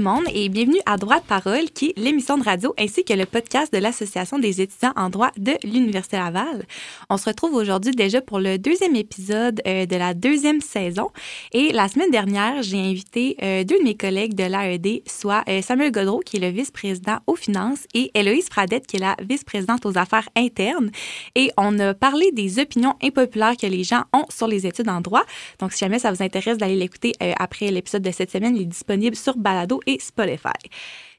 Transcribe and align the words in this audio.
Monde 0.00 0.24
et 0.32 0.48
bienvenue 0.48 0.80
à 0.86 0.96
Droit 0.96 1.20
de 1.20 1.26
parole, 1.26 1.68
qui 1.74 1.90
est 1.90 1.98
l'émission 1.98 2.38
de 2.38 2.42
radio 2.42 2.72
ainsi 2.78 3.04
que 3.04 3.12
le 3.12 3.26
podcast 3.26 3.70
de 3.70 3.78
l'Association 3.78 4.38
des 4.38 4.62
étudiants 4.62 4.94
en 4.96 5.10
droit 5.10 5.30
de 5.36 5.52
l'Université 5.62 6.16
Laval. 6.16 6.64
On 7.10 7.18
se 7.18 7.26
retrouve 7.26 7.54
aujourd'hui 7.54 7.92
déjà 7.92 8.22
pour 8.22 8.38
le 8.38 8.56
deuxième 8.56 8.96
épisode 8.96 9.60
euh, 9.66 9.84
de 9.84 9.96
la 9.96 10.14
deuxième 10.14 10.62
saison. 10.62 11.10
Et 11.52 11.72
la 11.72 11.88
semaine 11.88 12.10
dernière, 12.10 12.62
j'ai 12.62 12.78
invité 12.78 13.36
euh, 13.42 13.62
deux 13.62 13.78
de 13.78 13.84
mes 13.84 13.94
collègues 13.94 14.34
de 14.34 14.44
l'AED, 14.44 15.02
soit 15.06 15.44
euh, 15.48 15.60
Samuel 15.60 15.92
Godreau, 15.92 16.20
qui 16.20 16.38
est 16.38 16.40
le 16.40 16.48
vice-président 16.48 17.18
aux 17.26 17.36
finances, 17.36 17.86
et 17.92 18.10
Héloïse 18.14 18.48
Fradette, 18.48 18.86
qui 18.86 18.96
est 18.96 19.00
la 19.00 19.16
vice-présidente 19.20 19.84
aux 19.84 19.98
affaires 19.98 20.30
internes. 20.34 20.90
Et 21.34 21.50
on 21.58 21.78
a 21.78 21.92
parlé 21.92 22.32
des 22.32 22.58
opinions 22.58 22.94
impopulaires 23.02 23.56
que 23.60 23.66
les 23.66 23.84
gens 23.84 24.04
ont 24.14 24.24
sur 24.30 24.46
les 24.46 24.66
études 24.66 24.88
en 24.88 25.02
droit. 25.02 25.24
Donc, 25.58 25.72
si 25.72 25.80
jamais 25.80 25.98
ça 25.98 26.10
vous 26.10 26.22
intéresse 26.22 26.56
d'aller 26.56 26.76
l'écouter 26.76 27.12
après 27.38 27.70
l'épisode 27.70 28.02
de 28.02 28.10
cette 28.10 28.30
semaine, 28.30 28.56
il 28.56 28.62
est 28.62 28.66
disponible 28.66 29.14
sur 29.14 29.36
Balado 29.36 29.80
Spotify. 29.98 30.70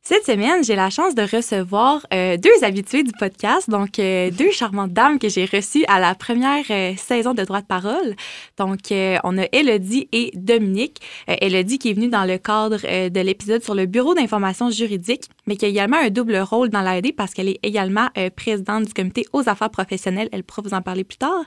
Cette 0.04 0.26
semaine, 0.26 0.64
j'ai 0.64 0.76
la 0.76 0.90
chance 0.90 1.14
de 1.14 1.22
recevoir 1.22 2.08
euh, 2.12 2.36
deux 2.36 2.64
habitués 2.64 3.04
du 3.04 3.12
podcast, 3.12 3.70
donc 3.70 4.00
euh, 4.00 4.32
deux 4.32 4.50
charmantes 4.50 4.92
dames 4.92 5.20
que 5.20 5.30
j'ai 5.30 5.46
reçues 5.46 5.86
à 5.88 6.00
la 6.00 6.16
première 6.16 6.66
euh, 6.72 6.96
saison 6.98 7.36
de 7.36 7.44
Droit 7.44 7.62
de 7.62 7.68
parole. 7.68 8.16
Donc, 8.58 8.80
on 8.92 9.38
a 9.38 9.46
Elodie 9.52 10.10
et 10.12 10.32
Dominique. 10.34 11.02
Elodie 11.28 11.78
qui 11.78 11.92
est 11.92 11.94
venue 11.94 12.08
dans 12.08 12.26
le 12.26 12.40
cadre 12.40 13.10
de 13.10 13.20
l'épisode 13.20 13.64
sur 13.64 13.76
le 13.76 13.86
Bureau 13.86 14.16
d'information 14.16 14.72
juridique, 14.72 15.30
mais 15.48 15.56
qui 15.56 15.66
a 15.66 15.68
également 15.68 15.98
un 15.98 16.10
double 16.10 16.38
rôle 16.38 16.70
dans 16.70 16.82
l'AED 16.82 17.16
parce 17.16 17.34
qu'elle 17.34 17.50
est 17.50 17.60
également 17.64 18.10
présidente 18.36 18.86
du 18.86 18.94
comité 18.94 19.26
aux 19.34 19.48
affaires 19.50 19.70
professionnelles. 19.70 20.30
Elle 20.32 20.44
pourra 20.44 20.62
vous 20.64 20.74
en 20.74 20.82
parler 20.82 21.04
plus 21.04 21.18
tard. 21.18 21.44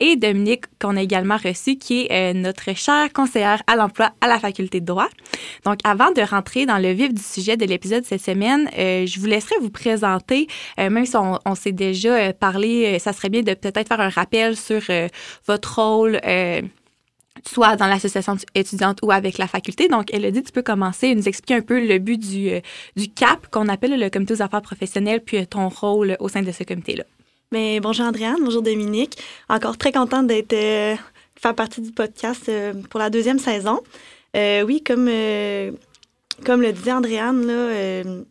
Et 0.00 0.16
Dominique, 0.16 0.64
qu'on 0.80 0.96
a 0.96 1.02
également 1.02 1.36
reçu, 1.36 1.76
qui 1.76 2.06
est 2.10 2.34
notre 2.34 2.74
chère 2.76 3.12
conseillère 3.12 3.62
à 3.66 3.76
l'emploi 3.76 4.12
à 4.20 4.28
la 4.28 4.38
faculté 4.38 4.80
de 4.80 4.86
droit. 4.86 5.08
Donc, 5.64 5.78
avant 5.84 6.10
de 6.10 6.20
rentrer 6.20 6.66
dans 6.66 6.78
le 6.78 6.92
vif 6.92 7.12
du 7.12 7.22
sujet 7.22 7.56
de 7.56 7.64
l'épisode, 7.64 8.04
cette 8.04 8.22
semaine. 8.22 8.68
Euh, 8.78 9.06
je 9.06 9.20
vous 9.20 9.26
laisserai 9.26 9.54
vous 9.60 9.70
présenter, 9.70 10.48
euh, 10.78 10.90
même 10.90 11.06
si 11.06 11.16
on, 11.16 11.54
s'est 11.54 11.72
déjà 11.72 12.14
euh, 12.14 12.32
parlé, 12.32 12.98
ça 12.98 13.12
serait 13.12 13.28
bien 13.28 13.42
de 13.42 13.54
peut-être 13.54 13.88
faire 13.88 14.00
un 14.00 14.08
rappel 14.08 14.56
sur 14.56 14.80
votre 15.46 15.80
rôle 15.80 16.20
soit 17.46 17.76
dans 17.76 17.86
l'association 17.86 18.36
étudiante 18.54 18.98
ou 19.02 19.10
avec 19.10 19.38
la 19.38 19.46
faculté. 19.46 19.88
Donc, 19.88 20.06
dit, 20.12 20.42
tu 20.42 20.52
peux 20.52 20.62
commencer 20.62 21.08
et 21.08 21.14
nous 21.14 21.28
expliquer 21.28 21.54
un 21.54 21.62
peu 21.62 21.84
le 21.84 21.98
but 21.98 22.18
du, 22.18 22.50
du 22.96 23.08
CAP, 23.08 23.48
qu'on 23.50 23.68
appelle 23.68 23.98
le 23.98 24.10
comité 24.10 24.34
aux 24.34 24.42
affaires 24.42 24.62
professionnelles, 24.62 25.20
puis 25.20 25.46
ton 25.46 25.68
rôle 25.68 26.16
au 26.20 26.28
sein 26.28 26.42
de 26.42 26.52
ce 26.52 26.64
comité-là. 26.64 27.04
Mais 27.52 27.80
bonjour 27.80 28.06
Andréane, 28.06 28.36
bonjour 28.42 28.62
Dominique. 28.62 29.16
Encore 29.48 29.78
très 29.78 29.92
contente 29.92 30.26
d'être 30.26 30.54
faire 31.40 31.54
partie 31.54 31.80
du 31.80 31.92
podcast 31.92 32.50
pour 32.90 33.00
la 33.00 33.10
deuxième 33.10 33.38
saison. 33.38 33.80
oui, 34.34 34.82
comme 34.84 35.08
comme 36.44 36.62
le 36.62 36.72
disait 36.72 36.92
Andréane, 36.92 37.46
là, 37.46 37.52
euh, 37.52 38.22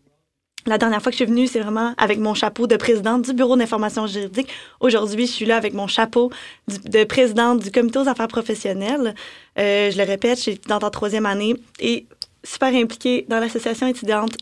la 0.68 0.78
dernière 0.78 1.02
fois 1.02 1.12
que 1.12 1.18
je 1.18 1.24
suis 1.24 1.32
venue, 1.32 1.48
c'est 1.48 1.62
vraiment 1.62 1.94
avec 1.98 2.20
mon 2.20 2.34
chapeau 2.34 2.68
de 2.68 2.76
présidente 2.76 3.24
du 3.24 3.34
Bureau 3.34 3.56
d'information 3.56 4.06
juridique. 4.06 4.50
Aujourd'hui, 4.80 5.26
je 5.26 5.32
suis 5.32 5.46
là 5.46 5.56
avec 5.56 5.74
mon 5.74 5.88
chapeau 5.88 6.30
de 6.68 7.04
présidente 7.06 7.64
du 7.64 7.72
Comité 7.72 8.00
aux 8.00 8.08
affaires 8.08 8.28
professionnelles. 8.28 9.16
Euh, 9.58 9.90
je 9.90 9.98
le 9.98 10.04
répète, 10.04 10.38
je 10.38 10.44
suis 10.44 10.62
dans 10.68 10.80
ta 10.80 10.90
troisième 10.90 11.26
année 11.26 11.56
et 11.80 12.06
super 12.44 12.74
impliquée 12.74 13.26
dans 13.30 13.40
l'association 13.40 13.88
étudiante. 13.88 14.36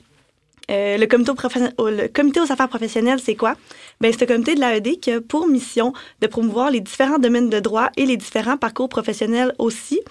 Euh, 0.72 0.98
le, 0.98 1.06
comité 1.06 1.32
aux 1.78 1.90
le 1.90 2.08
comité 2.08 2.40
aux 2.40 2.52
affaires 2.52 2.70
professionnelles, 2.70 3.20
c'est 3.24 3.36
quoi? 3.36 3.56
Ben, 4.02 4.12
c'est 4.12 4.24
un 4.24 4.34
comité 4.34 4.56
de 4.56 4.62
l'AED 4.62 5.00
qui 5.00 5.12
a 5.12 5.22
pour 5.22 5.48
mission 5.48 5.94
de 6.22 6.28
promouvoir 6.28 6.72
les 6.72 6.80
différents 6.80 7.20
domaines 7.20 7.52
de 7.52 7.60
droit 7.60 7.92
et 7.98 8.06
les 8.08 8.18
différents 8.18 8.58
parcours 8.58 8.90
professionnels 8.90 9.54
aussi. 9.60 10.02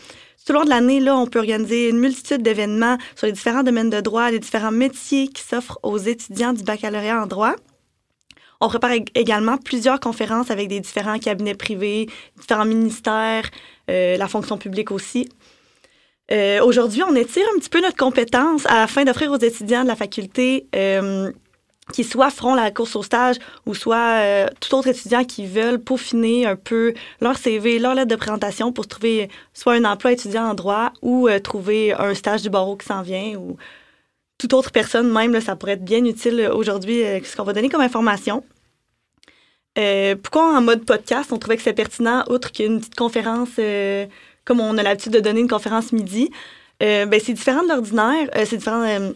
Tout 0.45 0.53
au 0.53 0.57
long 0.57 0.65
de 0.65 0.69
l'année, 0.69 1.03
on 1.11 1.27
peut 1.27 1.39
organiser 1.39 1.89
une 1.89 1.99
multitude 1.99 2.43
d'événements 2.43 2.99
sur 3.17 3.27
les 3.27 3.33
différents 3.33 3.63
domaines 3.63 3.89
de 3.89 4.01
droit, 4.01 4.31
les 4.31 4.39
différents 4.39 4.71
métiers 4.71 5.29
qui 5.29 5.43
s'offrent 5.43 5.79
aux 5.83 5.97
étudiants 5.97 6.53
du 6.53 6.63
baccalauréat 6.63 7.23
en 7.23 7.27
droit. 7.27 7.55
On 8.61 8.69
prépare 8.69 8.93
également 9.15 9.57
plusieurs 9.57 10.01
conférences 10.01 10.51
avec 10.51 10.69
des 10.69 10.81
différents 10.81 11.19
cabinets 11.19 11.55
privés, 11.55 12.09
différents 12.39 12.67
ministères, 12.67 13.49
euh, 13.91 14.19
la 14.19 14.29
fonction 14.29 14.59
publique 14.59 14.91
aussi. 14.91 15.29
Euh, 16.31 16.63
aujourd'hui, 16.63 17.03
on 17.03 17.15
étire 17.15 17.45
un 17.55 17.59
petit 17.59 17.71
peu 17.71 17.81
notre 17.81 17.97
compétence 17.97 18.67
afin 18.67 19.05
d'offrir 19.05 19.33
aux 19.33 19.39
étudiants 19.39 19.83
de 19.83 19.89
la 19.89 19.97
faculté 19.97 20.67
euh, 20.75 21.33
qui 21.93 22.05
soit 22.05 22.31
feront 22.31 22.55
la 22.55 22.71
course 22.71 22.97
au 22.97 23.03
stage 23.03 23.37
ou 23.67 23.75
soit 23.75 24.21
euh, 24.21 24.47
tout 24.61 24.75
autre 24.75 24.89
étudiant 24.89 25.25
qui 25.25 25.47
veulent 25.47 25.79
peaufiner 25.79 26.47
un 26.47 26.57
peu 26.57 26.95
leur 27.21 27.37
CV, 27.37 27.79
leur 27.79 27.95
lettre 27.95 28.09
de 28.09 28.17
présentation 28.17 28.73
pour 28.73 28.87
trouver 28.87 29.29
soit 29.53 29.75
un 29.75 29.85
emploi 29.85 30.13
étudiant 30.13 30.45
en 30.47 30.55
droit 30.55 30.93
ou 31.03 31.29
euh, 31.29 31.39
trouver 31.41 31.93
un 31.93 32.15
stage 32.15 32.43
du 32.43 32.51
barreau 32.51 32.77
qui 32.77 32.87
s'en 32.87 33.03
vient 33.03 33.35
ou 33.37 33.57
toute 34.39 34.53
autre 34.55 34.73
personne 34.73 35.11
même, 35.13 35.33
là, 35.33 35.41
ça 35.41 35.57
pourrait 35.57 35.73
être 35.73 35.85
bien 35.85 36.05
utile 36.05 36.51
aujourd'hui, 36.53 37.05
euh, 37.05 37.21
ce 37.23 37.37
qu'on 37.37 37.45
va 37.45 37.53
donner 37.53 37.69
comme 37.69 37.83
information. 37.83 38.43
pourquoi 40.23 40.57
en 40.57 40.63
mode 40.63 40.85
podcast, 40.85 41.33
on 41.33 41.39
trouvait 41.39 41.57
que 41.57 41.63
c'est 41.63 41.75
pertinent, 41.75 42.25
outre 42.29 42.51
qu'une 42.51 42.81
petite 42.81 42.97
conférence, 42.97 43.61
comme 44.45 44.61
on 44.61 44.77
a 44.79 44.83
l'habitude 44.83 45.13
de 45.13 45.21
donner 45.21 45.41
une 45.41 45.49
conférence 45.49 45.93
midi, 45.93 46.31
ben, 46.81 47.21
c'est 47.23 47.33
différent 47.33 47.63
de 47.63 47.69
l'ordinaire, 47.69 48.29
c'est 48.45 48.57
différent 48.57 49.13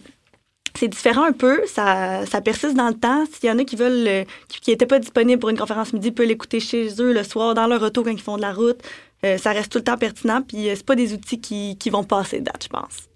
c'est 0.74 0.88
différent 0.88 1.24
un 1.24 1.32
peu, 1.32 1.60
ça, 1.66 2.26
ça, 2.26 2.40
persiste 2.40 2.74
dans 2.74 2.88
le 2.88 2.94
temps. 2.94 3.24
S'il 3.32 3.48
y 3.48 3.52
en 3.52 3.58
a 3.58 3.64
qui 3.64 3.76
veulent, 3.76 4.26
qui 4.48 4.70
n'étaient 4.70 4.86
pas 4.86 4.98
disponibles 4.98 5.40
pour 5.40 5.50
une 5.50 5.58
conférence 5.58 5.92
midi, 5.92 6.10
peuvent 6.10 6.26
l'écouter 6.26 6.60
chez 6.60 6.88
eux 7.00 7.12
le 7.12 7.22
soir, 7.22 7.54
dans 7.54 7.66
leur 7.66 7.82
auto 7.82 8.02
quand 8.02 8.10
ils 8.10 8.20
font 8.20 8.36
de 8.36 8.42
la 8.42 8.52
route. 8.52 8.80
Euh, 9.24 9.36
ça 9.36 9.50
reste 9.50 9.72
tout 9.72 9.78
le 9.78 9.84
temps 9.84 9.96
pertinent, 9.96 10.42
puis 10.42 10.68
euh, 10.68 10.74
c'est 10.76 10.86
pas 10.86 10.94
des 10.94 11.12
outils 11.12 11.40
qui, 11.40 11.76
qui 11.76 11.90
vont 11.90 12.04
passer 12.04 12.40
date, 12.40 12.64
je 12.64 12.68
pense. 12.68 13.08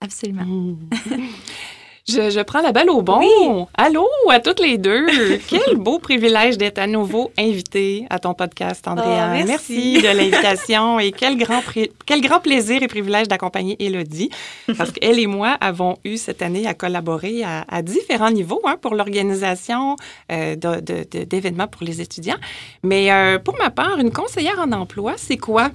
Absolument. 0.00 0.44
Mmh. 0.44 0.76
Je, 2.06 2.42
prends 2.42 2.60
la 2.60 2.72
balle 2.72 2.90
au 2.90 3.00
bon. 3.00 3.66
Allô 3.72 4.06
à 4.30 4.38
toutes 4.38 4.60
les 4.60 4.76
deux. 4.76 5.06
Quel 5.48 5.76
beau 5.76 5.98
privilège 5.98 6.58
d'être 6.58 6.78
à 6.78 6.86
nouveau 6.86 7.32
invitée 7.38 8.04
à 8.10 8.18
ton 8.18 8.34
podcast, 8.34 8.86
Andrea. 8.86 9.30
Oh, 9.30 9.44
merci. 9.46 10.02
de 10.02 10.08
l'invitation 10.08 11.00
et 11.00 11.12
quel 11.12 11.38
grand, 11.38 11.62
quel 12.04 12.20
grand 12.20 12.40
plaisir 12.40 12.82
et 12.82 12.88
privilège 12.88 13.26
d'accompagner 13.28 13.76
Elodie 13.78 14.28
parce 14.76 14.90
qu'elle 14.92 15.18
et 15.18 15.26
moi 15.26 15.56
avons 15.62 15.96
eu 16.04 16.18
cette 16.18 16.42
année 16.42 16.66
à 16.66 16.74
collaborer 16.74 17.42
à, 17.42 17.80
différents 17.80 18.30
niveaux 18.30 18.60
hein, 18.66 18.76
pour 18.78 18.94
l'organisation 18.94 19.96
euh, 20.30 20.56
d'événements 20.56 21.68
pour 21.68 21.84
les 21.84 22.02
étudiants. 22.02 22.36
Mais 22.82 23.10
euh, 23.12 23.38
pour 23.38 23.56
ma 23.56 23.70
part, 23.70 23.98
une 23.98 24.10
conseillère 24.10 24.58
en 24.58 24.72
emploi, 24.72 25.14
c'est 25.16 25.38
quoi? 25.38 25.70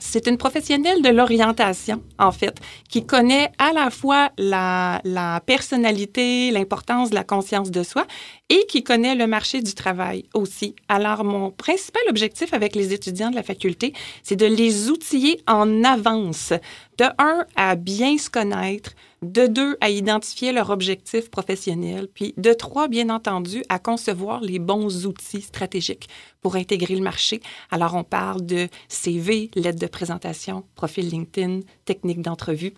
C'est 0.00 0.26
une 0.26 0.36
professionnelle 0.38 1.02
de 1.02 1.10
l'orientation, 1.10 2.02
en 2.18 2.32
fait, 2.32 2.58
qui 2.88 3.06
connaît 3.06 3.52
à 3.58 3.72
la 3.72 3.90
fois 3.90 4.30
la, 4.38 5.00
la 5.04 5.40
personnalité, 5.40 6.50
l'importance 6.50 7.10
de 7.10 7.14
la 7.14 7.24
conscience 7.24 7.70
de 7.70 7.82
soi 7.82 8.06
et 8.48 8.66
qui 8.68 8.82
connaît 8.82 9.14
le 9.14 9.26
marché 9.26 9.62
du 9.62 9.74
travail 9.74 10.24
aussi. 10.34 10.74
Alors, 10.88 11.22
mon 11.22 11.50
principal 11.50 12.02
objectif 12.08 12.52
avec 12.52 12.74
les 12.74 12.92
étudiants 12.92 13.30
de 13.30 13.36
la 13.36 13.42
faculté, 13.42 13.92
c'est 14.22 14.36
de 14.36 14.46
les 14.46 14.90
outiller 14.90 15.40
en 15.46 15.84
avance, 15.84 16.52
de 16.98 17.04
un, 17.18 17.46
à 17.54 17.76
bien 17.76 18.18
se 18.18 18.28
connaître, 18.28 18.92
de 19.22 19.46
deux, 19.46 19.76
à 19.80 19.90
identifier 19.90 20.52
leur 20.52 20.70
objectif 20.70 21.30
professionnel, 21.30 22.08
puis 22.12 22.34
de 22.36 22.52
trois, 22.52 22.88
bien 22.88 23.10
entendu, 23.10 23.62
à 23.68 23.78
concevoir 23.78 24.40
les 24.40 24.58
bons 24.58 25.06
outils 25.06 25.42
stratégiques 25.42 26.08
pour 26.40 26.56
intégrer 26.56 26.96
le 26.96 27.02
marché. 27.02 27.40
Alors, 27.70 27.94
on 27.94 28.04
parle 28.04 28.44
de 28.44 28.68
CV, 28.88 29.50
lettre 29.54 29.78
de 29.78 29.86
présentation, 29.86 30.64
profil 30.74 31.08
LinkedIn, 31.08 31.60
technique 31.84 32.22
d'entrevue. 32.22 32.74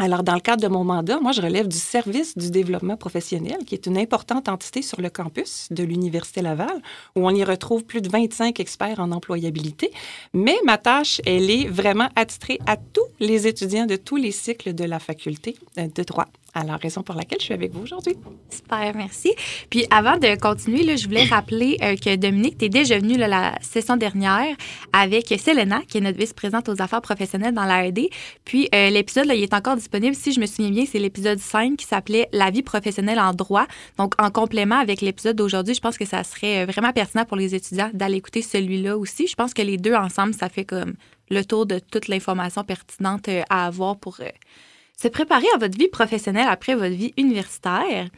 Alors, 0.00 0.24
dans 0.24 0.34
le 0.34 0.40
cadre 0.40 0.60
de 0.60 0.66
mon 0.66 0.82
mandat, 0.82 1.20
moi, 1.20 1.30
je 1.30 1.40
relève 1.40 1.68
du 1.68 1.76
service 1.76 2.36
du 2.36 2.50
développement 2.50 2.96
professionnel, 2.96 3.58
qui 3.64 3.76
est 3.76 3.86
une 3.86 3.96
importante 3.96 4.48
entité 4.48 4.82
sur 4.82 5.00
le 5.00 5.08
campus 5.08 5.68
de 5.70 5.84
l'Université 5.84 6.42
Laval, 6.42 6.82
où 7.14 7.24
on 7.26 7.30
y 7.30 7.44
retrouve 7.44 7.84
plus 7.84 8.00
de 8.00 8.08
25 8.08 8.58
experts 8.58 8.98
en 8.98 9.12
employabilité. 9.12 9.92
Mais 10.32 10.56
ma 10.64 10.78
tâche, 10.78 11.20
elle 11.26 11.48
est 11.48 11.68
vraiment 11.68 12.08
attitrée 12.16 12.58
à 12.66 12.76
tous 12.76 13.06
les 13.20 13.46
étudiants 13.46 13.86
de 13.86 13.94
tous 13.94 14.16
les 14.16 14.32
cycles 14.32 14.74
de 14.74 14.84
la 14.84 14.98
faculté 14.98 15.56
euh, 15.78 15.86
de 15.86 16.02
droit 16.02 16.26
la 16.62 16.76
raison 16.76 17.02
pour 17.02 17.14
laquelle 17.16 17.38
je 17.40 17.46
suis 17.46 17.54
avec 17.54 17.72
vous 17.72 17.82
aujourd'hui. 17.82 18.14
Super, 18.48 18.94
merci. 18.94 19.32
Puis 19.70 19.86
avant 19.90 20.16
de 20.18 20.38
continuer, 20.38 20.96
je 20.96 21.06
voulais 21.06 21.24
rappeler 21.24 21.76
euh, 21.82 21.96
que 21.96 22.14
Dominique, 22.16 22.58
tu 22.58 22.66
es 22.66 22.68
déjà 22.68 22.98
venu 22.98 23.16
la 23.16 23.58
session 23.60 23.96
dernière 23.96 24.54
avec 24.92 25.26
Selena, 25.38 25.80
qui 25.88 25.98
est 25.98 26.00
notre 26.00 26.18
vice-présidente 26.18 26.68
aux 26.68 26.80
affaires 26.80 27.02
professionnelles 27.02 27.54
dans 27.54 27.64
l'AED. 27.64 28.08
Puis 28.44 28.68
euh, 28.74 28.90
l'épisode, 28.90 29.26
il 29.26 29.42
est 29.42 29.54
encore 29.54 29.76
disponible. 29.76 30.14
Si 30.14 30.32
je 30.32 30.40
me 30.40 30.46
souviens 30.46 30.70
bien, 30.70 30.84
c'est 30.86 30.98
l'épisode 30.98 31.38
5 31.38 31.76
qui 31.76 31.86
s'appelait 31.86 32.28
La 32.32 32.50
vie 32.50 32.62
professionnelle 32.62 33.18
en 33.18 33.32
droit. 33.32 33.66
Donc, 33.98 34.14
en 34.20 34.30
complément 34.30 34.78
avec 34.78 35.00
l'épisode 35.00 35.36
d'aujourd'hui, 35.36 35.74
je 35.74 35.80
pense 35.80 35.98
que 35.98 36.04
ça 36.04 36.22
serait 36.22 36.62
euh, 36.62 36.66
vraiment 36.66 36.92
pertinent 36.92 37.24
pour 37.24 37.36
les 37.36 37.54
étudiants 37.54 37.90
d'aller 37.92 38.18
écouter 38.18 38.42
celui-là 38.42 38.96
aussi. 38.96 39.26
Je 39.26 39.34
pense 39.34 39.54
que 39.54 39.62
les 39.62 39.76
deux 39.76 39.94
ensemble, 39.94 40.34
ça 40.34 40.48
fait 40.48 40.64
comme 40.64 40.94
le 41.30 41.44
tour 41.44 41.66
de 41.66 41.78
toute 41.78 42.08
l'information 42.08 42.62
pertinente 42.64 43.28
à 43.48 43.66
avoir 43.66 43.96
pour 43.96 44.18
se 45.00 45.08
préparer 45.08 45.46
à 45.54 45.58
votre 45.58 45.76
vie 45.76 45.88
professionnelle 45.88 46.48
après 46.48 46.74
votre 46.74 46.94
vie 46.94 47.12
universitaire. 47.16 48.08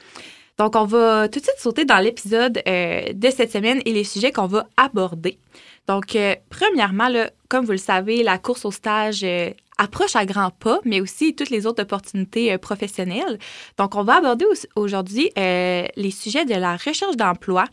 Donc, 0.58 0.74
on 0.74 0.84
va 0.84 1.28
tout 1.28 1.38
de 1.38 1.44
suite 1.44 1.58
sauter 1.58 1.84
dans 1.84 1.98
l'épisode 1.98 2.62
euh, 2.66 3.12
de 3.12 3.30
cette 3.30 3.52
semaine 3.52 3.82
et 3.84 3.92
les 3.92 4.04
sujets 4.04 4.32
qu'on 4.32 4.46
va 4.46 4.66
aborder. 4.76 5.38
Donc, 5.86 6.16
euh, 6.16 6.34
premièrement, 6.48 7.08
comme 7.48 7.66
vous 7.66 7.72
le 7.72 7.78
savez, 7.78 8.22
la 8.22 8.38
course 8.38 8.64
au 8.64 8.70
stage 8.70 9.22
euh, 9.22 9.50
approche 9.76 10.16
à 10.16 10.24
grands 10.24 10.50
pas, 10.50 10.80
mais 10.84 11.02
aussi 11.02 11.34
toutes 11.34 11.50
les 11.50 11.66
autres 11.66 11.82
opportunités 11.82 12.56
professionnelles. 12.56 13.38
Donc, 13.76 13.94
on 13.94 14.02
va 14.02 14.16
aborder 14.16 14.46
aujourd'hui 14.74 15.30
les 15.36 16.10
sujets 16.10 16.46
de 16.46 16.54
la 16.54 16.76
recherche 16.76 17.16
d'emploi, 17.16 17.66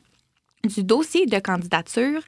du 0.66 0.84
dossier 0.84 1.26
de 1.26 1.40
candidature, 1.40 2.22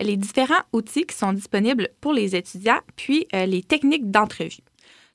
les 0.00 0.16
différents 0.16 0.62
outils 0.72 1.04
qui 1.04 1.14
sont 1.14 1.34
disponibles 1.34 1.90
pour 2.00 2.14
les 2.14 2.34
étudiants, 2.34 2.80
puis 2.96 3.26
les 3.34 3.62
techniques 3.62 4.10
d'entrevue. 4.10 4.62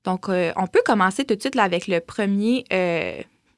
Donc, 0.05 0.27
on 0.29 0.67
peut 0.67 0.81
commencer 0.85 1.25
tout 1.25 1.35
de 1.35 1.41
suite 1.41 1.55
là, 1.55 1.63
avec 1.63 1.87
le 1.87 1.99
premier 1.99 2.63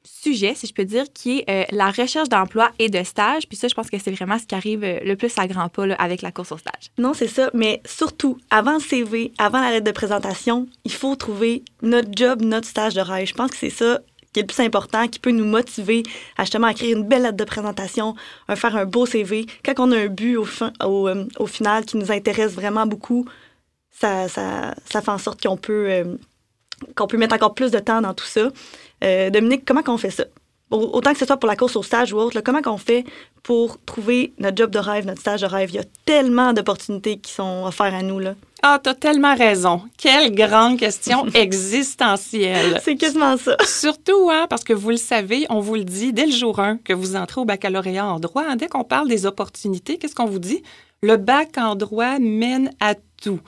sujet, 0.08 0.54
si 0.54 0.66
je 0.66 0.74
peux 0.74 0.84
dire, 0.84 1.04
qui 1.12 1.44
est 1.46 1.50
euh, 1.50 1.64
la 1.70 1.90
recherche 1.90 2.28
d'emploi 2.28 2.70
et 2.78 2.88
de 2.88 3.02
stage. 3.02 3.48
Puis 3.48 3.56
ça, 3.56 3.68
je 3.68 3.74
pense 3.74 3.90
que 3.90 3.98
c'est 3.98 4.10
vraiment 4.10 4.38
ce 4.38 4.46
qui 4.46 4.54
arrive 4.54 4.82
euh, 4.84 4.98
le 5.04 5.16
plus 5.16 5.32
à 5.38 5.46
grands 5.46 5.68
pas 5.68 5.84
avec 5.98 6.22
la 6.22 6.32
course 6.32 6.52
au 6.52 6.58
stage. 6.58 6.90
Non, 6.98 7.14
c'est 7.14 7.28
ça. 7.28 7.50
Mais 7.54 7.82
surtout, 7.84 8.38
avant 8.50 8.74
le 8.74 8.80
CV, 8.80 9.32
avant 9.38 9.60
la 9.60 9.70
lettre 9.70 9.84
de 9.84 9.92
présentation, 9.92 10.66
il 10.84 10.92
faut 10.92 11.14
trouver 11.16 11.62
notre 11.82 12.08
job, 12.14 12.42
notre 12.42 12.66
stage 12.66 12.94
de 12.94 13.00
rêve. 13.00 13.26
Je 13.26 13.34
pense 13.34 13.50
que 13.50 13.56
c'est 13.56 13.70
ça 13.70 14.00
qui 14.32 14.40
est 14.40 14.42
le 14.42 14.46
plus 14.46 14.62
important, 14.62 15.08
qui 15.08 15.18
peut 15.18 15.30
nous 15.30 15.46
motiver 15.46 16.02
à 16.36 16.44
justement 16.44 16.68
écrire 16.68 16.98
une 16.98 17.04
belle 17.04 17.22
lettre 17.22 17.36
de 17.36 17.44
présentation, 17.44 18.14
à 18.46 18.56
faire 18.56 18.76
un 18.76 18.84
beau 18.84 19.06
CV. 19.06 19.46
Quand 19.64 19.74
on 19.78 19.92
a 19.92 19.96
un 19.96 20.08
but 20.08 20.36
au, 20.36 20.46
au, 20.84 21.08
euh, 21.08 21.24
au 21.38 21.46
final 21.46 21.86
qui 21.86 21.96
nous 21.96 22.12
intéresse 22.12 22.52
vraiment 22.52 22.86
beaucoup, 22.86 23.24
ça 23.90 24.28
fait 24.28 25.08
en 25.08 25.18
sorte 25.18 25.42
qu'on 25.42 25.56
peut, 25.56 26.18
qu'on 26.94 27.06
peut 27.06 27.16
mettre 27.16 27.34
encore 27.34 27.54
plus 27.54 27.70
de 27.70 27.78
temps 27.78 28.00
dans 28.00 28.14
tout 28.14 28.26
ça. 28.26 28.48
Euh, 29.04 29.30
Dominique, 29.30 29.64
comment 29.64 29.82
qu'on 29.82 29.98
fait 29.98 30.10
ça? 30.10 30.24
Autant 30.70 31.14
que 31.14 31.18
ce 31.18 31.24
soit 31.24 31.38
pour 31.38 31.48
la 31.48 31.56
course 31.56 31.76
au 31.76 31.82
stage 31.82 32.12
ou 32.12 32.18
autre, 32.18 32.42
comment 32.42 32.60
qu'on 32.60 32.76
fait 32.76 33.04
pour 33.42 33.78
trouver 33.86 34.34
notre 34.38 34.56
job 34.58 34.70
de 34.70 34.78
rêve, 34.78 35.06
notre 35.06 35.20
stage 35.20 35.40
de 35.40 35.46
rêve? 35.46 35.70
Il 35.70 35.76
y 35.76 35.78
a 35.78 35.84
tellement 36.04 36.52
d'opportunités 36.52 37.18
qui 37.18 37.32
sont 37.32 37.64
offertes 37.64 37.94
à 37.94 38.02
nous. 38.02 38.18
Là. 38.18 38.34
Ah, 38.62 38.78
t'as 38.82 38.94
tellement 38.94 39.34
raison. 39.34 39.82
Quelle 39.96 40.34
grande 40.34 40.78
question 40.78 41.26
existentielle. 41.34 42.80
C'est 42.84 42.96
quasiment 42.96 43.38
ça. 43.38 43.56
Surtout, 43.64 44.28
hein, 44.30 44.46
parce 44.50 44.62
que 44.64 44.74
vous 44.74 44.90
le 44.90 44.98
savez, 44.98 45.46
on 45.48 45.60
vous 45.60 45.76
le 45.76 45.84
dit 45.84 46.12
dès 46.12 46.26
le 46.26 46.32
jour 46.32 46.58
1 46.58 46.78
que 46.78 46.92
vous 46.92 47.16
entrez 47.16 47.40
au 47.40 47.44
baccalauréat 47.46 48.04
en 48.04 48.20
droit. 48.20 48.44
Hein, 48.46 48.56
dès 48.56 48.66
qu'on 48.66 48.84
parle 48.84 49.08
des 49.08 49.24
opportunités, 49.24 49.96
qu'est-ce 49.96 50.14
qu'on 50.14 50.26
vous 50.26 50.40
dit? 50.40 50.62
Le 51.02 51.16
bac 51.16 51.56
en 51.56 51.76
droit 51.76 52.18
mène 52.18 52.72
à 52.80 52.94
tout. 53.22 53.40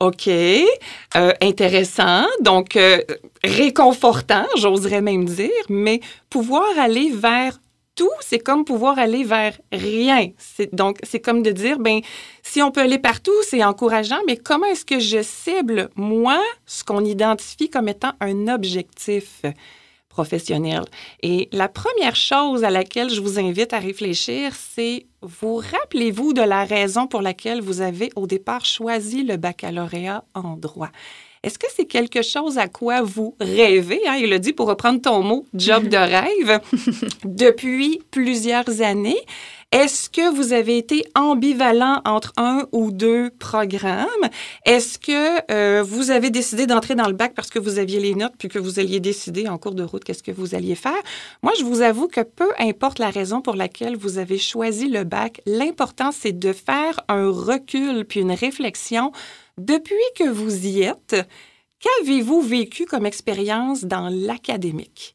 OK, 0.00 0.28
euh, 0.28 1.32
intéressant, 1.42 2.24
donc 2.40 2.76
euh, 2.76 3.02
réconfortant, 3.44 4.46
j'oserais 4.56 5.02
même 5.02 5.26
dire, 5.26 5.50
mais 5.68 6.00
pouvoir 6.30 6.78
aller 6.78 7.10
vers 7.10 7.60
tout, 7.96 8.08
c'est 8.20 8.38
comme 8.38 8.64
pouvoir 8.64 8.98
aller 8.98 9.24
vers 9.24 9.60
rien. 9.70 10.28
donc, 10.72 10.96
c'est 11.02 11.20
comme 11.20 11.42
de 11.42 11.50
dire, 11.50 11.78
ben, 11.78 12.00
si 12.42 12.62
on 12.62 12.70
peut 12.70 12.80
aller 12.80 12.98
partout, 12.98 13.34
c'est 13.42 13.62
encourageant, 13.62 14.20
mais 14.26 14.38
comment 14.38 14.64
est-ce 14.66 14.86
que 14.86 14.98
je 14.98 15.22
cible, 15.22 15.90
moi, 15.96 16.40
ce 16.64 16.82
qu'on 16.82 17.04
identifie 17.04 17.68
comme 17.68 17.88
étant 17.88 18.12
un 18.20 18.48
objectif? 18.48 19.42
Et 21.22 21.48
la 21.52 21.68
première 21.68 22.16
chose 22.16 22.64
à 22.64 22.70
laquelle 22.70 23.10
je 23.10 23.20
vous 23.20 23.38
invite 23.38 23.72
à 23.72 23.78
réfléchir, 23.78 24.52
c'est 24.54 25.06
vous 25.22 25.56
rappelez-vous 25.56 26.32
de 26.32 26.42
la 26.42 26.64
raison 26.64 27.06
pour 27.06 27.22
laquelle 27.22 27.60
vous 27.60 27.80
avez 27.80 28.10
au 28.16 28.26
départ 28.26 28.64
choisi 28.64 29.22
le 29.22 29.36
baccalauréat 29.36 30.24
en 30.34 30.56
droit? 30.56 30.90
Est-ce 31.42 31.58
que 31.58 31.66
c'est 31.74 31.86
quelque 31.86 32.20
chose 32.20 32.58
à 32.58 32.68
quoi 32.68 33.00
vous 33.00 33.34
rêvez? 33.40 34.06
Hein? 34.06 34.16
Il 34.20 34.30
a 34.34 34.38
dit, 34.38 34.52
pour 34.52 34.68
reprendre 34.68 35.00
ton 35.00 35.22
mot, 35.22 35.46
job 35.54 35.88
de 35.88 35.96
rêve, 35.96 36.60
depuis 37.24 38.02
plusieurs 38.10 38.82
années. 38.82 39.20
Est-ce 39.72 40.10
que 40.10 40.34
vous 40.34 40.52
avez 40.52 40.78
été 40.78 41.04
ambivalent 41.14 42.02
entre 42.04 42.32
un 42.36 42.66
ou 42.72 42.90
deux 42.90 43.30
programmes? 43.30 44.08
Est-ce 44.64 44.98
que 44.98 45.52
euh, 45.52 45.84
vous 45.84 46.10
avez 46.10 46.30
décidé 46.30 46.66
d'entrer 46.66 46.96
dans 46.96 47.06
le 47.06 47.12
bac 47.12 47.34
parce 47.36 47.50
que 47.50 47.60
vous 47.60 47.78
aviez 47.78 48.00
les 48.00 48.16
notes 48.16 48.34
puis 48.36 48.48
que 48.48 48.58
vous 48.58 48.80
alliez 48.80 48.98
décider 48.98 49.46
en 49.46 49.58
cours 49.58 49.76
de 49.76 49.84
route 49.84 50.02
qu'est-ce 50.02 50.24
que 50.24 50.32
vous 50.32 50.56
alliez 50.56 50.74
faire? 50.74 51.00
Moi, 51.44 51.52
je 51.56 51.64
vous 51.64 51.82
avoue 51.82 52.08
que 52.08 52.22
peu 52.22 52.50
importe 52.58 52.98
la 52.98 53.10
raison 53.10 53.42
pour 53.42 53.54
laquelle 53.54 53.96
vous 53.96 54.18
avez 54.18 54.38
choisi 54.38 54.88
le 54.88 55.04
bac, 55.04 55.40
l'important, 55.46 56.10
c'est 56.10 56.36
de 56.36 56.52
faire 56.52 56.98
un 57.06 57.30
recul 57.30 58.04
puis 58.04 58.20
une 58.20 58.32
réflexion 58.32 59.12
depuis 59.56 59.94
que 60.16 60.28
vous 60.28 60.66
y 60.66 60.82
êtes. 60.82 61.14
Qu'avez-vous 61.78 62.40
vécu 62.40 62.86
comme 62.86 63.06
expérience 63.06 63.84
dans 63.84 64.08
l'académique? 64.08 65.14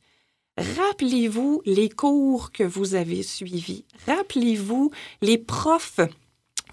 Rappelez-vous 0.57 1.61
les 1.65 1.89
cours 1.89 2.51
que 2.51 2.63
vous 2.63 2.95
avez 2.95 3.23
suivis. 3.23 3.83
Rappelez-vous 4.07 4.91
les 5.21 5.37
profs 5.37 5.99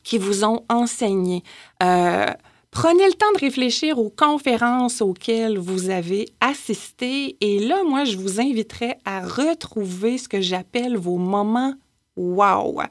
qui 0.05 0.19
vous 0.19 0.45
ont 0.45 0.65
enseigné. 0.69 1.43
Euh, 1.83 2.27
prenez 2.71 3.07
le 3.07 3.15
temps 3.15 3.33
de 3.35 3.41
réfléchir 3.41 3.99
aux 3.99 4.11
conférences 4.11 5.03
auxquelles 5.03 5.59
vous 5.59 5.91
avez 5.91 6.27
assisté. 6.41 7.37
Et 7.41 7.59
là, 7.59 7.83
moi, 7.83 8.05
je 8.05 8.17
vous 8.17 8.41
inviterai 8.41 8.95
à 9.05 9.21
retrouver 9.21 10.17
ce 10.17 10.29
que 10.29 10.41
j'appelle 10.41 10.97
vos 10.97 11.19
moments 11.19 11.75
wow. 12.17 12.83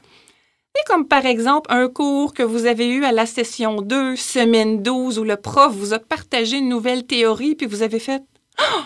C'est 0.76 0.88
comme 0.88 1.08
par 1.08 1.26
exemple 1.26 1.72
un 1.72 1.88
cours 1.88 2.34
que 2.34 2.44
vous 2.44 2.66
avez 2.66 2.88
eu 2.88 3.04
à 3.04 3.12
la 3.12 3.26
session 3.26 3.82
2, 3.82 4.16
semaine 4.16 4.82
12, 4.82 5.20
où 5.20 5.24
le 5.24 5.36
prof 5.36 5.74
vous 5.74 5.94
a 5.94 6.00
partagé 6.00 6.58
une 6.58 6.70
nouvelle 6.70 7.06
théorie, 7.06 7.56
puis 7.56 7.68
vous 7.68 7.82
avez 7.82 8.00
fait 8.00 8.24
oh! 8.60 8.82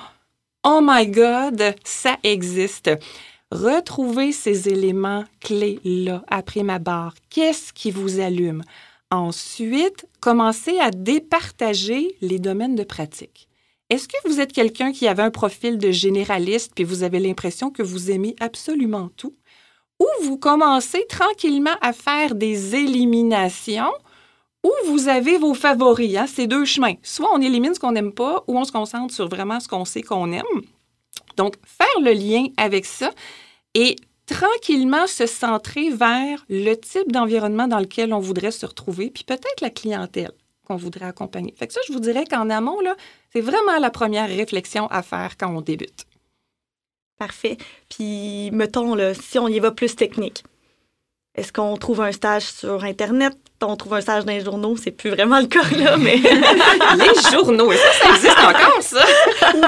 Oh 0.68 0.80
my 0.82 1.06
God, 1.06 1.76
ça 1.84 2.18
existe. 2.24 2.90
Retrouvez 3.52 4.32
ces 4.32 4.68
éléments 4.68 5.24
clés-là 5.40 6.24
après 6.28 6.64
ma 6.64 6.80
barre. 6.80 7.14
Qu'est-ce 7.30 7.72
qui 7.72 7.92
vous 7.92 8.20
allume? 8.20 8.64
Ensuite, 9.12 10.08
commencez 10.22 10.80
à 10.80 10.90
départager 10.90 12.18
les 12.22 12.40
domaines 12.40 12.74
de 12.74 12.84
pratique. 12.84 13.48
Est-ce 13.92 14.08
que 14.08 14.28
vous 14.28 14.40
êtes 14.40 14.54
quelqu'un 14.54 14.92
qui 14.92 15.08
avait 15.08 15.22
un 15.22 15.30
profil 15.30 15.78
de 15.78 15.92
généraliste 15.92 16.72
puis 16.74 16.84
vous 16.84 17.04
avez 17.04 17.20
l'impression 17.20 17.70
que 17.70 17.84
vous 17.84 18.10
aimez 18.10 18.36
absolument 18.40 19.10
tout? 19.18 19.36
Ou 20.00 20.08
vous 20.24 20.40
commencez 20.40 21.06
tranquillement 21.08 21.78
à 21.82 21.94
faire 21.94 22.34
des 22.34 22.74
éliminations 22.74 23.94
ou 24.66 24.72
vous 24.88 25.10
avez 25.10 25.38
vos 25.38 25.54
favoris, 25.54 26.18
hein, 26.18 26.26
ces 26.26 26.48
deux 26.48 26.66
chemins. 26.66 26.96
Soit 27.04 27.30
on 27.32 27.40
élimine 27.40 27.76
ce 27.76 27.80
qu'on 27.80 27.92
n'aime 27.92 28.12
pas, 28.12 28.44
ou 28.48 28.58
on 28.58 28.64
se 28.64 28.72
concentre 28.72 29.14
sur 29.14 29.28
vraiment 29.28 29.60
ce 29.60 29.68
qu'on 29.68 29.86
sait 29.86 30.02
qu'on 30.02 30.32
aime. 30.32 30.44
Donc, 31.38 31.54
faire 31.66 32.02
le 32.02 32.14
lien 32.14 32.48
avec 32.58 32.86
ça 32.86 33.12
et 33.76 33.96
tranquillement 34.26 35.06
se 35.06 35.28
centrer 35.28 35.92
vers 35.92 36.44
le 36.50 36.74
type 36.74 37.12
d'environnement 37.12 37.68
dans 37.68 37.80
lequel 37.80 38.12
on 38.12 38.20
voudrait 38.20 38.50
se 38.50 38.66
retrouver, 38.66 39.12
puis 39.12 39.24
peut-être 39.24 39.62
la 39.62 39.70
clientèle 39.70 40.32
qu'on 40.66 40.78
voudrait 40.78 41.06
accompagner. 41.06 41.54
Fait 41.56 41.68
que 41.68 41.74
ça, 41.74 41.82
je 41.88 41.94
vous 41.94 42.00
dirais 42.00 42.26
qu'en 42.26 42.50
amont, 42.50 42.82
là, 42.82 42.96
c'est 43.32 43.42
vraiment 43.42 43.78
la 43.80 43.92
première 43.92 44.28
réflexion 44.28 44.88
à 44.88 45.04
faire 45.04 45.38
quand 45.38 45.56
on 45.56 45.62
débute. 45.62 46.06
Parfait. 47.20 47.58
Puis, 47.88 48.50
mettons, 48.52 48.96
là, 48.96 49.14
si 49.14 49.38
on 49.38 49.48
y 49.48 49.60
va 49.60 49.70
plus 49.70 49.96
technique, 49.96 50.44
est-ce 51.36 51.52
qu'on 51.52 51.76
trouve 51.76 52.02
un 52.02 52.12
stage 52.14 52.44
sur 52.44 52.84
Internet? 52.84 53.38
On 53.62 53.76
trouve 53.76 53.96
un 53.96 54.02
stage 54.02 54.26
dans 54.26 54.32
les 54.32 54.44
journaux? 54.44 54.78
C'est 54.78 54.92
plus 54.92 55.10
vraiment 55.10 55.40
le 55.40 55.48
cas, 55.48 55.68
là, 55.78 55.98
mais... 55.98 56.18
les 56.18 57.32
journaux, 57.32 57.72
ça, 57.72 57.92
ça 58.04 58.10
existe 58.16 58.38
encore, 58.38 58.82
ça? 58.82 59.04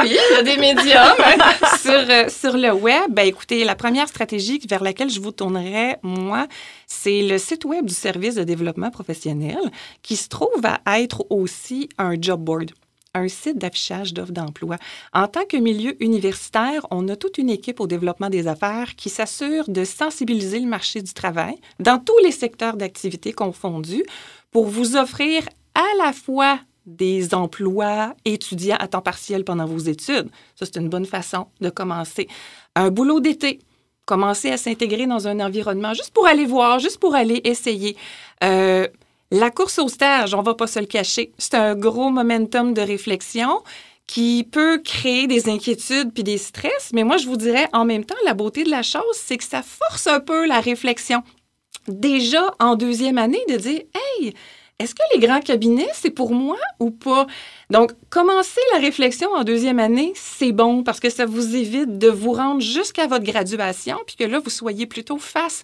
oui, 0.02 0.18
il 0.18 0.36
y 0.36 0.40
a 0.40 0.44
des 0.44 0.58
médias. 0.58 1.16
sur, 1.80 1.92
euh, 1.92 2.30
sur 2.30 2.56
le 2.56 2.72
web, 2.72 3.10
ben, 3.10 3.28
écoutez, 3.28 3.64
la 3.64 3.76
première 3.76 4.08
stratégie 4.08 4.62
vers 4.70 4.84
laquelle 4.84 5.10
je 5.10 5.20
vous 5.20 5.32
tournerai, 5.32 5.98
moi, 6.04 6.48
c'est 6.86 7.22
le 7.22 7.38
site 7.38 7.66
web 7.66 7.86
du 7.86 7.94
service 7.94 8.36
de 8.36 8.44
développement 8.44 8.92
professionnel 8.92 9.60
qui 10.04 10.16
se 10.16 10.30
trouve 10.30 10.62
à 10.64 11.02
être 11.02 11.26
aussi 11.30 11.90
un 11.98 12.16
job 12.20 12.42
board 12.42 12.72
un 13.18 13.28
site 13.28 13.58
d'affichage 13.58 14.14
d'offres 14.14 14.32
d'emploi. 14.32 14.78
En 15.14 15.28
tant 15.28 15.46
que 15.46 15.58
milieu 15.58 16.02
universitaire, 16.04 16.86
on 16.92 17.08
a 17.10 17.16
toute 17.16 17.38
une 17.38 17.50
équipe 17.50 17.80
au 17.80 17.88
développement 17.88 18.30
des 18.30 18.48
affaires 18.48 18.96
qui 18.96 19.10
s'assure 19.10 19.66
de 19.68 19.84
sensibiliser 19.84 20.60
le 20.60 20.68
marché 20.68 21.02
du 21.02 21.14
travail 21.14 21.56
dans 21.80 22.00
tous 22.00 22.18
les 22.24 22.32
secteurs 22.32 22.78
d'activité 22.78 23.34
confondus 23.34 24.04
pour 24.52 24.68
vous 24.68 24.96
offrir 24.96 25.44
à 25.76 26.06
la 26.06 26.14
fois 26.14 26.60
des 26.86 27.34
emplois 27.36 28.16
étudiants 28.26 28.78
à 28.80 28.88
temps 28.88 29.02
partiel 29.02 29.44
pendant 29.44 29.66
vos 29.66 29.78
études. 29.78 30.30
Ça, 30.56 30.66
c'est 30.66 30.78
une 30.78 30.90
bonne 30.90 31.06
façon 31.06 31.48
de 31.60 31.70
commencer. 31.70 32.28
Un 32.76 32.90
boulot 32.90 33.20
d'été, 33.20 33.60
commencer 34.06 34.50
à 34.50 34.58
s'intégrer 34.58 35.06
dans 35.06 35.28
un 35.28 35.42
environnement 35.42 35.94
juste 35.94 36.12
pour 36.12 36.26
aller 36.26 36.46
voir, 36.46 36.80
juste 36.80 37.00
pour 37.00 37.14
aller 37.14 37.42
essayer. 37.44 37.98
Euh, 38.44 38.88
la 39.32 39.52
course 39.52 39.80
au 39.80 39.88
stage, 39.88 40.34
on 40.34 40.42
va 40.42 40.54
pas 40.54 40.68
se 40.68 40.80
le 40.80 40.86
cacher, 40.86 41.32
c'est 41.38 41.56
un 41.56 41.76
gros 41.76 42.10
momentum 42.10 42.74
de 42.74 42.82
réflexion 42.82 43.62
qui 44.06 44.48
peut 44.50 44.80
créer 44.80 45.28
des 45.28 45.50
inquiétudes 45.50 46.14
puis 46.14 46.24
des 46.24 46.38
stress, 46.38 46.92
mais 46.94 47.04
moi 47.04 47.18
je 47.18 47.28
vous 47.28 47.36
dirais 47.36 47.68
en 47.74 47.84
même 47.84 48.06
temps 48.06 48.16
la 48.26 48.34
beauté 48.34 48.64
de 48.64 48.70
la 48.70 48.84
chose, 48.84 49.04
c'est 49.14 49.38
que 49.38 49.44
ça 49.44 49.62
force 49.64 50.08
un 50.08 50.22
peu 50.22 50.48
la 50.48 50.62
réflexion. 50.62 51.24
Déjà 51.88 52.54
en 52.60 52.76
deuxième 52.76 53.18
année 53.18 53.44
de 53.50 53.58
dire 53.58 53.82
"Hey, 53.94 54.34
est-ce 54.80 54.94
que 54.94 55.02
les 55.14 55.20
grands 55.20 55.42
cabinets, 55.42 55.90
c'est 55.94 56.12
pour 56.12 56.34
moi 56.34 56.60
ou 56.80 56.92
pas? 56.92 57.26
Donc, 57.72 57.94
commencer 58.12 58.62
la 58.74 58.80
réflexion 58.80 59.32
en 59.34 59.44
deuxième 59.44 59.80
année, 59.80 60.14
c'est 60.16 60.52
bon 60.52 60.84
parce 60.84 61.00
que 61.00 61.10
ça 61.10 61.26
vous 61.26 61.56
évite 61.56 61.98
de 61.98 62.10
vous 62.10 62.32
rendre 62.32 62.62
jusqu'à 62.62 63.08
votre 63.08 63.26
graduation, 63.26 63.98
puis 64.06 64.16
que 64.16 64.24
là, 64.24 64.38
vous 64.40 64.52
soyez 64.52 64.86
plutôt 64.86 65.18
face 65.18 65.64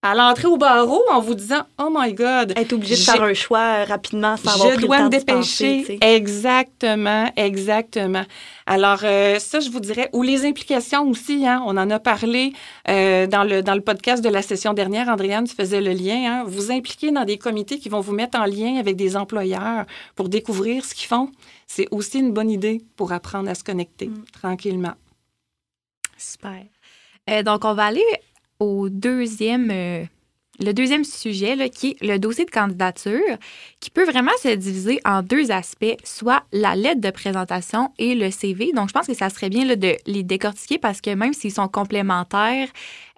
à 0.00 0.14
l'entrée 0.14 0.46
au 0.46 0.56
barreau 0.56 1.02
en 1.10 1.20
vous 1.20 1.34
disant 1.34 1.62
Oh 1.78 1.88
my 1.92 2.12
God. 2.14 2.52
Être 2.56 2.72
obligé 2.72 2.94
de 2.94 3.00
faire 3.00 3.22
un 3.22 3.34
choix 3.34 3.84
rapidement 3.84 4.36
sans 4.36 4.54
avoir 4.54 4.74
pris 4.74 4.86
dois 4.86 4.98
le 5.02 5.10
temps 5.10 5.16
me 5.18 5.24
penser, 5.24 5.78
dépêcher. 5.78 5.98
Exactement, 6.02 7.32
exactement. 7.36 8.22
Alors, 8.66 9.00
euh, 9.02 9.38
ça, 9.40 9.58
je 9.60 9.70
vous 9.70 9.80
dirais, 9.80 10.08
ou 10.12 10.22
les 10.22 10.44
implications 10.46 11.08
aussi, 11.08 11.46
hein, 11.46 11.62
on 11.66 11.76
en 11.76 11.90
a 11.90 11.98
parlé 11.98 12.52
euh, 12.88 13.26
dans, 13.26 13.42
le, 13.42 13.62
dans 13.62 13.74
le 13.74 13.80
podcast 13.80 14.22
de 14.22 14.28
la 14.28 14.42
session 14.42 14.72
dernière. 14.72 15.08
Andréane, 15.08 15.48
tu 15.48 15.54
faisais 15.54 15.80
le 15.80 15.92
lien. 15.92 16.42
Hein, 16.42 16.44
vous 16.46 16.70
impliquer 16.70 17.10
dans 17.10 17.24
des 17.24 17.38
comités 17.38 17.78
qui 17.78 17.88
vont 17.88 18.00
vous 18.00 18.12
mettre 18.12 18.38
en 18.38 18.44
lien 18.44 18.76
avec 18.78 18.94
des 18.94 19.16
employeurs 19.16 19.84
pour 20.14 20.28
découvrir 20.28 20.84
ce 20.84 20.94
qu'ils 20.94 21.08
font. 21.08 21.30
C'est 21.66 21.88
aussi 21.90 22.20
une 22.20 22.32
bonne 22.32 22.50
idée 22.50 22.82
pour 22.96 23.12
apprendre 23.12 23.50
à 23.50 23.54
se 23.54 23.64
connecter 23.64 24.06
Mm. 24.06 24.24
tranquillement. 24.32 24.94
Super. 26.16 26.62
Euh, 27.30 27.42
donc, 27.42 27.64
on 27.64 27.74
va 27.74 27.86
aller 27.86 28.04
au 28.60 28.88
deuxième, 28.88 29.70
euh, 29.70 30.04
le 30.60 30.72
deuxième 30.72 31.04
sujet, 31.04 31.54
là, 31.54 31.68
qui 31.68 31.90
est 31.90 32.04
le 32.04 32.18
dossier 32.18 32.44
de 32.44 32.50
candidature, 32.50 33.36
qui 33.78 33.90
peut 33.90 34.04
vraiment 34.04 34.32
se 34.42 34.48
diviser 34.48 35.00
en 35.04 35.22
deux 35.22 35.52
aspects, 35.52 35.96
soit 36.02 36.42
la 36.52 36.74
lettre 36.74 37.00
de 37.00 37.10
présentation 37.10 37.92
et 37.98 38.16
le 38.16 38.30
CV. 38.32 38.72
Donc, 38.72 38.88
je 38.88 38.92
pense 38.92 39.06
que 39.06 39.14
ça 39.14 39.30
serait 39.30 39.50
bien 39.50 39.64
là, 39.64 39.76
de 39.76 39.94
les 40.06 40.24
décortiquer 40.24 40.78
parce 40.78 41.00
que 41.00 41.10
même 41.14 41.32
s'ils 41.32 41.52
sont 41.52 41.68
complémentaires, 41.68 42.68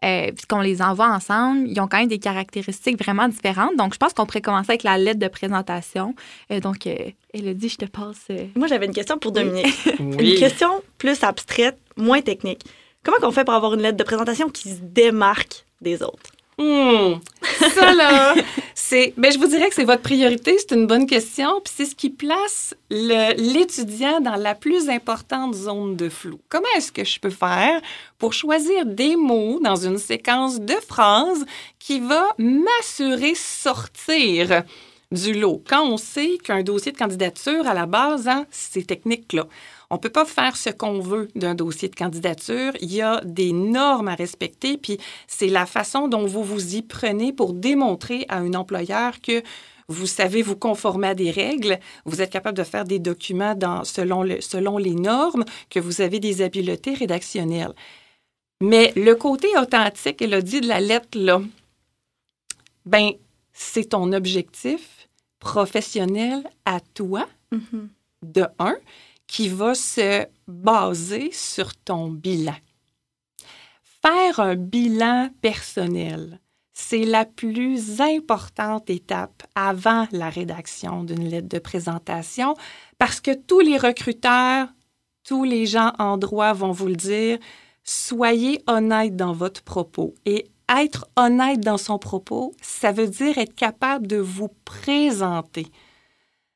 euh, 0.05 0.27
puisqu'on 0.33 0.61
les 0.61 0.83
envoie 0.83 1.09
ensemble, 1.09 1.67
ils 1.69 1.81
ont 1.81 1.87
quand 1.87 1.99
même 1.99 2.09
des 2.09 2.19
caractéristiques 2.19 2.99
vraiment 3.03 3.29
différentes. 3.29 3.77
Donc, 3.77 3.95
je 3.95 3.99
pense 3.99 4.13
qu'on 4.13 4.27
pourrait 4.27 4.41
commencer 4.43 4.71
avec 4.73 4.83
la 4.83 4.99
lettre 4.99 5.19
de 5.21 5.29
présentation. 5.29 6.15
Euh, 6.51 6.61
donc, 6.61 6.87
euh, 6.87 6.95
Elodie, 7.33 7.71
je 7.71 7.77
te 7.77 7.85
passe. 7.87 8.25
euh, 8.31 8.47
Moi, 8.55 8.67
j'avais 8.67 8.85
une 8.87 8.93
question 8.95 9.17
pour 9.19 9.33
Dominique. 9.33 9.67
Une 9.99 10.35
question 10.39 10.69
plus 10.99 11.23
abstraite, 11.23 11.79
moins 11.97 12.21
technique. 12.21 12.65
Comment 13.05 13.17
qu'on 13.19 13.33
fait 13.33 13.45
pour 13.45 13.55
avoir 13.55 13.75
une 13.75 13.83
lettre 13.83 13.97
de 13.97 14.05
présentation 14.05 14.51
qui 14.51 14.71
se 14.71 14.81
démarque 14.81 15.65
des 15.81 16.03
autres? 16.03 16.31
Hmm, 16.59 17.15
ça 17.75 17.95
là, 17.95 18.35
c'est, 18.75 19.15
ben 19.17 19.33
je 19.33 19.39
vous 19.39 19.47
dirais 19.47 19.71
que 19.71 19.75
c'est 19.75 19.85
votre 19.85 20.03
priorité, 20.03 20.59
c'est 20.59 20.75
une 20.75 20.87
bonne 20.87 21.07
question, 21.07 21.59
puis 21.65 21.73
c'est 21.75 21.87
ce 21.87 21.95
qui 21.95 22.11
place 22.11 22.75
l'étudiant 22.91 24.21
dans 24.21 24.37
la 24.37 24.55
plus 24.55 24.91
importante 24.91 25.55
zone 25.55 25.97
de 25.97 26.11
flou. 26.11 26.39
Comment 26.51 26.69
est-ce 26.77 26.93
que 26.93 27.03
je 27.03 27.19
peux 27.19 27.31
faire 27.31 27.81
pour 28.19 28.35
choisir 28.35 28.85
des 28.85 29.17
mots 29.17 29.59
dans 29.65 29.77
une 29.77 29.97
séquence 29.97 30.61
de 30.61 30.75
phrases 30.87 31.47
qui 31.79 32.01
va 32.01 32.27
m'assurer 32.37 33.35
sortir 33.35 34.65
du 35.13 35.33
lot 35.33 35.63
quand 35.69 35.85
on 35.85 35.97
sait 35.97 36.39
qu'un 36.39 36.63
dossier 36.63 36.93
de 36.93 36.97
candidature 36.97 37.67
à 37.67 37.75
la 37.75 37.87
base, 37.87 38.29
hein, 38.29 38.47
c'est 38.51 38.87
technique 38.87 39.33
là. 39.33 39.47
On 39.93 39.99
peut 39.99 40.11
pas 40.11 40.25
faire 40.25 40.57
ce 40.57 40.71
qu'on 40.71 41.01
veut 41.01 41.29
d'un 41.35 41.57
dossier 41.57 41.89
de 41.89 41.97
candidature. 41.97 42.73
Il 42.81 42.95
y 42.95 43.03
a 43.03 43.21
des 43.25 43.53
normes 43.53 44.07
à 44.07 44.15
respecter, 44.15 44.79
puis 44.79 44.99
c'est 45.27 45.49
la 45.49 45.67
façon 45.67 46.07
dont 46.07 46.27
vous 46.27 46.45
vous 46.45 46.77
y 46.77 46.83
prenez 46.83 47.33
pour 47.33 47.53
démontrer 47.55 48.25
à 48.29 48.39
un 48.39 48.55
employeur 48.55 49.21
que 49.21 49.43
vous 49.89 50.07
savez 50.07 50.43
vous 50.43 50.55
conformer 50.55 51.09
à 51.09 51.15
des 51.17 51.33
règles, 51.33 51.81
vous 52.05 52.23
êtes 52.23 52.31
capable 52.31 52.57
de 52.57 52.63
faire 52.63 52.85
des 52.85 53.01
documents 53.01 53.57
dans, 53.57 53.83
selon, 53.83 54.25
selon 54.41 54.79
les 54.79 54.95
normes, 54.95 55.45
que 55.69 55.81
vous 55.81 56.01
avez 56.01 56.21
des 56.21 56.43
habiletés 56.43 56.95
rédactionnelles. 56.95 57.75
Mais 58.63 58.93
le 58.95 59.17
côté 59.17 59.49
authentique, 59.61 60.23
elle 60.23 60.35
a 60.35 60.43
dit 60.43 60.61
de 60.61 60.69
la 60.69 60.81
lettre, 60.81 61.19
là, 61.19 61.43
ben, 62.87 63.11
c'est 63.53 63.91
ton 63.91 64.13
objectif 64.13 65.00
professionnel 65.41 66.49
à 66.65 66.79
toi 66.95 67.27
de 68.23 68.45
un 68.59 68.77
qui 69.27 69.49
va 69.49 69.75
se 69.75 70.27
baser 70.47 71.31
sur 71.33 71.75
ton 71.75 72.09
bilan. 72.09 72.57
Faire 74.03 74.41
un 74.41 74.57
bilan 74.57 75.31
personnel, 75.43 76.41
c'est 76.73 77.05
la 77.05 77.25
plus 77.25 78.01
importante 78.01 78.89
étape 78.89 79.43
avant 79.55 80.07
la 80.13 80.31
rédaction 80.31 81.05
d'une 81.05 81.29
lettre 81.29 81.49
de 81.49 81.59
présentation 81.59 82.55
parce 82.99 83.21
que 83.21 83.35
tous 83.35 83.61
les 83.61 83.77
recruteurs, 83.77 84.69
tous 85.23 85.45
les 85.45 85.67
gens 85.67 85.93
en 85.99 86.17
droit 86.17 86.53
vont 86.53 86.73
vous 86.73 86.87
le 86.87 86.97
dire, 86.97 87.39
soyez 87.85 88.63
honnête 88.67 89.17
dans 89.17 89.33
votre 89.33 89.63
propos. 89.63 90.15
Et 90.25 90.51
être 90.79 91.09
honnête 91.17 91.61
dans 91.61 91.79
son 91.79 91.99
propos, 91.99 92.55
ça 92.63 92.93
veut 92.93 93.09
dire 93.09 93.39
être 93.39 93.55
capable 93.55 94.07
de 94.07 94.17
vous 94.17 94.51
présenter 94.65 95.67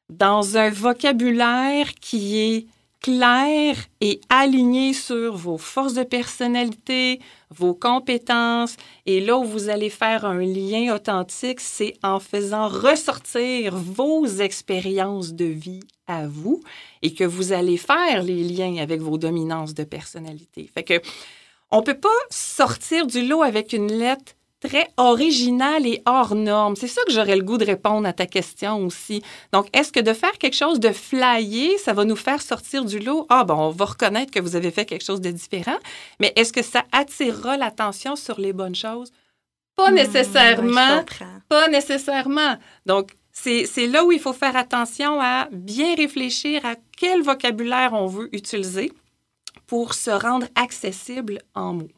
dans 0.08 0.56
un 0.56 0.70
vocabulaire 0.70 1.94
qui 1.94 2.38
est 2.38 2.66
clair 3.04 3.76
et 4.00 4.18
aligné 4.30 4.94
sur 4.94 5.36
vos 5.36 5.58
forces 5.58 5.92
de 5.92 6.04
personnalité, 6.04 7.20
vos 7.50 7.74
compétences. 7.74 8.76
Et 9.04 9.20
là 9.20 9.36
où 9.36 9.44
vous 9.44 9.68
allez 9.68 9.90
faire 9.90 10.24
un 10.24 10.40
lien 10.40 10.94
authentique, 10.94 11.60
c'est 11.60 11.92
en 12.02 12.18
faisant 12.18 12.66
ressortir 12.66 13.76
vos 13.76 14.24
expériences 14.26 15.34
de 15.34 15.44
vie 15.44 15.82
à 16.06 16.26
vous 16.26 16.62
et 17.02 17.12
que 17.12 17.24
vous 17.24 17.52
allez 17.52 17.76
faire 17.76 18.22
les 18.22 18.42
liens 18.42 18.78
avec 18.78 19.02
vos 19.02 19.18
dominances 19.18 19.74
de 19.74 19.84
personnalité. 19.84 20.70
Fait 20.72 20.82
que 20.82 21.02
on 21.70 21.82
peut 21.82 21.98
pas 21.98 22.08
sortir 22.30 23.06
du 23.06 23.26
lot 23.26 23.42
avec 23.42 23.72
une 23.72 23.92
lettre 23.92 24.34
très 24.60 24.88
originale 24.96 25.86
et 25.86 26.02
hors 26.06 26.34
norme. 26.34 26.76
C'est 26.76 26.88
ça 26.88 27.02
que 27.06 27.12
j'aurais 27.12 27.36
le 27.36 27.42
goût 27.42 27.58
de 27.58 27.66
répondre 27.66 28.08
à 28.08 28.12
ta 28.12 28.26
question 28.26 28.84
aussi. 28.86 29.22
Donc, 29.52 29.68
est-ce 29.72 29.92
que 29.92 30.00
de 30.00 30.12
faire 30.12 30.38
quelque 30.38 30.56
chose 30.56 30.80
de 30.80 30.90
flyé, 30.90 31.76
ça 31.78 31.92
va 31.92 32.04
nous 32.04 32.16
faire 32.16 32.40
sortir 32.40 32.84
du 32.84 32.98
lot? 32.98 33.26
Ah, 33.28 33.44
bon, 33.44 33.54
on 33.54 33.70
va 33.70 33.84
reconnaître 33.84 34.32
que 34.32 34.40
vous 34.40 34.56
avez 34.56 34.70
fait 34.70 34.86
quelque 34.86 35.04
chose 35.04 35.20
de 35.20 35.30
différent, 35.30 35.78
mais 36.18 36.32
est-ce 36.36 36.52
que 36.52 36.62
ça 36.62 36.84
attirera 36.92 37.56
l'attention 37.56 38.16
sur 38.16 38.40
les 38.40 38.52
bonnes 38.52 38.74
choses? 38.74 39.12
Pas 39.76 39.90
Hmm, 39.90 39.94
nécessairement. 39.94 41.04
Pas 41.48 41.68
nécessairement. 41.68 42.56
Donc, 42.86 43.16
c'est 43.32 43.86
là 43.86 44.04
où 44.04 44.12
il 44.12 44.20
faut 44.20 44.32
faire 44.32 44.56
attention 44.56 45.20
à 45.20 45.48
bien 45.50 45.94
réfléchir 45.96 46.64
à 46.64 46.76
quel 46.96 47.22
vocabulaire 47.22 47.92
on 47.92 48.06
veut 48.06 48.28
utiliser 48.32 48.92
pour 49.66 49.94
se 49.94 50.10
rendre 50.10 50.46
accessible 50.54 51.40
en 51.54 51.74
mots. 51.74 51.90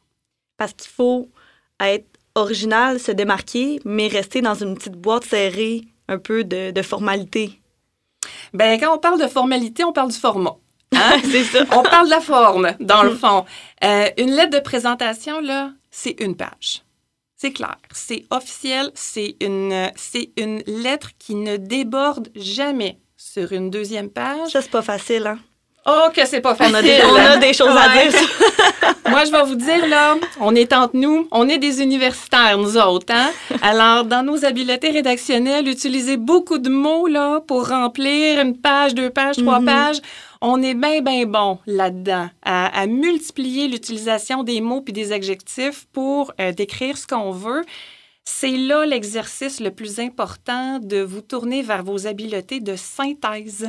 Parce 0.57 0.73
qu'il 0.73 0.91
faut 0.91 1.29
être 1.81 2.09
original, 2.35 3.01
se 3.01 3.13
démarquer, 3.13 3.81
mais 3.85 4.09
rester 4.09 4.41
dans 4.43 4.55
une 4.55 4.75
petite 4.75 4.97
boîte 4.97 5.25
serrée, 5.25 5.83
un 6.09 6.19
peu 6.19 6.45
de, 6.45 6.71
de 6.71 6.83
formalité. 6.83 7.61
Ben, 8.53 8.79
quand 8.79 8.95
on 8.95 8.99
parle 8.99 9.21
de 9.21 9.27
formalité, 9.27 9.85
on 9.85 9.93
parle 9.93 10.11
du 10.11 10.19
format. 10.19 10.57
Hein? 10.93 11.21
C'est 11.25 11.45
ça. 11.45 11.65
on 11.73 11.83
parle 11.83 12.07
de 12.07 12.11
la 12.11 12.21
forme, 12.21 12.73
dans 12.81 13.03
le 13.03 13.15
fond. 13.15 13.45
Euh, 13.85 14.09
une 14.19 14.31
lettre 14.31 14.57
de 14.57 14.61
présentation, 14.61 15.41
là, 15.41 15.73
c'est 15.91 16.21
une 16.21 16.37
page. 16.37 16.83
C'est 17.37 17.53
clair, 17.53 17.77
c'est 17.93 18.25
officiel, 18.31 18.91
c'est 18.95 19.37
une, 19.41 19.91
c'est 19.95 20.31
une 20.39 20.63
lettre 20.67 21.11
qui 21.19 21.35
ne 21.35 21.59
déborde 21.59 22.29
jamais 22.35 22.99
sur 23.17 23.53
une 23.53 23.71
deuxième 23.71 24.09
page. 24.09 24.51
Ça, 24.53 24.63
c'est 24.63 24.71
pas 24.71 24.83
facile, 24.83 25.27
hein? 25.27 25.39
Oh, 25.89 26.09
que 26.15 26.27
c'est 26.27 26.41
pas 26.41 26.57
On 26.59 26.65
a 26.75 26.83
facile. 26.83 26.83
des, 26.89 27.03
on 27.05 27.15
a 27.17 27.37
des 27.37 27.53
choses 27.53 27.69
à 27.77 27.89
dire. 27.91 28.13
Moi, 29.09 29.25
je 29.25 29.31
vais 29.31 29.43
vous 29.45 29.55
dire, 29.55 29.87
là, 29.87 30.17
on 30.41 30.55
est 30.55 30.73
entre 30.73 30.97
nous, 30.97 31.29
on 31.31 31.49
est 31.49 31.59
des 31.59 31.81
universitaires, 31.81 32.59
nous 32.59 32.77
autres, 32.77 33.13
hein? 33.15 33.31
Alors, 33.63 34.05
dans 34.05 34.23
nos 34.25 34.45
habiletés 34.45 34.91
rédactionnelles, 34.91 35.69
utiliser 35.69 36.17
beaucoup 36.17 36.59
de 36.59 36.69
mots, 36.69 37.07
là, 37.07 37.41
pour 37.47 37.69
remplir 37.69 38.41
une 38.41 38.57
page, 38.59 38.95
deux 38.95 39.11
pages, 39.11 39.37
trois 39.37 39.61
Mhm. 39.61 39.67
pages. 39.67 39.97
On 40.41 40.61
est 40.63 40.75
bien, 40.75 41.01
bien 41.01 41.25
bon 41.25 41.59
là-dedans, 41.67 42.29
à, 42.45 42.67
à 42.79 42.87
multiplier 42.87 43.69
l'utilisation 43.69 44.43
des 44.43 44.61
mots 44.61 44.81
puis 44.83 44.93
des 44.93 45.13
adjectifs 45.13 45.87
pour 45.93 46.33
euh, 46.41 46.53
décrire 46.53 46.99
ce 46.99 47.07
qu'on 47.07 47.31
veut. 47.31 47.63
C'est 48.25 48.57
là 48.57 48.85
l'exercice 48.87 49.61
le 49.61 49.71
plus 49.71 50.01
important 50.01 50.81
de 50.83 51.01
vous 51.01 51.21
tourner 51.23 51.63
vers 51.63 51.85
vos 51.85 52.07
habiletés 52.09 52.59
de 52.61 52.75
synthèse. 52.75 53.69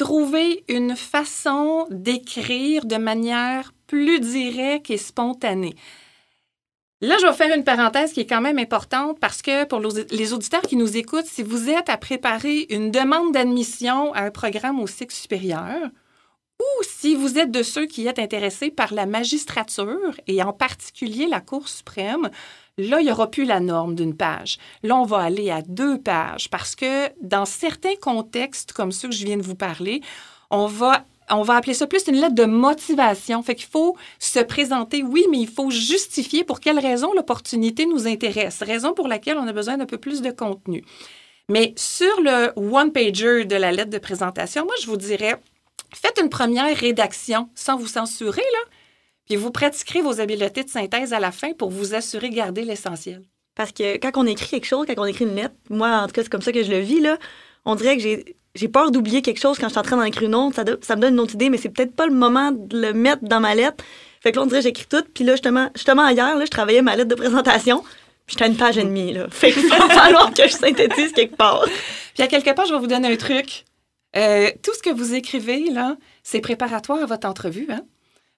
Trouver 0.00 0.64
une 0.68 0.96
façon 0.96 1.86
d'écrire 1.90 2.86
de 2.86 2.96
manière 2.96 3.74
plus 3.86 4.18
directe 4.18 4.88
et 4.88 4.96
spontanée. 4.96 5.74
Là, 7.02 7.16
je 7.20 7.26
vais 7.26 7.34
faire 7.34 7.54
une 7.54 7.64
parenthèse 7.64 8.14
qui 8.14 8.20
est 8.20 8.26
quand 8.26 8.40
même 8.40 8.58
importante 8.58 9.20
parce 9.20 9.42
que 9.42 9.66
pour 9.66 9.78
les 9.78 10.32
auditeurs 10.32 10.62
qui 10.62 10.76
nous 10.76 10.96
écoutent, 10.96 11.26
si 11.26 11.42
vous 11.42 11.68
êtes 11.68 11.90
à 11.90 11.98
préparer 11.98 12.66
une 12.70 12.90
demande 12.90 13.32
d'admission 13.32 14.14
à 14.14 14.22
un 14.22 14.30
programme 14.30 14.80
au 14.80 14.86
cycle 14.86 15.14
supérieur, 15.14 15.90
ou 16.58 16.82
si 16.82 17.14
vous 17.14 17.38
êtes 17.38 17.50
de 17.50 17.62
ceux 17.62 17.84
qui 17.84 18.06
êtes 18.06 18.18
intéressés 18.18 18.70
par 18.70 18.94
la 18.94 19.04
magistrature 19.04 20.18
et 20.26 20.42
en 20.42 20.54
particulier 20.54 21.26
la 21.26 21.42
Cour 21.42 21.68
suprême, 21.68 22.30
là, 22.78 23.00
il 23.00 23.04
n'y 23.04 23.12
aura 23.12 23.30
plus 23.30 23.44
la 23.44 23.60
norme 23.60 23.94
d'une 23.94 24.16
page. 24.16 24.58
Là, 24.82 24.96
on 24.96 25.04
va 25.04 25.18
aller 25.18 25.50
à 25.50 25.62
deux 25.62 25.98
pages 25.98 26.48
parce 26.50 26.74
que 26.74 27.08
dans 27.22 27.44
certains 27.44 27.96
contextes 28.00 28.72
comme 28.72 28.92
ceux 28.92 29.08
que 29.08 29.14
je 29.14 29.24
viens 29.24 29.36
de 29.36 29.42
vous 29.42 29.54
parler, 29.54 30.00
on 30.50 30.66
va 30.66 31.04
on 31.32 31.42
va 31.42 31.54
appeler 31.54 31.74
ça 31.74 31.86
plus 31.86 32.08
une 32.08 32.16
lettre 32.16 32.34
de 32.34 32.44
motivation. 32.44 33.42
Fait 33.42 33.54
qu'il 33.54 33.68
faut 33.68 33.96
se 34.18 34.40
présenter, 34.40 35.02
oui, 35.02 35.26
mais 35.30 35.38
il 35.38 35.48
faut 35.48 35.70
justifier 35.70 36.44
pour 36.44 36.58
quelle 36.60 36.78
raison 36.78 37.12
l'opportunité 37.14 37.86
nous 37.86 38.08
intéresse, 38.08 38.62
raison 38.62 38.94
pour 38.94 39.08
laquelle 39.08 39.38
on 39.38 39.46
a 39.46 39.52
besoin 39.52 39.78
d'un 39.78 39.86
peu 39.86 39.98
plus 39.98 40.22
de 40.22 40.30
contenu. 40.32 40.84
Mais 41.48 41.72
sur 41.76 42.20
le 42.20 42.52
one-pager 42.56 43.44
de 43.44 43.56
la 43.56 43.72
lettre 43.72 43.90
de 43.90 43.98
présentation, 43.98 44.64
moi, 44.64 44.74
je 44.82 44.86
vous 44.86 44.96
dirais, 44.96 45.36
faites 45.94 46.18
une 46.20 46.30
première 46.30 46.76
rédaction 46.76 47.48
sans 47.54 47.76
vous 47.76 47.88
censurer, 47.88 48.42
là. 48.52 48.70
Puis 49.30 49.36
vous 49.36 49.52
pratiquerez 49.52 50.02
vos 50.02 50.20
habiletés 50.20 50.64
de 50.64 50.68
synthèse 50.68 51.12
à 51.12 51.20
la 51.20 51.30
fin 51.30 51.52
pour 51.52 51.70
vous 51.70 51.94
assurer 51.94 52.30
de 52.30 52.34
garder 52.34 52.62
l'essentiel. 52.62 53.22
Parce 53.54 53.70
que 53.70 53.96
quand 53.98 54.10
on 54.16 54.26
écrit 54.26 54.48
quelque 54.48 54.66
chose, 54.66 54.86
quand 54.88 55.00
on 55.00 55.04
écrit 55.04 55.24
une 55.24 55.36
lettre, 55.36 55.54
moi, 55.68 56.00
en 56.02 56.06
tout 56.08 56.12
cas, 56.14 56.22
c'est 56.24 56.28
comme 56.28 56.42
ça 56.42 56.50
que 56.50 56.64
je 56.64 56.70
le 56.72 56.80
vis, 56.80 56.98
là, 56.98 57.16
on 57.64 57.76
dirait 57.76 57.96
que 57.96 58.02
j'ai, 58.02 58.34
j'ai 58.56 58.66
peur 58.66 58.90
d'oublier 58.90 59.22
quelque 59.22 59.38
chose 59.38 59.56
quand 59.56 59.68
je 59.68 59.72
suis 59.74 59.78
en 59.78 59.84
train 59.84 59.96
d'en 59.96 60.02
écrire 60.02 60.28
une 60.28 60.34
autre. 60.34 60.56
Ça, 60.56 60.64
do- 60.64 60.78
ça 60.82 60.96
me 60.96 61.00
donne 61.02 61.14
une 61.14 61.20
autre 61.20 61.34
idée, 61.34 61.48
mais 61.48 61.58
c'est 61.58 61.68
peut-être 61.68 61.94
pas 61.94 62.06
le 62.08 62.12
moment 62.12 62.50
de 62.50 62.76
le 62.80 62.92
mettre 62.92 63.22
dans 63.22 63.38
ma 63.38 63.54
lettre. 63.54 63.84
Fait 64.20 64.32
que 64.32 64.36
là, 64.36 64.42
on 64.42 64.46
dirait 64.46 64.62
que 64.62 64.64
j'écris 64.64 64.86
tout. 64.90 65.04
Puis 65.14 65.22
là, 65.22 65.34
justement, 65.34 65.70
justement 65.76 66.08
hier, 66.08 66.36
là, 66.36 66.44
je 66.44 66.50
travaillais 66.50 66.82
ma 66.82 66.96
lettre 66.96 67.10
de 67.10 67.14
présentation. 67.14 67.82
Puis 68.26 68.34
j'étais 68.34 68.44
à 68.46 68.48
une 68.48 68.56
page 68.56 68.78
et 68.78 68.82
demie, 68.84 69.12
là. 69.12 69.28
Fait 69.30 69.52
qu'il 69.52 69.64
va 69.68 69.88
falloir 69.90 70.34
que 70.34 70.42
je 70.42 70.54
synthétise 70.54 71.12
quelque 71.12 71.36
part. 71.36 71.64
Puis 72.14 72.22
à 72.24 72.26
quelque 72.26 72.50
part, 72.52 72.66
je 72.66 72.72
vais 72.74 72.80
vous 72.80 72.88
donner 72.88 73.12
un 73.12 73.16
truc. 73.16 73.64
Euh, 74.16 74.50
tout 74.64 74.72
ce 74.74 74.82
que 74.82 74.90
vous 74.90 75.14
écrivez, 75.14 75.70
là, 75.70 75.96
c'est 76.24 76.40
préparatoire 76.40 77.00
à 77.00 77.06
votre 77.06 77.28
entrevue. 77.28 77.68
Hein? 77.70 77.82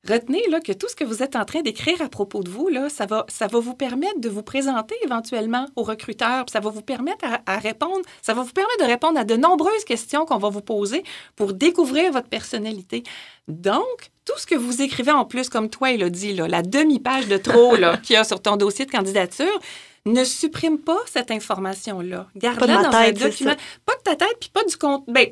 Retenez 0.08 0.42
là, 0.48 0.60
que 0.60 0.72
tout 0.72 0.88
ce 0.88 0.96
que 0.96 1.04
vous 1.04 1.22
êtes 1.22 1.36
en 1.36 1.44
train 1.44 1.62
d'écrire 1.62 2.02
à 2.02 2.08
propos 2.08 2.42
de 2.42 2.50
vous, 2.50 2.68
là, 2.68 2.88
ça, 2.88 3.06
va, 3.06 3.24
ça 3.28 3.46
va 3.46 3.60
vous 3.60 3.74
permettre 3.74 4.18
de 4.18 4.28
vous 4.28 4.42
présenter 4.42 4.96
éventuellement 5.04 5.66
aux 5.76 5.84
recruteurs. 5.84 6.44
ça 6.50 6.58
va 6.58 6.70
vous 6.70 6.82
permettre 6.82 7.24
à, 7.24 7.40
à 7.46 7.58
répondre, 7.58 8.02
ça 8.20 8.34
va 8.34 8.42
vous 8.42 8.52
permettre 8.52 8.84
de 8.84 8.90
répondre 8.90 9.18
à 9.18 9.24
de 9.24 9.36
nombreuses 9.36 9.84
questions 9.84 10.26
qu'on 10.26 10.38
va 10.38 10.48
vous 10.48 10.60
poser 10.60 11.04
pour 11.36 11.52
découvrir 11.52 12.10
votre 12.10 12.28
personnalité. 12.28 13.04
Donc, 13.46 14.10
tout 14.24 14.38
ce 14.38 14.46
que 14.46 14.56
vous 14.56 14.82
écrivez 14.82 15.12
en 15.12 15.24
plus, 15.24 15.48
comme 15.48 15.70
toi, 15.70 15.92
Elodie, 15.92 16.34
là, 16.34 16.48
la 16.48 16.62
demi-page 16.62 17.28
de 17.28 17.36
trop 17.36 17.76
là, 17.76 17.96
qu'il 18.02 18.14
y 18.14 18.16
a 18.16 18.24
sur 18.24 18.42
ton 18.42 18.56
dossier 18.56 18.86
de 18.86 18.90
candidature, 18.90 19.60
ne 20.04 20.24
supprime 20.24 20.78
pas 20.78 20.98
cette 21.06 21.30
information-là. 21.30 22.26
Garde-la 22.36 22.66
dans 22.66 22.88
un 22.88 22.90
tête, 22.90 23.18
c'est 23.18 23.24
document. 23.24 23.54
Pas 23.86 23.94
de 23.94 24.02
ta 24.02 24.16
tête, 24.16 24.36
puis 24.40 24.50
pas 24.50 24.64
du 24.64 24.76
compte. 24.76 25.04
Ben, 25.06 25.28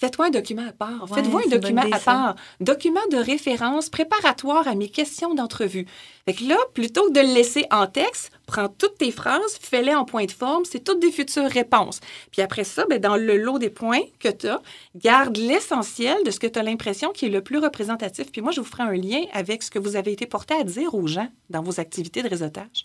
fais-toi 0.00 0.26
un 0.26 0.30
document 0.30 0.66
à 0.66 0.72
part. 0.72 1.10
Ouais, 1.10 1.16
Faites-vous 1.16 1.38
un 1.38 1.48
document 1.48 1.82
idée, 1.82 1.92
à 1.92 1.98
part. 1.98 2.36
Document 2.60 3.06
de 3.12 3.18
référence 3.18 3.90
préparatoire 3.90 4.66
à 4.66 4.74
mes 4.74 4.88
questions 4.88 5.34
d'entrevue. 5.34 5.86
Fait 6.24 6.32
que 6.32 6.44
là, 6.44 6.56
plutôt 6.74 7.08
que 7.08 7.12
de 7.12 7.20
le 7.20 7.34
laisser 7.34 7.66
en 7.70 7.86
texte, 7.86 8.32
prends 8.46 8.68
toutes 8.68 8.96
tes 8.98 9.10
phrases, 9.10 9.58
fais-les 9.60 9.94
en 9.94 10.04
point 10.04 10.24
de 10.24 10.32
forme, 10.32 10.64
c'est 10.64 10.82
toutes 10.82 11.00
des 11.00 11.12
futures 11.12 11.48
réponses. 11.48 12.00
Puis 12.32 12.40
après 12.40 12.64
ça, 12.64 12.86
ben, 12.88 12.98
dans 12.98 13.16
le 13.16 13.36
lot 13.36 13.58
des 13.58 13.70
points 13.70 14.00
que 14.18 14.28
tu 14.28 14.48
as, 14.48 14.62
garde 14.96 15.36
l'essentiel 15.36 16.16
de 16.24 16.30
ce 16.30 16.40
que 16.40 16.46
tu 16.46 16.58
as 16.58 16.62
l'impression 16.62 17.10
qui 17.12 17.26
est 17.26 17.30
le 17.30 17.42
plus 17.42 17.58
représentatif. 17.58 18.32
Puis 18.32 18.40
moi, 18.40 18.52
je 18.52 18.60
vous 18.60 18.66
ferai 18.66 18.84
un 18.84 18.94
lien 18.94 19.22
avec 19.32 19.62
ce 19.62 19.70
que 19.70 19.78
vous 19.78 19.96
avez 19.96 20.12
été 20.12 20.24
porté 20.26 20.54
à 20.54 20.64
dire 20.64 20.94
aux 20.94 21.06
gens 21.06 21.28
dans 21.50 21.62
vos 21.62 21.78
activités 21.78 22.22
de 22.22 22.28
réseautage. 22.28 22.84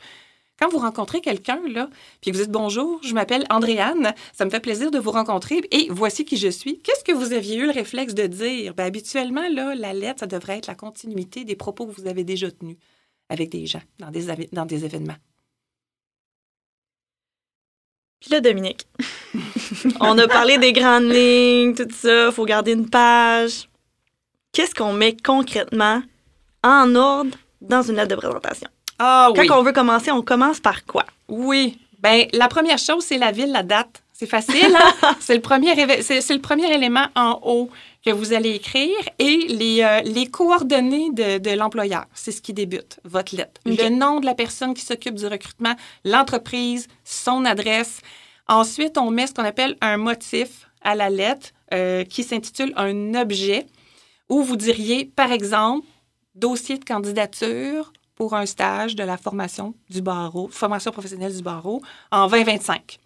Quand 0.57 0.69
vous 0.69 0.77
rencontrez 0.77 1.19
quelqu'un, 1.19 1.59
là, 1.67 1.89
puis 2.21 2.31
vous 2.31 2.39
dites 2.39 2.51
bonjour, 2.51 3.01
je 3.03 3.13
m'appelle 3.13 3.45
Andréane, 3.49 4.13
ça 4.31 4.45
me 4.45 4.49
fait 4.49 4.61
plaisir 4.61 4.89
de 4.89 4.97
vous 4.97 5.11
rencontrer 5.11 5.61
et 5.71 5.87
voici 5.89 6.23
qui 6.23 6.37
je 6.37 6.47
suis. 6.47 6.79
Qu'est-ce 6.79 7.03
que 7.03 7.11
vous 7.11 7.33
aviez 7.33 7.57
eu 7.57 7.65
le 7.65 7.71
réflexe 7.71 8.13
de 8.13 8.25
dire? 8.25 8.73
Ben, 8.73 8.85
habituellement, 8.85 9.47
là, 9.49 9.75
la 9.75 9.91
lettre, 9.91 10.21
ça 10.21 10.27
devrait 10.27 10.57
être 10.57 10.67
la 10.67 10.75
continuité 10.75 11.43
des 11.43 11.57
propos 11.57 11.85
que 11.87 11.99
vous 11.99 12.07
avez 12.07 12.23
déjà 12.23 12.49
tenus 12.49 12.77
avec 13.27 13.49
des 13.49 13.65
gens 13.65 13.81
dans 13.99 14.11
des, 14.11 14.47
dans 14.53 14.65
des 14.65 14.85
événements. 14.85 15.17
Puis 18.21 18.31
là, 18.31 18.39
Dominique, 18.39 18.87
on 19.99 20.17
a 20.17 20.27
parlé 20.27 20.57
des 20.57 20.71
grandes 20.71 21.11
lignes, 21.11 21.75
tout 21.75 21.87
ça, 21.91 22.31
faut 22.31 22.45
garder 22.45 22.71
une 22.71 22.89
page. 22.89 23.69
Qu'est-ce 24.53 24.73
qu'on 24.73 24.93
met 24.93 25.17
concrètement 25.17 26.01
en 26.63 26.95
ordre 26.95 27.37
dans 27.59 27.81
une 27.81 27.97
lettre 27.97 28.15
de 28.15 28.15
présentation? 28.15 28.69
Ah 28.99 29.29
Quand 29.35 29.59
on 29.59 29.63
veut 29.63 29.73
commencer, 29.73 30.11
on 30.11 30.21
commence 30.21 30.59
par 30.59 30.85
quoi? 30.85 31.05
Oui. 31.27 31.79
Ben, 31.99 32.27
la 32.33 32.47
première 32.47 32.77
chose, 32.77 33.03
c'est 33.03 33.17
la 33.17 33.31
ville, 33.31 33.51
la 33.51 33.63
date. 33.63 34.01
C'est 34.13 34.27
facile, 34.27 34.73
hein? 34.75 35.15
c'est, 35.19 35.35
le 35.35 35.41
premier 35.41 35.73
éve- 35.73 36.01
c'est, 36.01 36.21
c'est 36.21 36.33
le 36.33 36.39
premier 36.41 36.73
élément 36.73 37.07
en 37.15 37.39
haut 37.43 37.69
que 38.05 38.11
vous 38.11 38.31
allez 38.33 38.51
écrire 38.51 38.95
et 39.19 39.37
les, 39.49 39.81
euh, 39.83 39.99
les 40.01 40.27
coordonnées 40.27 41.09
de, 41.11 41.37
de 41.39 41.49
l'employeur. 41.51 42.05
C'est 42.13 42.31
ce 42.31 42.41
qui 42.41 42.53
débute, 42.53 42.99
votre 43.03 43.35
lettre. 43.35 43.59
Le 43.65 43.89
nom 43.89 44.19
de 44.21 44.25
la 44.25 44.35
personne 44.35 44.73
qui 44.73 44.85
s'occupe 44.85 45.15
du 45.15 45.25
recrutement, 45.27 45.75
l'entreprise, 46.05 46.87
son 47.03 47.43
adresse. 47.43 47.99
Ensuite, 48.47 48.97
on 48.97 49.11
met 49.11 49.27
ce 49.27 49.33
qu'on 49.33 49.43
appelle 49.43 49.75
un 49.81 49.97
motif 49.97 50.69
à 50.81 50.95
la 50.95 51.09
lettre 51.09 51.49
euh, 51.73 52.05
qui 52.05 52.23
s'intitule 52.23 52.71
un 52.77 53.15
objet 53.15 53.65
où 54.29 54.43
vous 54.43 54.55
diriez, 54.55 55.05
par 55.05 55.31
exemple, 55.31 55.85
dossier 56.35 56.77
de 56.77 56.85
candidature 56.85 57.91
pour 58.15 58.33
un 58.33 58.45
stage 58.45 58.95
de 58.95 59.03
la 59.03 59.17
formation 59.17 59.75
du 59.89 60.01
barreau, 60.01 60.47
formation 60.47 60.91
professionnelle 60.91 61.35
du 61.35 61.43
barreau 61.43 61.81
en 62.11 62.27
2025. 62.27 62.99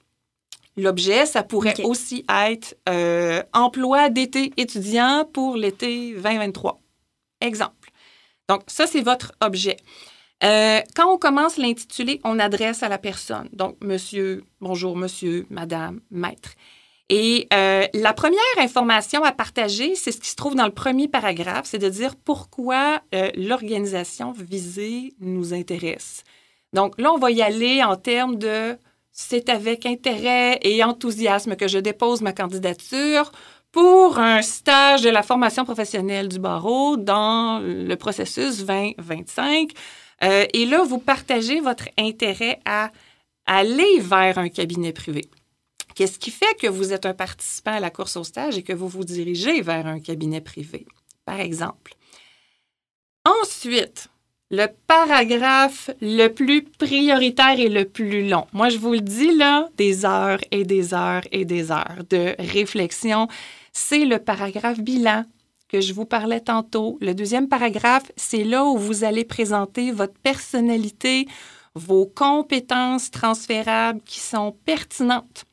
L'objet, 0.78 1.26
ça 1.26 1.43
pourrait 1.43 1.84
aussi 1.84 2.26
être 2.30 2.76
euh, 2.88 3.43
emploi 3.54 4.10
d'été 4.10 4.54
étudiant 4.56 5.28
pour 5.32 5.58
l'été 5.58 6.13
2023. 6.13 6.80
Exemple. 7.41 7.91
Donc, 8.48 8.63
ça, 8.67 8.88
c'est 8.88 9.02
votre 9.02 9.34
objet. 9.41 9.78
Euh, 10.43 10.80
quand 10.95 11.13
on 11.13 11.17
commence 11.17 11.58
l'intitulé, 11.58 12.22
on 12.24 12.39
adresse 12.39 12.82
à 12.82 12.89
la 12.89 12.98
personne. 12.98 13.50
Donc, 13.52 13.78
monsieur, 13.82 14.43
bonjour, 14.62 14.95
monsieur, 14.95 15.45
madame, 15.50 16.00
maître. 16.12 16.52
Et 17.10 17.48
euh, 17.54 17.86
la 17.95 18.13
première 18.13 18.39
information 18.60 19.24
à 19.24 19.32
partager, 19.32 19.95
c'est 19.95 20.12
ce 20.12 20.19
qui 20.19 20.30
se 20.30 20.36
trouve 20.36 20.56
dans 20.56 20.65
le 20.65 20.72
premier 20.72 21.08
paragraphe, 21.08 21.65
c'est 21.65 21.80
de 21.80 21.89
dire 21.89 22.15
pourquoi 22.15 23.02
euh, 23.15 23.32
l'organisation 23.36 24.32
visée 24.32 25.15
nous 25.19 25.54
intéresse. 25.54 26.24
Donc 26.74 27.00
là, 27.02 27.12
on 27.12 27.17
va 27.17 27.32
y 27.32 27.41
aller 27.41 27.84
en 27.84 27.95
termes 27.95 28.38
de 28.38 28.78
c'est 29.12 29.50
avec 29.50 29.86
intérêt 29.88 30.60
et 30.62 30.84
enthousiasme 30.84 31.56
que 31.56 31.67
je 31.67 31.80
dépose 31.80 32.22
ma 32.22 32.32
candidature 32.32 33.32
pour 33.72 34.19
un 34.19 34.41
stage 34.41 35.02
de 35.02 35.10
la 35.10 35.24
formation 35.24 35.65
professionnelle 35.65 36.30
du 36.30 36.39
barreau 36.39 36.95
dans 36.95 37.60
le 37.60 37.95
processus 37.95 38.65
2025. 38.65 39.72
Euh, 40.24 40.45
et 40.54 40.65
là, 40.65 40.84
vous 40.84 41.00
partagez 41.00 41.60
votre 41.60 41.89
intérêt 41.98 42.60
à 42.65 42.91
aller 43.45 44.00
vers 44.00 44.38
un 44.38 44.50
cabinet 44.50 44.93
privé. 44.93 45.30
Qu'est-ce 46.00 46.18
qui 46.18 46.32
fait 46.32 46.58
que 46.58 46.68
vous 46.68 46.94
êtes 46.94 47.06
un 47.06 47.14
participant 47.14 47.74
à 47.74 47.82
la 47.82 47.90
course 47.90 48.16
au 48.16 48.24
stage 48.24 48.58
et 48.58 48.64
que 48.64 48.72
vous 48.72 48.88
vous 48.88 49.04
dirigez 49.04 49.60
vers 49.60 49.86
un 49.86 50.00
cabinet 50.00 50.40
privé, 50.40 50.86
par 51.26 51.42
exemple? 51.42 51.94
Ensuite, 53.26 54.08
le 54.50 54.68
paragraphe 54.88 55.90
le 56.00 56.30
plus 56.30 56.64
prioritaire 56.64 57.60
et 57.60 57.68
le 57.68 57.84
plus 57.84 58.30
long. 58.30 58.48
Moi, 58.54 58.70
je 58.70 58.78
vous 58.78 58.94
le 58.94 59.02
dis 59.02 59.36
là, 59.36 59.68
des 59.76 60.06
heures 60.06 60.40
et 60.52 60.64
des 60.64 60.94
heures 60.94 61.24
et 61.34 61.44
des 61.44 61.70
heures 61.70 62.06
de 62.10 62.34
réflexion. 62.40 63.28
C'est 63.74 64.06
le 64.06 64.20
paragraphe 64.20 64.80
bilan 64.80 65.26
que 65.68 65.82
je 65.82 65.92
vous 65.92 66.06
parlais 66.06 66.40
tantôt. 66.40 66.98
Le 67.02 67.14
deuxième 67.14 67.50
paragraphe, 67.50 68.10
c'est 68.16 68.46
là 68.46 68.64
où 68.64 68.78
vous 68.78 69.04
allez 69.04 69.26
présenter 69.26 69.92
votre 69.92 70.18
personnalité, 70.24 71.28
vos 71.76 72.06
compétences 72.06 73.12
transférables 73.12 74.00
qui 74.06 74.22
sont 74.22 74.56
pertinentes 74.64 75.44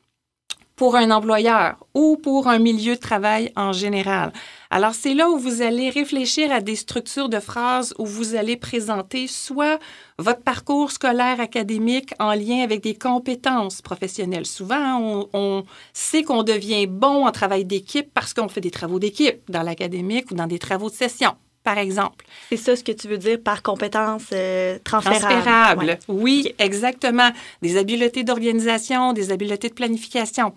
pour 0.77 0.95
un 0.95 1.11
employeur 1.11 1.75
ou 1.93 2.17
pour 2.17 2.47
un 2.47 2.59
milieu 2.59 2.95
de 2.95 2.99
travail 2.99 3.51
en 3.55 3.73
général. 3.73 4.31
Alors, 4.69 4.93
c'est 4.93 5.15
là 5.15 5.27
où 5.29 5.37
vous 5.37 5.61
allez 5.61 5.89
réfléchir 5.89 6.51
à 6.51 6.61
des 6.61 6.75
structures 6.75 7.29
de 7.29 7.39
phrases 7.39 7.93
où 7.97 8.05
vous 8.05 8.35
allez 8.35 8.57
présenter 8.57 9.25
soit 9.27 9.79
votre 10.19 10.43
parcours 10.43 10.91
scolaire 10.91 11.39
académique 11.39 12.13
en 12.19 12.33
lien 12.33 12.61
avec 12.63 12.83
des 12.83 12.95
compétences 12.95 13.81
professionnelles. 13.81 14.45
Souvent, 14.45 14.99
on, 15.01 15.29
on 15.33 15.63
sait 15.93 16.21
qu'on 16.21 16.43
devient 16.43 16.85
bon 16.85 17.25
en 17.25 17.31
travail 17.31 17.65
d'équipe 17.65 18.09
parce 18.13 18.33
qu'on 18.35 18.47
fait 18.47 18.61
des 18.61 18.71
travaux 18.71 18.99
d'équipe 18.99 19.39
dans 19.49 19.63
l'académique 19.63 20.29
ou 20.29 20.35
dans 20.35 20.47
des 20.47 20.59
travaux 20.59 20.91
de 20.91 20.95
session, 20.95 21.31
par 21.63 21.79
exemple. 21.79 22.25
C'est 22.49 22.57
ça 22.57 22.75
ce 22.75 22.83
que 22.83 22.91
tu 22.91 23.07
veux 23.07 23.17
dire 23.17 23.39
par 23.43 23.63
compétence 23.63 24.25
euh, 24.31 24.77
transférable. 24.83 25.21
Transférable. 25.21 25.85
Ouais. 25.85 25.99
Oui, 26.07 26.53
exactement. 26.59 27.31
Des 27.63 27.77
habiletés 27.77 28.23
d'organisation, 28.23 29.13
des 29.13 29.31
habiletés 29.31 29.69
de 29.69 29.73
planification. 29.73 30.53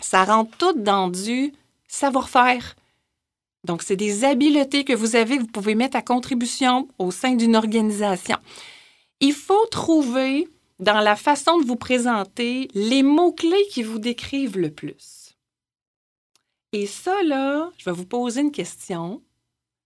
Ça 0.00 0.24
rentre 0.24 0.56
tout 0.58 0.74
dans 0.74 1.08
du 1.08 1.52
savoir-faire. 1.88 2.76
Donc, 3.64 3.82
c'est 3.82 3.96
des 3.96 4.24
habiletés 4.24 4.84
que 4.84 4.92
vous 4.92 5.16
avez, 5.16 5.36
que 5.36 5.42
vous 5.42 5.48
pouvez 5.48 5.74
mettre 5.74 5.96
à 5.96 6.02
contribution 6.02 6.88
au 6.98 7.10
sein 7.10 7.34
d'une 7.34 7.56
organisation. 7.56 8.36
Il 9.20 9.32
faut 9.32 9.66
trouver 9.66 10.48
dans 10.78 11.00
la 11.00 11.16
façon 11.16 11.58
de 11.58 11.66
vous 11.66 11.76
présenter 11.76 12.68
les 12.74 13.02
mots-clés 13.02 13.66
qui 13.70 13.82
vous 13.82 13.98
décrivent 13.98 14.58
le 14.58 14.70
plus. 14.70 15.34
Et 16.72 16.86
ça, 16.86 17.22
là, 17.24 17.70
je 17.78 17.84
vais 17.86 17.96
vous 17.96 18.04
poser 18.04 18.42
une 18.42 18.52
question. 18.52 19.22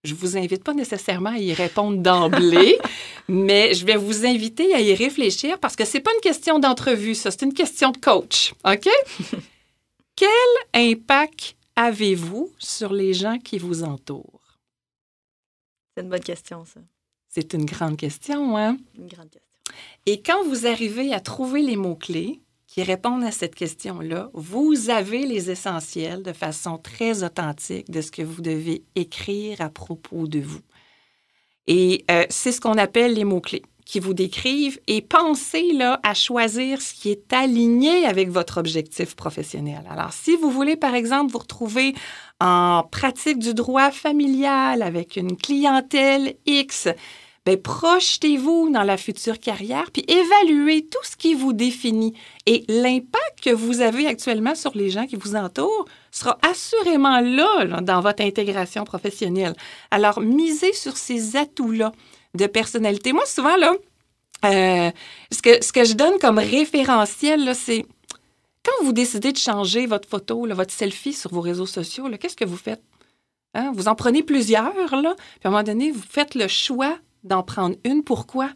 Je 0.02 0.14
vous 0.14 0.36
invite 0.36 0.64
pas 0.64 0.74
nécessairement 0.74 1.30
à 1.30 1.38
y 1.38 1.52
répondre 1.52 1.98
d'emblée, 1.98 2.78
mais 3.28 3.74
je 3.74 3.86
vais 3.86 3.96
vous 3.96 4.26
inviter 4.26 4.74
à 4.74 4.80
y 4.80 4.94
réfléchir 4.94 5.58
parce 5.58 5.76
que 5.76 5.84
c'est 5.84 6.00
pas 6.00 6.12
une 6.12 6.20
question 6.20 6.58
d'entrevue, 6.58 7.14
ça, 7.14 7.30
c'est 7.30 7.42
une 7.42 7.54
question 7.54 7.90
de 7.92 7.98
coach. 7.98 8.54
OK? 8.64 8.88
Quel 10.20 10.28
impact 10.74 11.56
avez-vous 11.76 12.52
sur 12.58 12.92
les 12.92 13.14
gens 13.14 13.38
qui 13.38 13.56
vous 13.56 13.84
entourent? 13.84 14.58
C'est 15.94 16.02
une 16.02 16.10
bonne 16.10 16.20
question, 16.20 16.66
ça. 16.66 16.80
C'est 17.30 17.54
une 17.54 17.64
grande 17.64 17.96
question, 17.96 18.54
hein? 18.58 18.76
Une 18.98 19.06
grande 19.06 19.30
question. 19.30 19.74
Et 20.04 20.20
quand 20.20 20.44
vous 20.44 20.66
arrivez 20.66 21.14
à 21.14 21.20
trouver 21.20 21.62
les 21.62 21.76
mots-clés 21.76 22.42
qui 22.66 22.82
répondent 22.82 23.24
à 23.24 23.30
cette 23.30 23.54
question-là, 23.54 24.28
vous 24.34 24.90
avez 24.90 25.24
les 25.24 25.50
essentiels 25.50 26.22
de 26.22 26.34
façon 26.34 26.76
très 26.76 27.24
authentique 27.24 27.90
de 27.90 28.02
ce 28.02 28.10
que 28.10 28.20
vous 28.20 28.42
devez 28.42 28.84
écrire 28.96 29.62
à 29.62 29.70
propos 29.70 30.28
de 30.28 30.40
vous. 30.40 30.60
Et 31.66 32.04
euh, 32.10 32.26
c'est 32.28 32.52
ce 32.52 32.60
qu'on 32.60 32.76
appelle 32.76 33.14
les 33.14 33.24
mots-clés 33.24 33.62
qui 33.90 33.98
vous 33.98 34.14
décrivent 34.14 34.78
et 34.86 35.00
pensez 35.00 35.72
là 35.72 35.98
à 36.04 36.14
choisir 36.14 36.80
ce 36.80 36.94
qui 36.94 37.10
est 37.10 37.32
aligné 37.32 38.06
avec 38.06 38.30
votre 38.30 38.58
objectif 38.58 39.16
professionnel. 39.16 39.82
Alors, 39.90 40.12
si 40.12 40.36
vous 40.36 40.48
voulez, 40.48 40.76
par 40.76 40.94
exemple, 40.94 41.32
vous 41.32 41.38
retrouver 41.38 41.94
en 42.38 42.84
pratique 42.88 43.40
du 43.40 43.52
droit 43.52 43.90
familial 43.90 44.82
avec 44.82 45.16
une 45.16 45.36
clientèle 45.36 46.34
X, 46.46 46.86
ben, 47.44 47.60
projetez-vous 47.60 48.70
dans 48.70 48.84
la 48.84 48.96
future 48.96 49.40
carrière, 49.40 49.90
puis 49.90 50.04
évaluez 50.06 50.86
tout 50.86 51.02
ce 51.02 51.16
qui 51.16 51.34
vous 51.34 51.52
définit. 51.52 52.14
Et 52.46 52.64
l'impact 52.68 53.40
que 53.42 53.50
vous 53.50 53.80
avez 53.80 54.06
actuellement 54.06 54.54
sur 54.54 54.76
les 54.76 54.90
gens 54.90 55.06
qui 55.06 55.16
vous 55.16 55.34
entourent 55.34 55.86
sera 56.12 56.38
assurément 56.48 57.20
là, 57.20 57.64
là 57.64 57.80
dans 57.80 58.02
votre 58.02 58.22
intégration 58.22 58.84
professionnelle. 58.84 59.54
Alors, 59.90 60.20
misez 60.20 60.74
sur 60.74 60.96
ces 60.96 61.34
atouts-là 61.36 61.90
de 62.34 62.46
personnalité. 62.46 63.12
Moi, 63.12 63.26
souvent, 63.26 63.56
là, 63.56 63.72
euh, 64.44 64.90
ce, 65.30 65.42
que, 65.72 65.84
je 65.84 65.94
donne 65.94 66.18
comme 66.18 66.38
référentiel, 66.38 67.54
c'est 67.54 67.84
quand 68.64 68.84
vous 68.84 68.92
décidez 68.92 69.32
de 69.32 69.38
changer 69.38 69.86
votre 69.86 70.08
photo, 70.08 70.46
votre 70.46 70.72
selfie 70.72 71.12
sur 71.12 71.32
vos 71.32 71.40
réseaux 71.40 71.66
sociaux, 71.66 72.08
qu'est-ce 72.18 72.36
que 72.36 72.44
vous 72.44 72.56
faites? 72.56 72.82
Hein? 73.54 73.72
Vous 73.74 73.88
en 73.88 73.94
prenez 73.94 74.22
plusieurs, 74.22 74.74
là, 74.96 75.14
puis 75.16 75.40
à 75.44 75.48
un 75.48 75.50
moment 75.50 75.62
donné, 75.62 75.90
vous 75.90 76.02
faites 76.02 76.34
le 76.34 76.48
choix 76.48 76.98
d'en 77.24 77.42
prendre 77.42 77.76
une. 77.84 78.02
Pourquoi? 78.04 78.50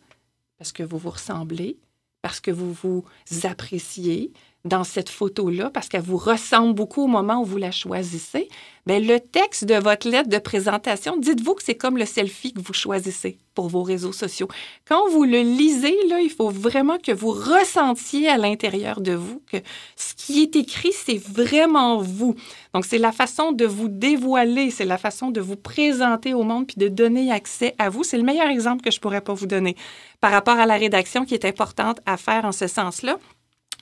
Parce 0.58 0.72
que 0.72 0.82
vous 0.82 0.98
vous 0.98 1.10
ressemblez, 1.10 1.78
parce 2.22 2.40
que 2.40 2.50
vous 2.50 2.72
vous 2.72 3.04
appréciez, 3.42 4.32
dans 4.64 4.84
cette 4.84 5.10
photo-là 5.10 5.70
parce 5.70 5.88
qu'elle 5.88 6.02
vous 6.02 6.16
ressemble 6.16 6.74
beaucoup 6.74 7.04
au 7.04 7.06
moment 7.06 7.42
où 7.42 7.44
vous 7.44 7.58
la 7.58 7.70
choisissez, 7.70 8.48
bien, 8.86 8.98
le 8.98 9.20
texte 9.20 9.66
de 9.66 9.74
votre 9.74 10.08
lettre 10.08 10.30
de 10.30 10.38
présentation, 10.38 11.18
dites-vous 11.18 11.54
que 11.54 11.62
c'est 11.62 11.74
comme 11.74 11.98
le 11.98 12.06
selfie 12.06 12.54
que 12.54 12.60
vous 12.60 12.72
choisissez 12.72 13.36
pour 13.54 13.68
vos 13.68 13.82
réseaux 13.82 14.12
sociaux. 14.12 14.48
Quand 14.88 15.08
vous 15.10 15.24
le 15.24 15.42
lisez, 15.42 15.94
là, 16.08 16.20
il 16.20 16.30
faut 16.30 16.48
vraiment 16.48 16.98
que 16.98 17.12
vous 17.12 17.30
ressentiez 17.30 18.28
à 18.28 18.38
l'intérieur 18.38 19.02
de 19.02 19.12
vous 19.12 19.42
que 19.52 19.58
ce 19.96 20.14
qui 20.14 20.42
est 20.42 20.56
écrit, 20.56 20.92
c'est 20.92 21.18
vraiment 21.18 21.98
vous. 21.98 22.34
Donc, 22.72 22.86
c'est 22.86 22.98
la 22.98 23.12
façon 23.12 23.52
de 23.52 23.66
vous 23.66 23.88
dévoiler, 23.88 24.70
c'est 24.70 24.86
la 24.86 24.98
façon 24.98 25.30
de 25.30 25.42
vous 25.42 25.56
présenter 25.56 26.32
au 26.32 26.42
monde 26.42 26.66
puis 26.66 26.76
de 26.78 26.88
donner 26.88 27.30
accès 27.30 27.74
à 27.78 27.90
vous. 27.90 28.02
C'est 28.02 28.16
le 28.16 28.24
meilleur 28.24 28.48
exemple 28.48 28.82
que 28.82 28.90
je 28.90 28.98
pourrais 28.98 29.20
pas 29.20 29.34
vous 29.34 29.46
donner 29.46 29.76
par 30.20 30.32
rapport 30.32 30.58
à 30.58 30.64
la 30.64 30.76
rédaction 30.76 31.26
qui 31.26 31.34
est 31.34 31.44
importante 31.44 32.00
à 32.06 32.16
faire 32.16 32.46
en 32.46 32.52
ce 32.52 32.66
sens-là. 32.66 33.18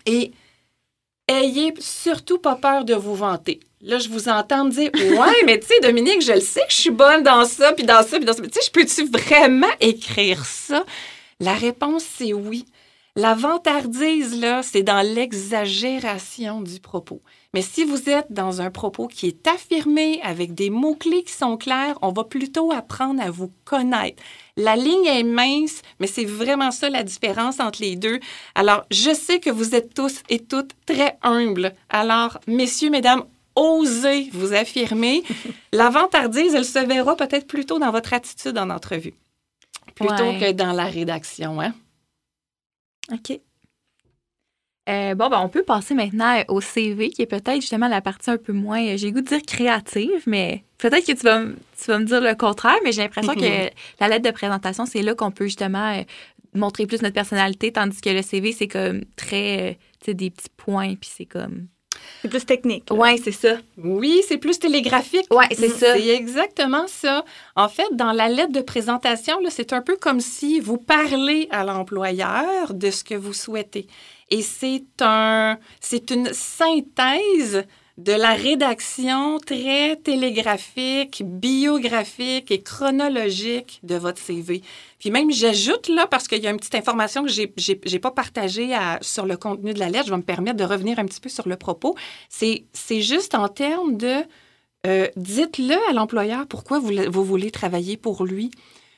Et 0.07 0.33
ayez 1.29 1.75
surtout 1.79 2.39
pas 2.39 2.57
peur 2.57 2.85
de 2.85 2.95
vous 2.95 3.15
vanter. 3.15 3.61
Là, 3.81 3.99
je 3.99 4.09
vous 4.09 4.29
entends 4.29 4.65
dire 4.65 4.91
Ouais, 4.95 5.43
mais 5.45 5.59
tu 5.59 5.67
sais, 5.67 5.81
Dominique, 5.81 6.23
je 6.23 6.33
le 6.33 6.41
sais 6.41 6.61
que 6.61 6.73
je 6.73 6.81
suis 6.81 6.91
bonne 6.91 7.23
dans 7.23 7.45
ça, 7.45 7.73
puis 7.73 7.85
dans 7.85 8.03
ça, 8.03 8.17
puis 8.17 8.25
dans 8.25 8.33
ça. 8.33 8.43
Tu 8.43 8.51
sais, 8.53 8.61
je 8.67 8.71
peux-tu 8.71 9.05
vraiment 9.07 9.73
écrire 9.81 10.45
ça? 10.45 10.85
La 11.41 11.55
réponse, 11.55 12.05
c'est 12.05 12.33
oui. 12.33 12.65
La 13.15 13.35
vantardise, 13.35 14.41
là, 14.41 14.63
c'est 14.63 14.83
dans 14.83 15.07
l'exagération 15.07 16.63
du 16.63 16.81
propos. 16.81 17.21
Mais 17.53 17.61
si 17.61 17.85
vous 17.85 18.09
êtes 18.09 18.33
dans 18.33 18.63
un 18.63 18.71
propos 18.71 19.07
qui 19.07 19.27
est 19.27 19.47
affirmé 19.47 20.21
avec 20.23 20.55
des 20.55 20.71
mots-clés 20.71 21.25
qui 21.25 21.33
sont 21.33 21.59
clairs, 21.59 21.99
on 22.01 22.13
va 22.13 22.25
plutôt 22.25 22.73
apprendre 22.73 23.21
à 23.21 23.31
vous 23.31 23.53
connaître. 23.65 24.23
La 24.57 24.77
ligne 24.77 25.07
est 25.07 25.23
mince, 25.23 25.81
mais 25.99 26.07
c'est 26.07 26.27
vraiment 26.27 26.71
ça 26.71 26.91
la 26.91 27.03
différence 27.03 27.59
entre 27.59 27.81
les 27.81 27.97
deux. 27.97 28.21
Alors, 28.55 28.85
je 28.91 29.15
sais 29.15 29.41
que 29.41 29.49
vous 29.49 29.75
êtes 29.75 29.95
tous 29.95 30.23
et 30.29 30.41
toutes 30.41 30.73
très 30.85 31.17
humbles. 31.23 31.73
Alors, 31.89 32.39
messieurs, 32.47 32.91
mesdames, 32.91 33.25
osez 33.55 34.29
vous 34.33 34.53
affirmer. 34.53 35.23
la 35.73 35.89
vantardise, 35.89 36.55
elle 36.55 36.67
se 36.67 36.79
verra 36.79 37.17
peut-être 37.17 37.47
plutôt 37.47 37.79
dans 37.79 37.91
votre 37.91 38.13
attitude 38.13 38.59
en 38.59 38.69
entrevue, 38.69 39.15
plutôt 39.95 40.33
que 40.39 40.53
dans 40.53 40.73
la 40.73 40.85
rédaction. 40.85 41.61
Hein? 41.61 41.73
OK. 43.11 43.41
Euh, 44.89 45.15
bon, 45.15 45.29
ben, 45.29 45.41
on 45.41 45.49
peut 45.49 45.63
passer 45.63 45.95
maintenant 45.95 46.43
au 46.49 46.61
CV, 46.61 47.11
qui 47.11 47.23
est 47.23 47.27
peut-être 47.27 47.61
justement 47.61 47.87
la 47.87 48.01
partie 48.01 48.31
un 48.31 48.37
peu 48.37 48.53
moins, 48.53 48.85
euh, 48.85 48.97
j'ai 48.97 49.13
goût 49.13 49.21
de 49.21 49.27
dire 49.27 49.43
créative, 49.47 50.25
mais 50.27 50.65
peut-être 50.79 51.07
que 51.07 51.13
tu 51.13 51.25
vas, 51.25 51.45
tu 51.45 51.85
vas 51.87 51.99
me 52.01 52.05
dire 52.05 52.21
le 52.21 52.35
contraire, 52.35 52.79
mais 52.83 52.91
j'ai 52.91 53.03
l'impression 53.03 53.35
que 53.35 53.41
la 54.01 54.09
lettre 54.09 54.25
de 54.25 54.33
présentation, 54.33 54.85
c'est 54.85 55.03
là 55.03 55.15
qu'on 55.15 55.31
peut 55.31 55.45
justement 55.45 55.97
euh, 55.97 56.03
montrer 56.55 56.87
plus 56.87 57.01
notre 57.01 57.15
personnalité, 57.15 57.71
tandis 57.71 58.01
que 58.01 58.11
le 58.11 58.23
CV, 58.23 58.51
c'est 58.51 58.67
comme 58.67 59.03
très, 59.15 59.79
tu 60.01 60.07
sais, 60.07 60.15
des 60.15 60.31
petits 60.31 60.51
points, 60.57 60.97
puis 60.97 61.11
c'est 61.17 61.27
comme 61.27 61.69
c'est 62.21 62.29
plus 62.29 62.45
technique. 62.45 62.85
Oui, 62.91 63.21
c'est 63.23 63.33
ça. 63.33 63.57
Oui, 63.79 64.23
c'est 64.27 64.39
plus 64.39 64.59
télégraphique. 64.59 65.27
Oui, 65.31 65.45
c'est 65.53 65.69
ça. 65.69 65.95
C'est 65.95 66.09
exactement 66.09 66.87
ça. 66.87 67.25
En 67.57 67.69
fait, 67.69 67.89
dans 67.93 68.13
la 68.13 68.29
lettre 68.29 68.53
de 68.53 68.61
présentation, 68.61 69.39
c'est 69.49 69.73
un 69.73 69.83
peu 69.83 69.97
comme 69.97 70.21
si 70.21 70.61
vous 70.61 70.79
parlez 70.79 71.49
à 71.51 71.65
l'employeur 71.65 72.75
de 72.75 72.91
ce 72.91 73.03
que 73.05 73.15
vous 73.15 73.33
souhaitez. 73.33 73.87
Et 74.33 74.41
c'est 74.41 75.03
un, 75.03 75.59
c'est 75.79 76.11
une 76.11 76.33
synthèse 76.33 77.67
de 77.99 78.13
la 78.13 78.33
rédaction 78.33 79.39
très 79.39 79.97
télégraphique, 79.97 81.23
biographique 81.23 82.51
et 82.51 82.63
chronologique 82.63 83.81
de 83.83 83.95
votre 83.97 84.19
CV. 84.19 84.63
Puis 84.99 85.11
même, 85.11 85.31
j'ajoute 85.31 85.89
là, 85.89 86.07
parce 86.07 86.29
qu'il 86.29 86.43
y 86.43 86.47
a 86.47 86.51
une 86.51 86.57
petite 86.57 86.75
information 86.75 87.25
que 87.25 87.31
j'ai 87.31 87.53
n'ai 87.59 87.99
pas 87.99 88.11
partagée 88.11 88.75
sur 89.03 89.27
le 89.27 89.37
contenu 89.37 89.75
de 89.75 89.79
la 89.79 89.91
lettre, 89.91 90.07
je 90.07 90.13
vais 90.13 90.17
me 90.17 90.23
permettre 90.23 90.57
de 90.57 90.65
revenir 90.65 90.99
un 90.99 91.05
petit 91.05 91.21
peu 91.21 91.29
sur 91.29 91.47
le 91.47 91.57
propos. 91.57 91.95
C'est 92.31 92.65
juste 93.03 93.35
en 93.35 93.49
termes 93.49 93.99
de 93.99 94.23
euh, 94.87 95.09
dites-le 95.17 95.77
à 95.91 95.93
l'employeur 95.93 96.47
pourquoi 96.47 96.81
vous 96.81 97.25
voulez 97.25 97.51
travailler 97.51 97.99
pour 97.99 98.25
lui. 98.25 98.51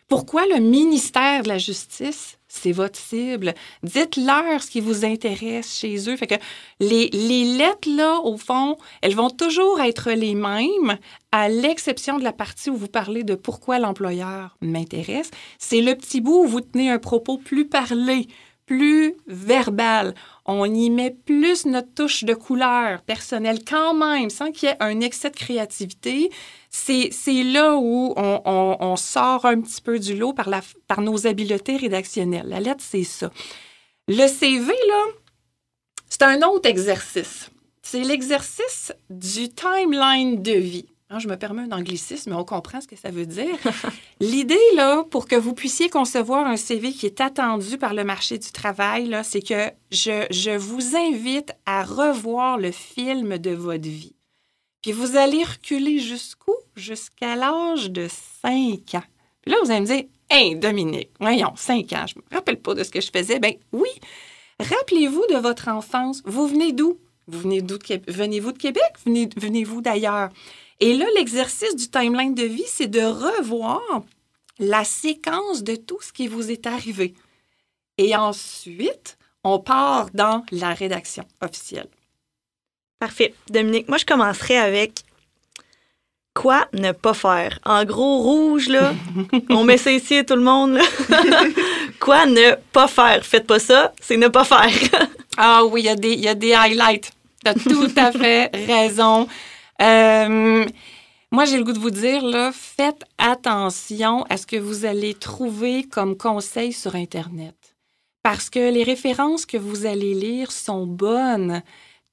Pourquoi 0.09 0.47
le 0.47 0.61
ministère 0.61 1.43
de 1.43 1.49
la 1.49 1.59
Justice 1.59 2.39
c'est 2.47 2.73
votre 2.73 2.99
cible? 2.99 3.53
Dites-leur 3.83 4.63
ce 4.63 4.71
qui 4.71 4.81
vous 4.81 5.05
intéresse 5.05 5.77
chez 5.77 6.09
eux. 6.09 6.17
Fait 6.17 6.29
que 6.29 6.35
les, 6.79 7.09
les 7.09 7.45
lettres, 7.57 7.89
là, 7.89 8.21
au 8.21 8.37
fond, 8.37 8.77
elles 9.03 9.17
vont 9.17 9.31
toujours 9.31 9.81
être 9.81 10.13
les 10.13 10.37
mêmes, 10.37 10.99
à 11.33 11.49
l'exception 11.49 12.17
de 12.19 12.23
la 12.23 12.33
partie 12.33 12.71
où 12.71 12.77
vous 12.77 12.87
parlez 12.87 13.25
de 13.25 13.35
pourquoi 13.35 13.81
l'employeur 13.81 14.57
m'intéresse. 14.61 15.31
C'est 15.59 15.81
le 15.81 15.97
petit 15.97 16.21
bout 16.21 16.45
où 16.45 16.47
vous 16.47 16.61
tenez 16.61 16.91
un 16.91 17.01
propos 17.01 17.39
plus 17.39 17.67
parlé, 17.67 18.29
plus 18.67 19.15
verbal. 19.27 20.15
On 20.47 20.65
y 20.65 20.91
met 20.91 21.11
plus 21.11 21.67
notre 21.67 21.93
touche 21.95 22.25
de 22.25 22.35
couleur 22.35 23.03
personnelle 23.03 23.61
quand 23.67 23.95
même, 23.95 24.31
sans 24.31 24.53
qu'il 24.53 24.69
y 24.69 24.73
ait 24.73 24.77
un 24.81 25.01
excès 25.01 25.31
de 25.31 25.37
créativité. 25.37 26.31
C'est, 26.71 27.11
là 27.45 27.77
où 27.77 28.15
on, 28.17 28.97
sort 28.97 29.45
un 29.45 29.61
petit 29.61 29.81
peu 29.81 29.99
du 29.99 30.17
lot 30.17 30.33
par, 30.33 30.49
la, 30.49 30.61
par 30.89 31.01
nos 31.01 31.27
habiletés 31.27 31.77
rédactionnelles. 31.77 32.49
La 32.49 32.61
lettre, 32.61 32.83
c'est 32.87 33.05
ça. 33.05 33.31
Le 34.09 34.27
CV, 34.27 34.67
là, 34.67 35.05
c'est 36.09 36.23
un 36.23 36.43
autre 36.43 36.69
exercice. 36.69 37.51
C'est 37.83 38.03
l'exercice 38.03 38.93
du 39.11 39.49
timeline 39.51 40.43
de 40.43 40.53
vie. 40.53 40.94
Hein, 41.15 41.21
je 41.21 41.29
me 41.29 41.37
permets 41.37 41.63
un 41.63 41.71
anglicisme, 41.71 42.31
mais 42.31 42.37
on 42.37 42.45
comprend 42.45 42.81
ce 42.81 42.89
que 42.89 42.97
ça 42.97 43.13
veut 43.13 43.27
dire. 43.27 43.57
L'idée, 44.21 44.59
là, 44.75 45.05
pour 45.05 45.29
que 45.29 45.37
vous 45.37 45.55
puissiez 45.55 45.89
concevoir 45.89 46.45
un 46.45 46.57
CV 46.57 46.91
qui 46.91 47.07
est 47.07 47.21
attendu 47.21 47.79
par 47.79 47.95
le 47.95 48.03
marché 48.03 48.37
du 48.37 48.51
travail, 48.51 49.07
là, 49.07 49.23
c'est 49.23 49.41
que 49.41 49.71
je, 49.93 50.27
je 50.31 50.51
vous 50.51 50.97
invite 50.97 51.53
à 51.67 51.85
revoir 51.85 52.59
le 52.59 52.73
film 52.73 53.39
de 53.39 53.53
votre 53.53 53.89
vie. 53.89 54.17
Puis 54.83 54.91
vous 54.91 55.17
allez 55.17 55.45
reculer 55.45 56.01
jusqu'où? 56.01 56.55
Jusqu'à 56.75 57.37
l'âge 57.37 57.93
de 57.93 58.09
5 58.43 58.53
ans. 58.95 59.05
Puis 59.43 59.53
là, 59.53 59.59
vous 59.63 59.71
allez 59.71 59.83
me 59.83 59.87
dire, 59.87 60.05
Hey, 60.29 60.57
Dominique, 60.57 61.11
voyons, 61.21 61.53
5 61.55 61.93
ans, 61.93 62.07
je 62.09 62.17
me 62.17 62.25
rappelle 62.33 62.59
pas 62.59 62.75
de 62.75 62.83
ce 62.83 62.91
que 62.91 63.01
je 63.01 63.11
faisais. 63.17 63.39
Ben 63.39 63.55
oui, 63.71 63.91
rappelez-vous 64.59 65.25
de 65.31 65.37
votre 65.37 65.69
enfance. 65.69 66.23
Vous 66.25 66.49
venez 66.49 66.73
d'où? 66.73 66.99
Vous 67.29 67.39
venez 67.39 67.63
d'où? 67.63 67.79
Venez-vous 68.09 68.51
de 68.51 68.59
Québec? 68.59 68.83
Venez-vous 69.07 69.81
d'ailleurs? 69.81 70.31
Et 70.81 70.95
là, 70.95 71.07
l'exercice 71.17 71.77
du 71.77 71.89
timeline 71.89 72.35
de 72.35 72.45
vie, 72.45 72.67
c'est 72.67 72.89
de 72.89 73.01
revoir 73.01 73.81
la 74.59 74.85
séquence 74.85 75.63
de 75.63 75.77
tout 75.77 76.01
ce 76.01 76.13
qui 76.13 76.29
vous 76.29 76.51
est 76.51 76.67
arrivé. 76.67 77.15
Et 77.99 78.17
ensuite, 78.17 79.17
on 79.45 79.59
part 79.59 80.11
dans 80.15 80.45
la 80.51 80.75
rédaction 80.75 81.25
officielle. 81.41 81.89
Parfait. 82.99 83.35
Dominique, 83.51 83.89
moi, 83.89 83.99
je 83.99 84.05
commencerai 84.05 84.57
avec 84.57 85.03
quoi 86.35 86.67
ne 86.73 86.93
pas 86.93 87.15
faire? 87.15 87.59
En 87.65 87.85
gros, 87.85 88.21
rouge, 88.21 88.69
là, 88.69 88.95
on 89.51 89.65
met 89.65 89.79
ça 89.79 89.93
ici, 89.93 90.25
tout 90.25 90.37
le 90.37 90.43
monde. 90.43 90.79
quoi 92.01 92.27
ne 92.27 92.57
pas 92.73 92.89
faire? 92.89 93.25
Faites 93.25 93.47
pas 93.47 93.59
ça, 93.59 93.93
c'est 94.01 94.17
ne 94.17 94.29
pas 94.29 94.45
faire. 94.45 95.09
ah 95.37 95.65
oui, 95.65 95.83
il 95.83 96.21
y, 96.21 96.29
a 96.29 96.35
des 96.35 96.55
highlights. 96.55 97.13
Tu 97.45 97.51
as 97.51 97.55
tout 97.55 97.91
à 97.97 98.13
fait 98.19 98.51
raison. 98.67 99.29
Euh, 99.85 100.65
moi, 101.31 101.45
j'ai 101.45 101.59
le 101.59 101.65
goût 101.65 101.73
de 101.73 101.79
vous 101.79 101.91
dire, 101.91 102.25
là, 102.25 102.53
faites 102.53 103.05
attention 103.19 104.25
à 104.31 104.37
ce 104.37 104.47
que 104.47 104.57
vous 104.57 104.85
allez 104.85 105.15
trouver 105.15 105.85
comme 105.85 106.17
conseil 106.17 106.73
sur 106.73 106.95
Internet. 106.95 107.77
Parce 108.23 108.49
que 108.49 108.73
les 108.73 108.85
références 108.85 109.45
que 109.45 109.59
vous 109.59 109.85
allez 109.85 110.15
lire 110.15 110.51
sont 110.51 110.87
bonnes. 110.87 111.63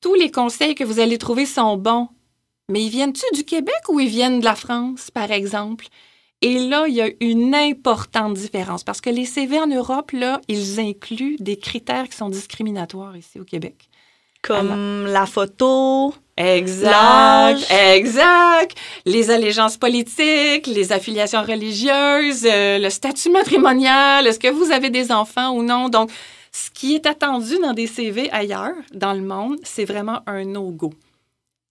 Tous 0.01 0.15
les 0.15 0.31
conseils 0.31 0.75
que 0.75 0.84
vous 0.84 0.99
allez 0.99 1.17
trouver 1.17 1.45
sont 1.45 1.77
bons. 1.77 2.10
Mais 2.69 2.84
ils 2.84 2.89
viennent-tu 2.89 3.25
du 3.34 3.43
Québec 3.43 3.81
ou 3.89 3.99
ils 3.99 4.10
viennent 4.10 4.39
de 4.39 4.45
la 4.45 4.55
France, 4.55 5.12
par 5.12 5.31
exemple? 5.31 5.88
Et 6.41 6.67
là, 6.67 6.88
il 6.88 6.95
y 6.95 7.01
a 7.01 7.10
une 7.19 7.53
importante 7.53 8.34
différence 8.34 8.84
parce 8.84 8.99
que 8.99 9.10
les 9.10 9.25
CV 9.25 9.60
en 9.60 9.67
Europe, 9.67 10.12
là, 10.12 10.41
ils 10.47 10.79
incluent 10.79 11.38
des 11.39 11.57
critères 11.57 12.10
qui 12.10 12.17
sont 12.17 12.29
discriminatoires 12.29 13.15
ici 13.15 13.39
au 13.39 13.43
Québec. 13.43 13.88
Comme 14.41 15.05
la 15.05 15.27
photo. 15.27 16.15
Exact. 16.41 17.71
Exact. 17.71 18.75
Les 19.06 19.30
allégeances 19.30 19.77
politiques, 19.77 20.67
les 20.67 20.91
affiliations 20.91 21.43
religieuses, 21.43 22.45
euh, 22.45 22.80
le 22.80 22.89
statut 22.89 23.30
matrimonial, 23.30 24.25
est-ce 24.25 24.39
que 24.39 24.47
vous 24.47 24.71
avez 24.71 24.89
des 24.89 25.12
enfants 25.12 25.51
ou 25.51 25.63
non? 25.63 25.89
Donc, 25.89 26.10
ce 26.51 26.69
qui 26.71 26.95
est 26.95 27.06
attendu 27.06 27.60
dans 27.60 27.73
des 27.73 27.88
CV 27.88 28.30
ailleurs, 28.32 28.75
dans 28.93 29.13
le 29.13 29.21
monde, 29.21 29.58
c'est 29.63 29.86
vraiment 29.86 30.21
un 30.25 30.43
no-go. 30.43 30.93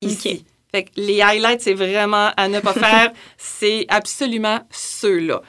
Ici. 0.02 0.44
OK. 0.44 0.52
Fait 0.72 0.84
que 0.84 0.90
les 0.96 1.20
highlights, 1.20 1.62
c'est 1.62 1.74
vraiment 1.74 2.30
à 2.36 2.48
ne 2.48 2.60
pas 2.60 2.72
faire. 2.72 3.12
c'est 3.36 3.86
absolument 3.88 4.60
ceux-là. 4.70 5.42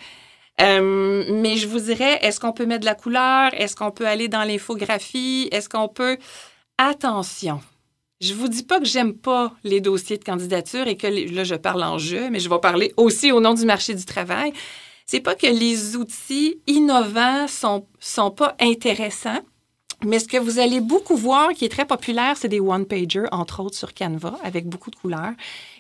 Euh, 0.62 1.26
mais 1.30 1.58
je 1.58 1.68
vous 1.68 1.80
dirais, 1.80 2.20
est-ce 2.24 2.40
qu'on 2.40 2.54
peut 2.54 2.66
mettre 2.66 2.82
de 2.82 2.86
la 2.86 2.96
couleur? 2.96 3.52
Est-ce 3.54 3.76
qu'on 3.76 3.92
peut 3.92 4.08
aller 4.08 4.28
dans 4.28 4.44
l'infographie? 4.44 5.48
Est-ce 5.52 5.70
qu'on 5.70 5.88
peut... 5.88 6.18
Attention. 6.78 7.62
Je 8.22 8.36
vous 8.36 8.48
dis 8.48 8.62
pas 8.62 8.80
que 8.80 8.86
j'aime 8.86 9.16
pas 9.16 9.52
les 9.64 9.82
dossiers 9.82 10.18
de 10.18 10.24
candidature 10.24 10.88
et 10.88 10.96
que 10.96 11.08
là 11.08 11.44
je 11.44 11.56
parle 11.56 11.84
en 11.84 11.98
jeu, 11.98 12.30
mais 12.30 12.40
je 12.40 12.50
vais 12.50 12.60
parler 12.60 12.94
aussi 12.96 13.32
au 13.32 13.42
nom 13.42 13.56
du 13.56 13.66
marché 13.66 13.96
du 13.96 14.06
travail. 14.06 14.54
C'est 15.08 15.22
pas 15.22 15.34
que 15.34 15.48
les 15.48 15.96
outils 15.96 16.60
innovants 16.68 17.48
sont 17.48 17.88
sont 18.00 18.30
pas 18.30 18.56
intéressants, 18.60 19.42
mais 20.04 20.20
ce 20.20 20.28
que 20.28 20.38
vous 20.38 20.60
allez 20.60 20.82
beaucoup 20.82 21.16
voir 21.16 21.50
qui 21.54 21.66
est 21.66 21.70
très 21.70 21.86
populaire, 21.86 22.36
c'est 22.38 22.48
des 22.48 22.60
one-pagers, 22.60 23.26
entre 23.32 23.64
autres 23.64 23.78
sur 23.78 23.94
Canva, 23.94 24.38
avec 24.44 24.68
beaucoup 24.68 24.92
de 24.92 24.96
couleurs. 24.96 25.34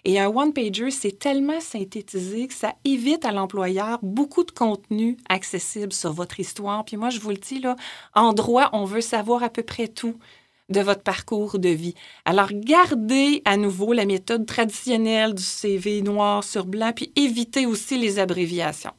Et 0.06 0.19
un 0.19 0.27
one-pager, 0.27 0.91
c'est 0.91 1.17
tellement 1.17 1.60
synthétisé 1.60 2.47
que 2.47 2.54
ça 2.54 2.73
évite 2.86 3.23
à 3.23 3.32
l'employeur 3.32 3.99
beaucoup 4.04 4.43
de 4.43 4.51
contenu 4.51 5.17
accessible 5.30 5.93
sur 5.93 6.13
votre 6.13 6.39
histoire. 6.39 6.86
Puis 6.86 6.97
moi, 6.97 7.10
je 7.10 7.19
vous 7.19 7.30
le 7.30 7.38
dis, 7.38 7.60
là, 7.60 7.75
en 8.13 8.34
droit, 8.34 8.69
on 8.73 8.86
veut 8.86 9.01
savoir 9.01 9.41
à 9.41 9.49
peu 9.49 9.63
près 9.63 9.88
tout 9.88 10.15
de 10.71 10.81
votre 10.81 11.03
parcours 11.03 11.60
de 11.60 11.69
vie. 11.69 11.95
Alors, 12.25 12.49
gardez 12.51 13.41
à 13.45 13.57
nouveau 13.57 13.93
la 13.93 14.05
méthode 14.05 14.45
traditionnelle 14.45 15.34
du 15.34 15.43
CV 15.43 16.01
noir 16.01 16.43
sur 16.43 16.65
blanc, 16.65 16.91
puis 16.95 17.12
évitez 17.15 17.65
aussi 17.65 17.97
les 17.97 18.19
abréviations. 18.19 18.93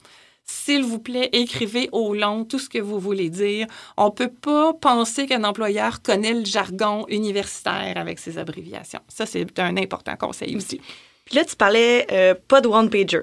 S'il 0.44 0.82
vous 0.82 0.98
plaît, 0.98 1.30
écrivez 1.32 1.88
au 1.92 2.14
long 2.14 2.44
tout 2.44 2.58
ce 2.58 2.68
que 2.68 2.78
vous 2.78 2.98
voulez 2.98 3.30
dire. 3.30 3.66
On 3.96 4.06
ne 4.06 4.11
peut 4.11 4.30
pas 4.30 4.74
penser 4.74 5.26
qu'un 5.26 5.44
employeur 5.44 6.02
connaît 6.02 6.35
le 6.35 6.44
jargon 6.44 7.06
universitaire 7.08 7.94
avec 7.96 8.18
ses 8.18 8.38
abréviations. 8.38 9.00
Ça, 9.08 9.24
c'est 9.24 9.58
un 9.58 9.76
important 9.76 10.16
conseil 10.16 10.56
aussi. 10.56 10.80
Puis 11.24 11.37
là, 11.37 11.44
tu 11.44 11.56
parlais 11.56 12.06
euh, 12.11 12.35
pas 12.48 12.61
de 12.61 12.68
one-pager. 12.68 13.22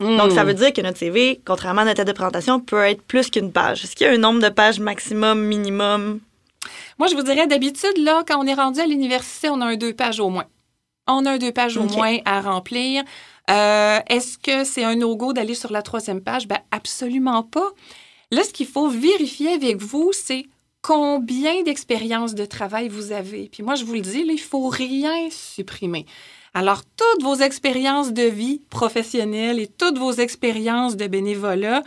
Donc, 0.00 0.30
Hmm. 0.30 0.34
ça 0.34 0.44
veut 0.44 0.54
dire 0.54 0.72
que 0.72 0.80
notre 0.80 0.98
CV, 0.98 1.40
contrairement 1.44 1.82
à 1.82 1.84
notre 1.84 1.98
tête 1.98 2.08
de 2.08 2.12
présentation, 2.12 2.58
peut 2.58 2.82
être 2.84 3.02
plus 3.02 3.30
qu'une 3.30 3.52
page. 3.52 3.84
Est-ce 3.84 3.94
qu'il 3.94 4.06
y 4.06 4.10
a 4.10 4.12
un 4.12 4.18
nombre 4.18 4.40
de 4.40 4.48
pages 4.48 4.80
maximum, 4.80 5.44
minimum? 5.44 6.20
Moi, 7.02 7.08
je 7.10 7.16
vous 7.16 7.24
dirais, 7.24 7.48
d'habitude, 7.48 7.98
là, 7.98 8.22
quand 8.24 8.38
on 8.38 8.46
est 8.46 8.54
rendu 8.54 8.78
à 8.78 8.86
l'université, 8.86 9.48
on 9.48 9.60
a 9.60 9.66
un 9.66 9.74
deux 9.74 9.92
pages 9.92 10.20
au 10.20 10.28
moins. 10.28 10.46
On 11.08 11.26
a 11.26 11.32
un 11.32 11.38
deux 11.38 11.50
pages 11.50 11.76
au 11.76 11.82
moins 11.82 12.18
à 12.24 12.40
remplir. 12.40 13.02
Euh, 13.50 13.98
Est-ce 14.06 14.38
que 14.38 14.62
c'est 14.62 14.84
un 14.84 14.94
no-go 14.94 15.32
d'aller 15.32 15.56
sur 15.56 15.72
la 15.72 15.82
troisième 15.82 16.20
page? 16.20 16.46
Ben, 16.46 16.60
absolument 16.70 17.42
pas. 17.42 17.68
Là, 18.30 18.44
ce 18.44 18.52
qu'il 18.52 18.68
faut 18.68 18.86
vérifier 18.86 19.54
avec 19.54 19.78
vous, 19.78 20.12
c'est 20.12 20.46
combien 20.80 21.64
d'expériences 21.64 22.36
de 22.36 22.44
travail 22.44 22.88
vous 22.88 23.10
avez. 23.10 23.48
Puis 23.48 23.64
moi, 23.64 23.74
je 23.74 23.84
vous 23.84 23.94
le 23.94 24.00
dis, 24.00 24.22
là, 24.22 24.34
il 24.34 24.38
faut 24.38 24.68
rien 24.68 25.28
supprimer. 25.28 26.06
Alors, 26.54 26.82
toutes 26.84 27.24
vos 27.24 27.34
expériences 27.34 28.12
de 28.12 28.22
vie 28.22 28.60
professionnelle 28.70 29.58
et 29.58 29.66
toutes 29.66 29.98
vos 29.98 30.12
expériences 30.12 30.96
de 30.96 31.08
bénévolat 31.08 31.82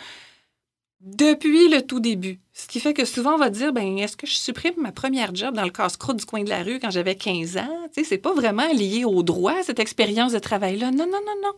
depuis 1.00 1.70
le 1.70 1.84
tout 1.84 2.02
début. 2.02 2.42
Ce 2.58 2.68
qui 2.68 2.80
fait 2.80 2.94
que 2.94 3.04
souvent, 3.04 3.34
on 3.34 3.38
va 3.38 3.50
dire, 3.50 3.74
ben, 3.74 4.00
est-ce 4.00 4.16
que 4.16 4.26
je 4.26 4.34
supprime 4.34 4.76
ma 4.78 4.94
première 4.94 5.36
job 5.36 5.56
dans 5.56 5.66
le 5.66 5.72
casse-croûte 5.72 6.16
du 6.16 6.26
coin 6.26 6.42
de 6.42 6.50
la 6.50 6.64
rue 6.64 6.80
quand 6.80 6.90
j'avais 6.90 7.16
15 7.16 7.58
ans? 7.58 7.88
Tu 7.94 8.02
sais, 8.02 8.04
c'est 8.08 8.18
pas 8.18 8.34
vraiment 8.34 8.72
lié 8.72 9.04
au 9.04 9.24
droit, 9.24 9.62
cette 9.62 9.80
expérience 9.80 10.32
de 10.32 10.40
travail-là. 10.40 10.92
Non, 10.92 11.06
non, 11.06 11.20
non, 11.26 11.36
non. 11.44 11.52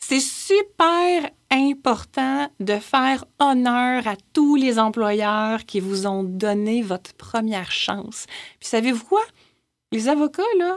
C'est 0.00 0.20
super 0.20 1.30
important 1.50 2.50
de 2.60 2.74
faire 2.74 3.24
honneur 3.38 4.06
à 4.06 4.16
tous 4.34 4.54
les 4.54 4.78
employeurs 4.78 5.64
qui 5.64 5.80
vous 5.80 6.06
ont 6.06 6.22
donné 6.22 6.82
votre 6.82 7.14
première 7.14 7.72
chance. 7.72 8.26
Puis 8.60 8.68
savez-vous 8.68 9.04
quoi? 9.06 9.22
Les 9.92 10.08
avocats, 10.08 10.42
là, 10.58 10.76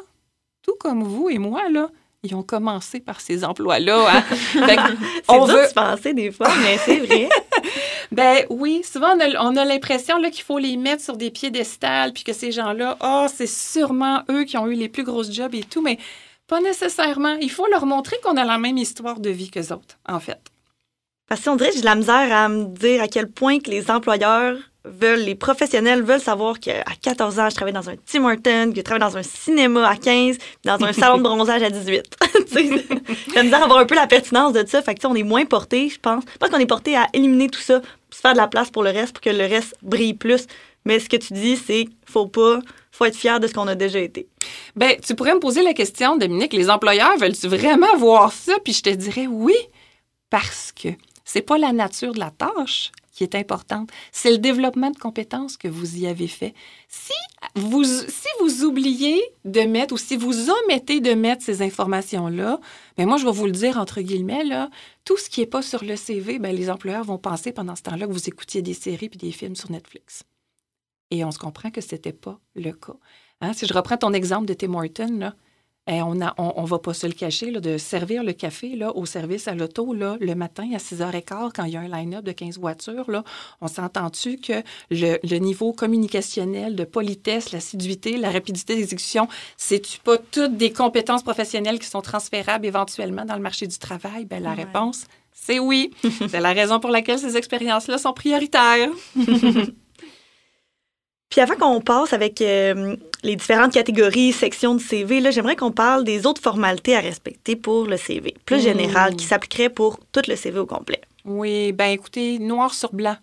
tout 0.62 0.75
comme 0.80 1.03
vous 1.03 1.30
et 1.30 1.39
moi, 1.39 1.67
là, 1.69 1.89
ils 2.23 2.34
ont 2.36 2.43
commencé 2.43 2.99
par 2.99 3.21
ces 3.21 3.43
emplois-là. 3.45 4.17
hein. 4.17 4.23
Que 4.53 5.32
on 5.32 5.45
dur 5.45 5.56
veut- 5.56 5.63
de 5.63 5.67
se 5.67 5.73
penser 5.73 6.13
des 6.13 6.32
fois, 6.32 6.49
mais 6.62 6.77
c'est 6.77 6.97
vrai. 6.99 7.30
ben 8.12 8.45
oui, 8.49 8.82
souvent 8.84 9.13
on 9.15 9.56
a, 9.56 9.62
a 9.62 9.65
l'impression 9.65 10.21
qu'il 10.30 10.43
faut 10.43 10.58
les 10.58 10.77
mettre 10.77 11.03
sur 11.03 11.15
des 11.17 11.32
piédestals, 11.32 12.13
puis 12.13 12.23
que 12.23 12.34
ces 12.34 12.51
gens-là, 12.51 12.97
oh, 13.03 13.27
c'est 13.34 13.47
sûrement 13.47 14.23
eux 14.30 14.43
qui 14.45 14.58
ont 14.58 14.67
eu 14.67 14.73
les 14.75 14.89
plus 14.89 15.03
grosses 15.03 15.32
jobs 15.32 15.53
et 15.56 15.63
tout, 15.63 15.82
mais 15.82 15.97
pas 16.47 16.62
nécessairement. 16.62 17.36
Il 17.41 17.51
faut 17.51 17.67
leur 17.67 17.86
montrer 17.86 18.17
qu'on 18.23 18.38
a 18.38 18.45
la 18.45 18.58
même 18.58 18.77
histoire 18.77 19.19
de 19.19 19.30
vie 19.30 19.49
qu'eux 19.51 19.73
autres, 19.73 19.97
en 20.08 20.19
fait. 20.19 20.39
Parce 21.30 21.43
qu'on 21.43 21.58
dirait 21.58 21.69
que 21.71 21.75
j'ai 21.75 21.82
de 21.82 21.86
la 21.86 21.95
misère 21.95 22.34
à 22.34 22.47
me 22.47 22.65
dire 22.65 23.01
à 23.01 23.08
quel 23.10 23.30
point 23.30 23.60
que 23.60 23.69
les 23.69 23.91
employeurs 23.91 24.58
veulent, 24.88 25.19
les 25.19 25.36
professionnels 25.36 26.04
veulent 26.04 26.21
savoir 26.21 26.60
qu'à 26.60 26.84
14 27.02 27.39
ans, 27.39 27.50
je 27.50 27.56
travaille 27.56 27.73
dans 27.73 27.89
un 27.89 27.95
Tim 28.06 28.26
Hortons, 28.26 28.71
que 28.71 28.78
je 28.78 28.82
travaille 28.82 29.10
dans 29.10 29.17
un 29.17 29.23
cinéma 29.23 29.88
à 29.88 29.95
15, 29.95 30.38
puis 30.38 30.47
dans 30.63 30.84
un 30.84 30.93
salon 30.93 31.17
de 31.17 31.23
bronzage 31.23 31.63
à 31.63 31.69
18. 31.69 32.17
Tu 32.47 32.54
sais, 32.54 32.86
j'ai 33.34 33.43
misère 33.43 33.63
avoir 33.63 33.80
un 33.80 33.86
peu 33.86 33.95
la 33.95 34.08
pertinence 34.08 34.54
de 34.54 34.65
ça. 34.65 34.82
Fait 34.82 34.95
que, 34.95 35.06
on 35.06 35.15
est 35.15 35.23
moins 35.23 35.45
porté, 35.45 35.89
je 35.89 36.00
pense. 36.00 36.23
Je 36.41 36.47
qu'on 36.47 36.60
est 36.60 36.65
porté 36.65 36.95
à 36.95 37.08
éliminer 37.12 37.50
tout 37.50 37.60
ça, 37.60 37.82
se 38.10 38.21
faire 38.21 38.34
de 38.34 38.38
la 38.38 38.47
place 38.47 38.69
pour 38.69 38.84
le 38.84 38.89
reste, 38.89 39.13
pour 39.13 39.21
que 39.21 39.30
le 39.30 39.45
reste 39.45 39.76
brille 39.82 40.13
plus. 40.13 40.47
Mais 40.86 41.00
ce 41.00 41.10
que 41.10 41.17
tu 41.17 41.34
dis, 41.34 41.58
c'est 41.58 41.88
faut 42.06 42.28
pas, 42.28 42.60
faut 42.91 43.06
être 43.06 43.17
fier 43.17 43.41
de 43.41 43.47
ce 43.47 43.54
qu'on 43.54 43.67
a 43.67 43.76
déjà 43.76 44.00
été. 44.00 44.28
Ben, 44.76 44.95
tu 45.06 45.13
pourrais 45.15 45.34
me 45.34 45.39
poser 45.39 45.62
la 45.62 45.73
question, 45.73 46.15
Dominique, 46.15 46.54
les 46.54 46.69
employeurs 46.69 47.17
veulent-tu 47.17 47.47
vraiment 47.47 47.97
voir 47.97 48.32
ça? 48.32 48.54
Puis 48.63 48.73
je 48.73 48.84
te 48.84 48.89
dirais 48.91 49.28
oui, 49.28 49.56
parce 50.30 50.71
que 50.71 50.89
c'est 51.26 51.41
pas 51.41 51.58
la 51.58 51.73
nature 51.73 52.13
de 52.13 52.19
la 52.19 52.32
tâche 52.32 52.91
qui 53.17 53.23
est 53.23 53.34
importante, 53.34 53.89
c'est 54.12 54.30
le 54.30 54.38
développement 54.38 54.91
de 54.91 54.97
compétences 54.97 55.58
que 55.58 55.67
vous 55.67 55.97
y 55.97 56.06
avez 56.06 56.27
fait. 56.27 56.53
Si 56.88 57.13
vous, 57.56 57.84
si 57.84 58.27
vous 58.39 58.63
oubliez 58.63 59.19
de 59.43 59.62
mettre 59.62 59.95
ou 59.95 59.97
si 59.97 60.15
vous 60.15 60.51
omettez 60.51 60.99
de 60.99 61.15
mettre 61.15 61.43
ces 61.43 61.63
informations-là, 61.63 62.60
ben 62.95 63.08
moi, 63.08 63.17
je 63.17 63.25
vais 63.25 63.32
vous 63.32 63.47
le 63.47 63.51
dire 63.53 63.80
entre 63.80 64.01
guillemets, 64.01 64.43
là, 64.43 64.69
tout 65.03 65.17
ce 65.17 65.32
qui 65.32 65.39
n'est 65.39 65.47
pas 65.47 65.63
sur 65.63 65.84
le 65.84 65.95
CV, 65.95 66.38
ben 66.38 66.56
les 66.56 66.69
employeurs 66.69 67.06
vont 67.06 67.17
penser 67.17 67.51
pendant 67.51 67.75
ce 67.75 67.82
temps-là 67.82 68.06
que 68.06 68.12
vous 68.12 68.30
écoutiez 68.30 68.62
des 68.62 68.75
séries 68.75 69.10
puis 69.10 69.17
des 69.17 69.32
films 69.32 69.56
sur 69.56 69.71
Netflix. 69.71 70.23
Et 71.10 71.25
on 71.25 71.32
se 71.32 71.39
comprend 71.39 71.71
que 71.71 71.82
ce 71.82 71.95
n'était 71.95 72.13
pas 72.13 72.39
le 72.56 72.71
cas. 72.71 72.97
Hein, 73.41 73.53
si 73.53 73.65
je 73.65 73.73
reprends 73.73 73.97
ton 73.97 74.13
exemple 74.13 74.45
de 74.45 74.53
Tim 74.53 74.75
Hortons, 74.75 75.17
là, 75.17 75.34
eh, 75.88 76.02
on 76.02 76.15
ne 76.15 76.26
on, 76.38 76.54
on 76.58 76.63
va 76.65 76.80
pas 76.80 76.93
se 76.93 77.08
le 77.08 77.13
cacher, 77.13 77.52
là, 77.52 77.60
de 77.60 77.78
servir 77.78 78.23
le 78.23 78.34
café 78.34 78.76
là, 78.76 78.95
au 78.95 79.06
service 79.06 79.47
à 79.47 79.56
l'auto 79.56 79.93
là, 79.93 80.17
le 80.19 80.36
matin 80.36 80.69
à 80.73 80.78
6h15 80.78 81.52
quand 81.56 81.63
il 81.63 81.73
y 81.73 81.78
a 81.78 81.82
un 81.82 81.88
line-up 81.88 82.23
de 82.23 82.32
15 82.32 82.58
voitures. 82.60 83.10
Là, 83.10 83.23
on 83.62 83.67
s'entend-tu 83.67 84.38
que 84.38 84.62
le, 84.91 85.17
le 85.23 85.38
niveau 85.38 85.73
communicationnel 85.73 86.76
de 86.76 86.84
politesse, 86.84 87.52
l'assiduité, 87.52 88.17
la 88.17 88.32
rapidité 88.32 88.76
d'exécution, 88.76 89.28
c'est-tu 89.58 90.00
pas 90.00 90.17
toutes 90.17 90.58
des 90.58 90.71
compétences 90.71 91.23
professionnelles 91.23 91.80
qui 91.80 91.88
sont 91.88 92.02
transférables 92.02 92.65
éventuellement 92.65 93.26
dans 93.26 93.36
le 93.36 93.41
marché 93.41 93.67
du 93.67 93.78
travail? 93.78 94.26
Ben, 94.26 94.41
la 94.43 94.50
Ouais. 94.52 94.63
réponse, 94.63 95.06
c'est 95.34 95.60
oui. 95.60 95.91
c'est 96.30 96.39
la 96.39 96.54
raison 96.54 96.80
pour 96.80 96.89
laquelle 96.89 97.19
ces 97.19 97.38
expériences-là 97.38 97.97
sont 97.97 98.13
prioritaires. 98.13 98.89
Puis 101.29 101.41
avant 101.41 101.55
qu'on 101.55 101.81
passe 101.81 102.13
avec 102.13 102.41
euh, 102.41 102.95
les 103.23 103.35
différentes 103.35 103.73
catégories, 103.73 104.31
sections 104.31 104.75
de 104.75 104.79
CV, 104.81 105.19
là, 105.19 105.29
j'aimerais 105.31 105.55
qu'on 105.55 105.71
parle 105.71 106.03
des 106.03 106.25
autres 106.25 106.41
formalités 106.41 106.95
à 106.95 106.99
respecter 107.01 107.55
pour 107.55 107.85
le 107.85 107.97
CV, 107.97 108.33
plus 108.45 108.57
Mm. 108.57 108.61
général, 108.61 109.15
qui 109.15 109.25
s'appliquerait 109.25 109.69
pour 109.69 109.99
tout 110.11 110.21
le 110.27 110.35
CV 110.35 110.57
au 110.59 110.65
complet. 110.65 111.01
Oui, 111.25 111.73
ben 111.73 111.87
écoutez, 111.91 112.39
noir 112.39 112.73
sur 112.73 112.93
blanc. 112.93 113.17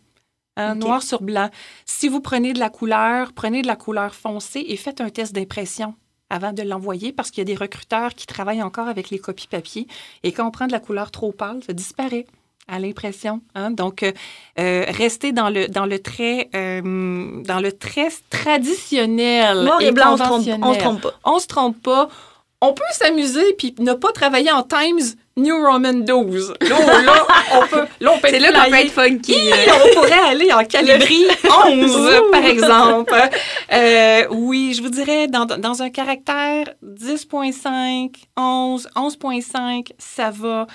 Hein. 0.56 0.74
Noir 0.76 1.02
sur 1.02 1.22
blanc. 1.22 1.50
Si 1.86 2.08
vous 2.08 2.20
prenez 2.20 2.52
de 2.52 2.60
la 2.60 2.68
couleur, 2.70 3.32
prenez 3.32 3.62
de 3.62 3.66
la 3.66 3.74
couleur 3.76 4.14
foncée 4.14 4.64
et 4.68 4.76
faites 4.76 5.00
un 5.00 5.08
test 5.08 5.32
d'impression 5.34 5.94
avant 6.30 6.52
de 6.52 6.62
l'envoyer 6.62 7.12
parce 7.12 7.30
qu'il 7.30 7.38
y 7.38 7.42
a 7.42 7.52
des 7.52 7.58
recruteurs 7.58 8.14
qui 8.14 8.26
travaillent 8.26 8.62
encore 8.62 8.86
avec 8.88 9.10
les 9.10 9.18
copies 9.18 9.48
papier. 9.48 9.86
Et 10.22 10.30
quand 10.32 10.46
on 10.46 10.50
prend 10.50 10.66
de 10.66 10.72
la 10.72 10.78
couleur 10.80 11.10
trop 11.10 11.32
pâle, 11.32 11.60
ça 11.66 11.72
disparaît 11.72 12.26
à 12.68 12.78
l'impression. 12.78 13.40
hein. 13.54 13.70
Donc, 13.70 14.02
euh, 14.02 14.12
euh, 14.58 14.84
restez 14.88 15.32
dans 15.32 15.50
le, 15.50 15.68
dans 15.68 15.86
le 15.86 15.98
trait, 15.98 16.48
euh, 16.54 16.80
dans 17.42 17.60
le 17.60 17.72
trait 17.72 18.08
traditionnel. 18.30 19.62
Noir 19.64 19.80
et, 19.80 19.92
blanc, 19.92 20.14
on 20.14 20.16
se 20.16 20.22
trompe, 20.22 20.48
on 20.62 20.74
se 20.74 20.78
trompe 20.78 21.00
pas. 21.02 21.14
on 21.24 21.38
se 21.38 21.46
trompe 21.46 21.82
pas. 21.82 22.08
On 22.60 22.72
peut 22.72 22.82
s'amuser 22.92 23.54
puis 23.58 23.74
ne 23.78 23.92
pas 23.92 24.10
travailler 24.12 24.50
en 24.50 24.62
Times 24.62 25.14
New 25.36 25.56
Roman 25.66 25.92
12. 25.94 26.54
Là, 26.60 27.02
là, 27.02 27.26
on 27.54 27.66
peut, 27.66 27.84
là, 28.00 28.12
on 28.14 28.18
peut 28.18 28.28
C'est 28.30 28.38
là 28.38 28.52
qu'on 28.52 28.70
peut 28.70 28.76
être 28.76 28.92
funky. 28.92 29.36
On 29.68 29.94
pourrait 29.94 30.30
aller 30.30 30.52
en 30.52 30.64
calibri 30.64 31.26
11, 31.66 32.22
par 32.32 32.44
exemple. 32.44 33.14
Euh, 33.72 34.26
oui, 34.30 34.74
je 34.76 34.82
vous 34.82 34.90
dirais, 34.90 35.26
dans, 35.26 35.44
dans 35.44 35.82
un 35.82 35.90
caractère 35.90 36.66
10.5, 36.84 38.12
11, 38.36 38.88
11.5, 38.94 39.88
ça 39.98 40.30
va. 40.30 40.66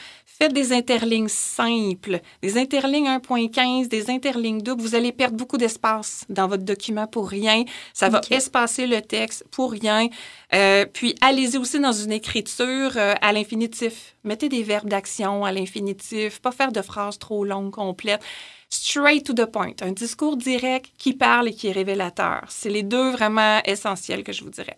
Faites 0.41 0.54
des 0.54 0.71
interlignes 0.71 1.28
simples, 1.28 2.21
des 2.41 2.58
interlignes 2.58 3.10
1.15, 3.10 3.89
des 3.89 4.10
interlignes 4.10 4.62
doubles. 4.62 4.82
Vous 4.82 4.95
allez 4.95 5.12
perdre 5.12 5.36
beaucoup 5.36 5.58
d'espace 5.58 6.23
dans 6.30 6.47
votre 6.47 6.63
document 6.63 7.08
pour 7.08 7.28
rien. 7.28 7.65
Ça 7.93 8.08
va 8.08 8.21
espacer 8.30 8.88
le 8.88 9.02
texte 9.02 9.43
pour 9.52 9.71
rien. 9.71 10.08
Euh, 10.54 10.86
puis, 10.86 11.13
allez-y 11.19 11.58
aussi 11.58 11.78
dans 11.82 11.91
une 11.91 12.13
écriture 12.13 12.93
euh, 12.95 13.15
à 13.21 13.34
l'infinitif. 13.34 14.15
Mettez 14.23 14.47
des 14.47 14.63
verbes 14.63 14.88
d'action 14.88 15.43
à 15.43 15.52
l'infinitif, 15.52 16.39
pas 16.39 16.54
faire 16.54 16.71
de 16.71 16.82
phrases 16.82 17.19
trop 17.19 17.43
longues, 17.43 17.71
complètes. 17.71 18.23
Straight 18.69 19.25
to 19.25 19.34
the 19.34 19.45
point, 19.45 19.73
un 19.82 19.91
discours 19.91 20.38
direct 20.38 20.89
qui 20.97 21.12
parle 21.12 21.49
et 21.49 21.54
qui 21.54 21.67
est 21.67 21.73
révélateur. 21.73 22.45
C'est 22.47 22.69
les 22.69 22.84
deux 22.84 23.12
vraiment 23.12 23.60
essentiels 23.65 24.23
que 24.23 24.32
je 24.32 24.45
vous 24.45 24.52
dirais. 24.52 24.78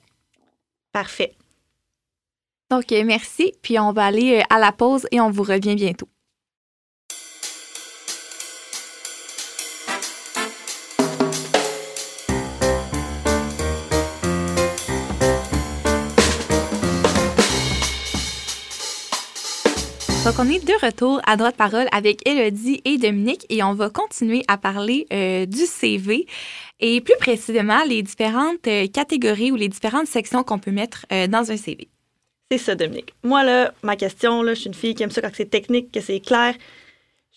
Parfait. 0.92 1.36
Donc, 2.72 2.86
merci. 2.90 3.52
Puis 3.62 3.78
on 3.80 3.92
va 3.92 4.06
aller 4.06 4.40
euh, 4.40 4.44
à 4.50 4.58
la 4.58 4.72
pause 4.72 5.06
et 5.12 5.20
on 5.20 5.30
vous 5.30 5.44
revient 5.44 5.76
bientôt. 5.76 6.08
Donc, 20.24 20.36
on 20.40 20.50
est 20.50 20.66
de 20.66 20.86
retour 20.86 21.20
à 21.28 21.36
droite 21.36 21.58
parole 21.58 21.88
avec 21.92 22.26
Elodie 22.26 22.82
et 22.86 22.98
Dominique 22.98 23.46
et 23.50 23.64
on 23.64 23.74
va 23.74 23.90
continuer 23.90 24.44
à 24.48 24.58
parler 24.58 25.08
euh, 25.12 25.46
du 25.46 25.66
CV 25.66 26.26
et 26.80 27.02
plus 27.02 27.18
précisément 27.20 27.84
les 27.84 28.02
différentes 28.02 28.66
euh, 28.68 28.88
catégories 28.88 29.52
ou 29.52 29.58
les 29.58 29.68
différentes 29.68 30.08
sections 30.08 30.44
qu'on 30.44 30.60
peut 30.60 30.72
mettre 30.72 31.06
dans 31.28 31.52
un 31.52 31.58
CV. 31.58 31.90
C'est 32.52 32.58
ça, 32.58 32.76
Dominique. 32.76 33.14
Moi, 33.24 33.46
là, 33.46 33.74
ma 33.82 33.96
question, 33.96 34.44
là, 34.44 34.54
je 34.54 34.60
suis 34.60 34.68
une 34.68 34.74
fille 34.74 34.94
qui 34.94 35.04
aime 35.04 35.10
ça 35.10 35.22
quand 35.22 35.30
c'est 35.34 35.50
technique, 35.50 35.90
que 35.90 36.02
c'est 36.02 36.20
clair. 36.20 36.54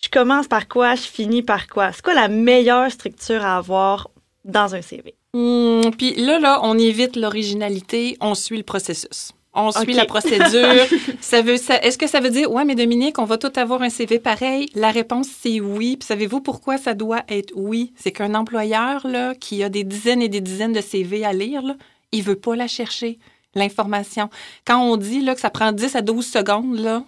Je 0.03 0.09
commence 0.09 0.49
par 0.49 0.67
quoi, 0.67 0.95
je 0.95 1.03
finis 1.03 1.41
par 1.41 1.67
quoi? 1.67 1.93
C'est 1.93 2.01
quoi 2.01 2.13
la 2.13 2.27
meilleure 2.27 2.91
structure 2.91 3.41
à 3.41 3.55
avoir 3.55 4.09
dans 4.43 4.75
un 4.75 4.81
CV? 4.81 5.15
Hmm, 5.33 5.89
puis 5.97 6.15
là, 6.15 6.37
là, 6.39 6.59
on 6.63 6.77
évite 6.77 7.15
l'originalité, 7.15 8.17
on 8.19 8.35
suit 8.35 8.57
le 8.57 8.63
processus. 8.63 9.31
On 9.53 9.71
suit 9.71 9.93
la 9.93 10.03
procédure. 10.03 10.83
ça 11.21 11.41
veut, 11.41 11.55
ça, 11.55 11.77
est-ce 11.81 11.97
que 11.97 12.07
ça 12.07 12.19
veut 12.19 12.29
dire, 12.29 12.51
ouais, 12.51 12.65
mais 12.65 12.75
Dominique, 12.75 13.17
on 13.17 13.23
va 13.23 13.37
tout 13.37 13.53
avoir 13.55 13.83
un 13.83 13.89
CV 13.89 14.19
pareil? 14.19 14.67
La 14.75 14.91
réponse, 14.91 15.27
c'est 15.39 15.61
oui. 15.61 15.95
Puis 15.95 16.07
savez-vous 16.07 16.41
pourquoi 16.41 16.77
ça 16.77 16.93
doit 16.93 17.23
être 17.29 17.53
oui? 17.55 17.93
C'est 17.95 18.11
qu'un 18.11 18.35
employeur, 18.35 19.07
là, 19.07 19.33
qui 19.33 19.63
a 19.63 19.69
des 19.69 19.85
dizaines 19.85 20.21
et 20.21 20.27
des 20.27 20.41
dizaines 20.41 20.73
de 20.73 20.81
CV 20.81 21.23
à 21.23 21.31
lire, 21.31 21.61
là, 21.61 21.77
il 22.11 22.21
veut 22.21 22.35
pas 22.35 22.57
la 22.57 22.67
chercher 22.67 23.17
l'information. 23.55 24.29
Quand 24.65 24.81
on 24.81 24.97
dit 24.97 25.21
là, 25.21 25.35
que 25.35 25.41
ça 25.41 25.49
prend 25.49 25.71
10 25.71 25.95
à 25.95 26.01
12 26.01 26.25
secondes, 26.25 27.03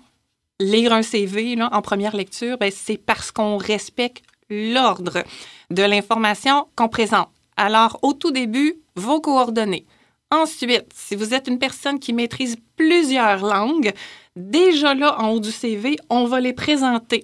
lire 0.60 0.94
un 0.94 1.04
CV 1.04 1.56
là, 1.56 1.70
en 1.72 1.82
première 1.82 2.16
lecture, 2.16 2.58
ben, 2.58 2.72
c'est 2.74 2.98
parce 2.98 3.32
qu'on 3.32 3.58
respecte 3.58 4.24
l'ordre 4.50 5.24
de 5.70 5.84
l'information 5.84 6.68
qu'on 6.76 6.90
présente. 6.90 7.30
Alors, 7.58 8.00
au 8.02 8.14
tout 8.14 8.32
début, 8.32 8.76
vos 8.96 9.20
coordonnées. 9.20 9.86
Ensuite, 10.30 10.92
si 10.94 11.16
vous 11.16 11.34
êtes 11.34 11.48
une 11.48 11.60
personne 11.60 12.00
qui 12.00 12.14
maîtrise 12.14 12.58
plusieurs 12.76 13.46
langues, 13.46 13.94
déjà 14.36 14.94
là, 14.94 15.20
en 15.20 15.30
haut 15.30 15.40
du 15.40 15.52
CV, 15.52 15.98
on 16.10 16.26
va 16.26 16.40
les 16.40 16.54
présenter. 16.54 17.24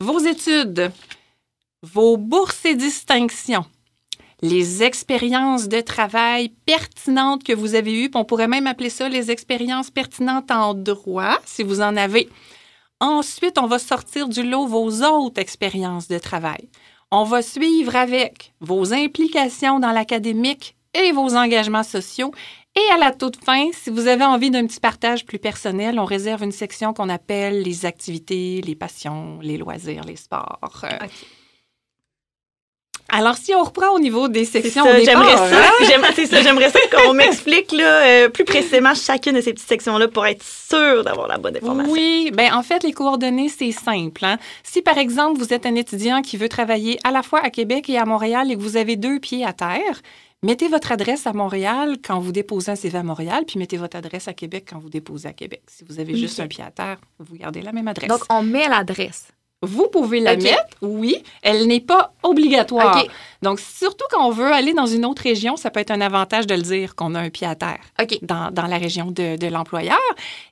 Vos 0.00 0.20
études, 0.20 0.92
vos 1.82 2.16
bourses 2.16 2.64
et 2.64 2.76
distinctions, 2.76 3.64
les 4.42 4.82
expériences 4.82 5.68
de 5.68 5.80
travail 5.80 6.50
pertinentes 6.64 7.42
que 7.42 7.52
vous 7.52 7.74
avez 7.74 8.04
eues. 8.04 8.10
On 8.14 8.24
pourrait 8.24 8.48
même 8.48 8.66
appeler 8.66 8.90
ça 8.90 9.08
les 9.08 9.30
expériences 9.30 9.90
pertinentes 9.90 10.50
en 10.50 10.74
droit, 10.74 11.38
si 11.44 11.62
vous 11.62 11.80
en 11.80 11.96
avez. 11.96 12.28
Ensuite, 13.00 13.58
on 13.58 13.66
va 13.66 13.78
sortir 13.78 14.28
du 14.28 14.42
lot 14.42 14.66
vos 14.66 15.02
autres 15.02 15.40
expériences 15.40 16.08
de 16.08 16.18
travail. 16.18 16.68
On 17.10 17.24
va 17.24 17.42
suivre 17.42 17.96
avec 17.96 18.52
vos 18.60 18.92
implications 18.92 19.80
dans 19.80 19.92
l'académique 19.92 20.76
et 20.94 21.12
vos 21.12 21.34
engagements 21.36 21.82
sociaux. 21.82 22.32
Et 22.76 22.92
à 22.94 22.98
la 22.98 23.12
toute 23.12 23.42
fin, 23.42 23.70
si 23.72 23.90
vous 23.90 24.06
avez 24.06 24.24
envie 24.24 24.50
d'un 24.50 24.66
petit 24.66 24.80
partage 24.80 25.24
plus 25.24 25.38
personnel, 25.38 25.98
on 25.98 26.04
réserve 26.04 26.42
une 26.42 26.52
section 26.52 26.92
qu'on 26.92 27.08
appelle 27.08 27.62
les 27.62 27.86
activités, 27.86 28.60
les 28.60 28.74
passions, 28.74 29.38
les 29.40 29.56
loisirs, 29.56 30.04
les 30.04 30.16
sports. 30.16 30.58
Alors, 33.10 33.36
si 33.38 33.54
on 33.54 33.64
reprend 33.64 33.94
au 33.94 33.98
niveau 33.98 34.28
des 34.28 34.44
sections, 34.44 34.84
j'aimerais 34.84 35.36
ça, 35.36 35.46
hein? 35.64 36.10
c'est 36.14 36.26
ça, 36.26 36.42
j'aimerais 36.42 36.68
ça 36.68 36.78
qu'on 36.92 37.14
m'explique 37.14 37.72
là, 37.72 38.06
euh, 38.06 38.28
plus 38.28 38.44
précisément 38.44 38.94
chacune 38.94 39.32
de 39.32 39.40
ces 39.40 39.54
petites 39.54 39.68
sections-là 39.68 40.08
pour 40.08 40.26
être 40.26 40.42
sûr 40.42 41.04
d'avoir 41.04 41.26
la 41.26 41.38
bonne 41.38 41.56
information. 41.56 41.90
Oui, 41.90 42.30
ben 42.34 42.52
en 42.52 42.62
fait, 42.62 42.82
les 42.84 42.92
coordonnées, 42.92 43.48
c'est 43.48 43.72
simple. 43.72 44.26
Hein? 44.26 44.36
Si, 44.62 44.82
par 44.82 44.98
exemple, 44.98 45.38
vous 45.38 45.54
êtes 45.54 45.64
un 45.64 45.74
étudiant 45.74 46.20
qui 46.20 46.36
veut 46.36 46.50
travailler 46.50 46.98
à 47.02 47.10
la 47.10 47.22
fois 47.22 47.40
à 47.40 47.48
Québec 47.48 47.88
et 47.88 47.96
à 47.96 48.04
Montréal 48.04 48.52
et 48.52 48.56
que 48.56 48.60
vous 48.60 48.76
avez 48.76 48.96
deux 48.96 49.20
pieds 49.20 49.42
à 49.42 49.54
terre, 49.54 50.02
mettez 50.42 50.68
votre 50.68 50.92
adresse 50.92 51.26
à 51.26 51.32
Montréal 51.32 51.96
quand 52.04 52.20
vous 52.20 52.32
déposez 52.32 52.72
un 52.72 52.76
CV 52.76 52.98
à 52.98 53.02
Montréal, 53.02 53.44
puis 53.46 53.58
mettez 53.58 53.78
votre 53.78 53.96
adresse 53.96 54.28
à 54.28 54.34
Québec 54.34 54.66
quand 54.70 54.80
vous 54.80 54.90
déposez 54.90 55.28
à 55.28 55.32
Québec. 55.32 55.62
Si 55.66 55.82
vous 55.88 55.98
avez 55.98 56.14
juste 56.14 56.40
un 56.40 56.46
pied 56.46 56.62
à 56.62 56.70
terre, 56.70 56.98
vous 57.18 57.36
gardez 57.36 57.62
la 57.62 57.72
même 57.72 57.88
adresse. 57.88 58.10
Donc, 58.10 58.24
on 58.28 58.42
met 58.42 58.68
l'adresse. 58.68 59.28
Vous 59.62 59.88
pouvez 59.88 60.20
la 60.20 60.36
mettre, 60.36 60.76
oui. 60.82 61.22
Elle 61.42 61.66
n'est 61.66 61.80
pas 61.80 62.12
obligatoire. 62.22 63.02
Donc, 63.42 63.58
surtout 63.58 64.04
quand 64.10 64.24
on 64.24 64.30
veut 64.30 64.52
aller 64.52 64.72
dans 64.72 64.86
une 64.86 65.04
autre 65.04 65.22
région, 65.22 65.56
ça 65.56 65.70
peut 65.70 65.80
être 65.80 65.90
un 65.90 66.00
avantage 66.00 66.46
de 66.46 66.54
le 66.54 66.62
dire 66.62 66.94
qu'on 66.94 67.14
a 67.16 67.20
un 67.20 67.30
pied 67.30 67.46
à 67.46 67.56
terre 67.56 67.80
dans, 68.22 68.52
dans, 68.52 68.66
la 68.66 68.78
région 68.78 69.10
de, 69.10 69.36
de 69.36 69.46
l'employeur. 69.48 69.98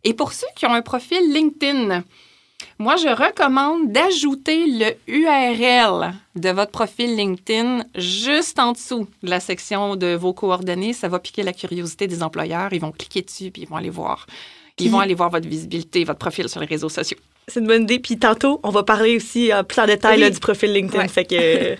Et 0.02 0.12
pour 0.12 0.32
ceux 0.32 0.48
qui 0.56 0.66
ont 0.66 0.74
un 0.74 0.82
profil 0.82 1.32
LinkedIn, 1.32 2.02
moi, 2.78 2.96
je 2.96 3.08
recommande 3.08 3.92
d'ajouter 3.92 4.66
le 4.66 4.94
URL 5.06 6.14
de 6.34 6.50
votre 6.50 6.72
profil 6.72 7.16
LinkedIn 7.16 7.84
juste 7.94 8.58
en 8.58 8.72
dessous 8.72 9.06
de 9.22 9.30
la 9.30 9.40
section 9.40 9.96
de 9.96 10.14
vos 10.14 10.32
coordonnées. 10.32 10.92
Ça 10.92 11.08
va 11.08 11.18
piquer 11.18 11.42
la 11.42 11.52
curiosité 11.52 12.06
des 12.06 12.22
employeurs. 12.22 12.72
Ils 12.72 12.80
vont 12.80 12.92
cliquer 12.92 13.22
dessus 13.22 13.50
puis 13.50 13.62
ils 13.62 13.68
vont 13.68 13.76
aller 13.76 13.90
voir. 13.90 14.26
Ils 14.78 14.90
vont 14.90 15.00
aller 15.00 15.14
voir 15.14 15.30
votre 15.30 15.48
visibilité, 15.48 16.04
votre 16.04 16.18
profil 16.18 16.48
sur 16.48 16.60
les 16.60 16.66
réseaux 16.66 16.88
sociaux. 16.88 17.16
C'est 17.48 17.60
une 17.60 17.66
bonne 17.66 17.84
idée. 17.84 17.98
Puis 17.98 18.18
tantôt, 18.18 18.60
on 18.62 18.70
va 18.70 18.82
parler 18.82 19.16
aussi 19.16 19.52
euh, 19.52 19.62
plus 19.62 19.80
en 19.80 19.86
détail 19.86 20.30
du 20.30 20.38
profil 20.38 20.72
LinkedIn. 20.72 21.08
Fait 21.08 21.24
que. 21.24 21.76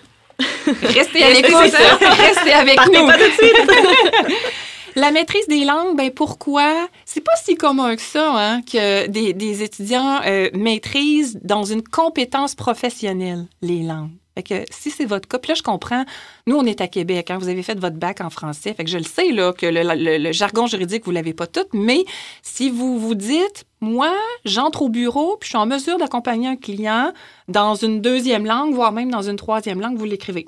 Restez 0.93 1.23
à 1.23 1.29
l'écoute. 1.29 1.53
Restez 1.53 2.53
avec 2.53 2.79
nous. 2.87 3.07
Pas 3.07 3.17
tout 3.17 3.23
de 3.23 3.47
suite. 3.47 4.35
La 4.95 5.11
maîtrise 5.11 5.47
des 5.47 5.63
langues, 5.63 5.95
ben 5.95 6.09
pourquoi? 6.09 6.87
C'est 7.05 7.21
pas 7.21 7.35
si 7.43 7.55
commun 7.55 7.95
que 7.95 8.01
ça, 8.01 8.33
hein, 8.35 8.61
que 8.63 9.05
des, 9.05 9.33
des 9.33 9.61
étudiants 9.61 10.21
euh, 10.25 10.49
maîtrisent 10.55 11.39
dans 11.43 11.63
une 11.63 11.83
compétence 11.83 12.55
professionnelle 12.55 13.45
les 13.61 13.83
langues. 13.83 14.09
Fait 14.37 14.43
que 14.43 14.65
si 14.69 14.91
c'est 14.91 15.05
votre 15.05 15.27
cas, 15.27 15.39
puis 15.39 15.49
là, 15.49 15.55
je 15.55 15.63
comprends, 15.63 16.05
nous, 16.45 16.55
on 16.55 16.63
est 16.63 16.79
à 16.79 16.87
Québec, 16.87 17.31
hein, 17.31 17.39
vous 17.39 17.47
avez 17.47 17.63
fait 17.63 17.79
votre 17.79 17.95
bac 17.95 18.21
en 18.21 18.29
français, 18.29 18.75
fait 18.75 18.83
que 18.83 18.89
je 18.91 18.99
le 18.99 19.03
sais, 19.03 19.31
là, 19.31 19.51
que 19.51 19.65
le, 19.65 20.31
jargon 20.31 20.67
juridique, 20.67 21.05
vous 21.05 21.11
l'avez 21.11 21.33
pas 21.33 21.47
tout, 21.47 21.65
mais 21.73 22.05
si 22.43 22.69
vous 22.69 22.99
vous 22.99 23.15
dites, 23.15 23.65
moi, 23.81 24.13
j'entre 24.45 24.83
au 24.83 24.89
bureau, 24.89 25.37
puis 25.37 25.47
je 25.47 25.49
suis 25.49 25.57
en 25.57 25.65
mesure 25.65 25.97
d'accompagner 25.97 26.49
un 26.49 26.55
client 26.55 27.13
dans 27.47 27.73
une 27.73 27.99
deuxième 27.99 28.45
langue, 28.45 28.75
voire 28.75 28.91
même 28.91 29.09
dans 29.09 29.23
une 29.23 29.37
troisième 29.37 29.81
langue, 29.81 29.97
vous 29.97 30.05
l'écrivez 30.05 30.47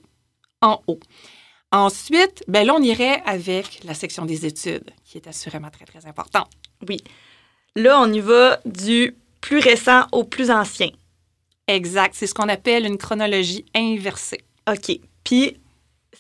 en 0.61 0.79
haut. 0.85 0.99
Ensuite, 1.71 2.43
ben 2.47 2.67
là, 2.67 2.75
on 2.75 2.83
irait 2.83 3.23
avec 3.25 3.79
la 3.85 3.95
section 3.95 4.25
des 4.27 4.45
études, 4.45 4.91
qui 5.03 5.17
est 5.17 5.25
assurément 5.25 5.71
très, 5.71 5.85
très 5.85 6.05
importante. 6.05 6.51
Oui. 6.87 6.97
Là, 7.75 7.99
on 7.99 8.13
y 8.13 8.19
va 8.19 8.59
du 8.65 9.15
plus 9.41 9.57
récent 9.57 10.05
au 10.11 10.25
plus 10.25 10.51
ancien. 10.51 10.89
Exact. 11.69 12.15
C'est 12.17 12.27
ce 12.27 12.33
qu'on 12.33 12.49
appelle 12.49 12.85
une 12.85 12.97
chronologie 12.97 13.63
inversée. 13.75 14.41
OK. 14.67 14.99
Puis, 15.23 15.57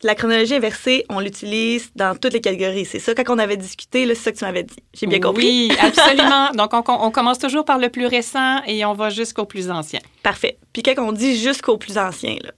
la 0.03 0.13
chronologie 0.13 0.55
inversée, 0.55 1.05
on 1.09 1.19
l'utilise 1.19 1.91
dans 1.95 2.15
toutes 2.15 2.33
les 2.33 2.41
catégories. 2.41 2.85
C'est 2.85 2.99
ça, 2.99 3.15
quand 3.15 3.33
on 3.33 3.39
avait 3.39 3.57
discuté, 3.57 4.05
c'est 4.07 4.15
ça 4.15 4.31
que 4.31 4.37
tu 4.37 4.45
m'avais 4.45 4.63
dit. 4.63 4.75
J'ai 4.93 5.07
bien 5.07 5.19
compris. 5.19 5.69
Oui, 5.69 5.71
absolument. 5.81 6.51
Donc, 6.51 6.71
on, 6.73 7.11
commence 7.11 7.39
toujours 7.39 7.65
par 7.65 7.79
le 7.79 7.89
plus 7.89 8.05
récent 8.05 8.61
et 8.67 8.85
on 8.85 8.93
va 8.93 9.09
jusqu'au 9.09 9.45
plus 9.45 9.71
ancien. 9.71 9.99
Parfait. 10.21 10.57
Puis, 10.71 10.83
quand 10.83 10.93
on 10.99 11.11
dit 11.11 11.35
jusqu'au 11.37 11.77
plus 11.77 11.97
ancien, 11.97 12.37
là, 12.43 12.51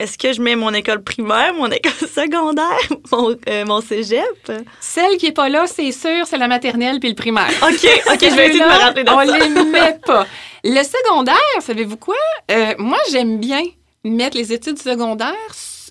est-ce 0.00 0.18
que 0.18 0.32
je 0.32 0.42
mets 0.42 0.56
mon 0.56 0.74
école 0.74 1.00
primaire, 1.00 1.54
mon 1.54 1.68
école 1.68 1.92
secondaire, 2.08 2.66
mon, 3.12 3.36
euh, 3.48 3.64
mon 3.64 3.80
cégep? 3.80 4.52
Celle 4.80 5.16
qui 5.16 5.26
n'est 5.26 5.32
pas 5.32 5.48
là, 5.48 5.68
c'est 5.68 5.92
sûr, 5.92 6.26
c'est 6.26 6.38
la 6.38 6.48
maternelle 6.48 6.98
puis 6.98 7.08
le 7.08 7.14
primaire. 7.14 7.50
OK, 7.62 7.88
OK, 8.12 8.18
je 8.20 8.34
vais 8.34 8.48
essayer 8.48 8.58
de 8.58 8.64
me 8.64 8.80
rappeler 8.80 9.04
de 9.04 9.10
on 9.10 9.24
ça. 9.24 9.32
On 9.32 9.38
les 9.38 9.70
met 9.70 9.98
pas. 10.04 10.26
Le 10.64 10.82
secondaire, 10.84 11.36
savez-vous 11.60 11.96
quoi? 11.96 12.14
Euh, 12.52 12.74
moi, 12.78 12.98
j'aime 13.10 13.40
bien 13.40 13.62
mettre 14.04 14.36
les 14.36 14.52
études 14.52 14.78
secondaires 14.78 15.34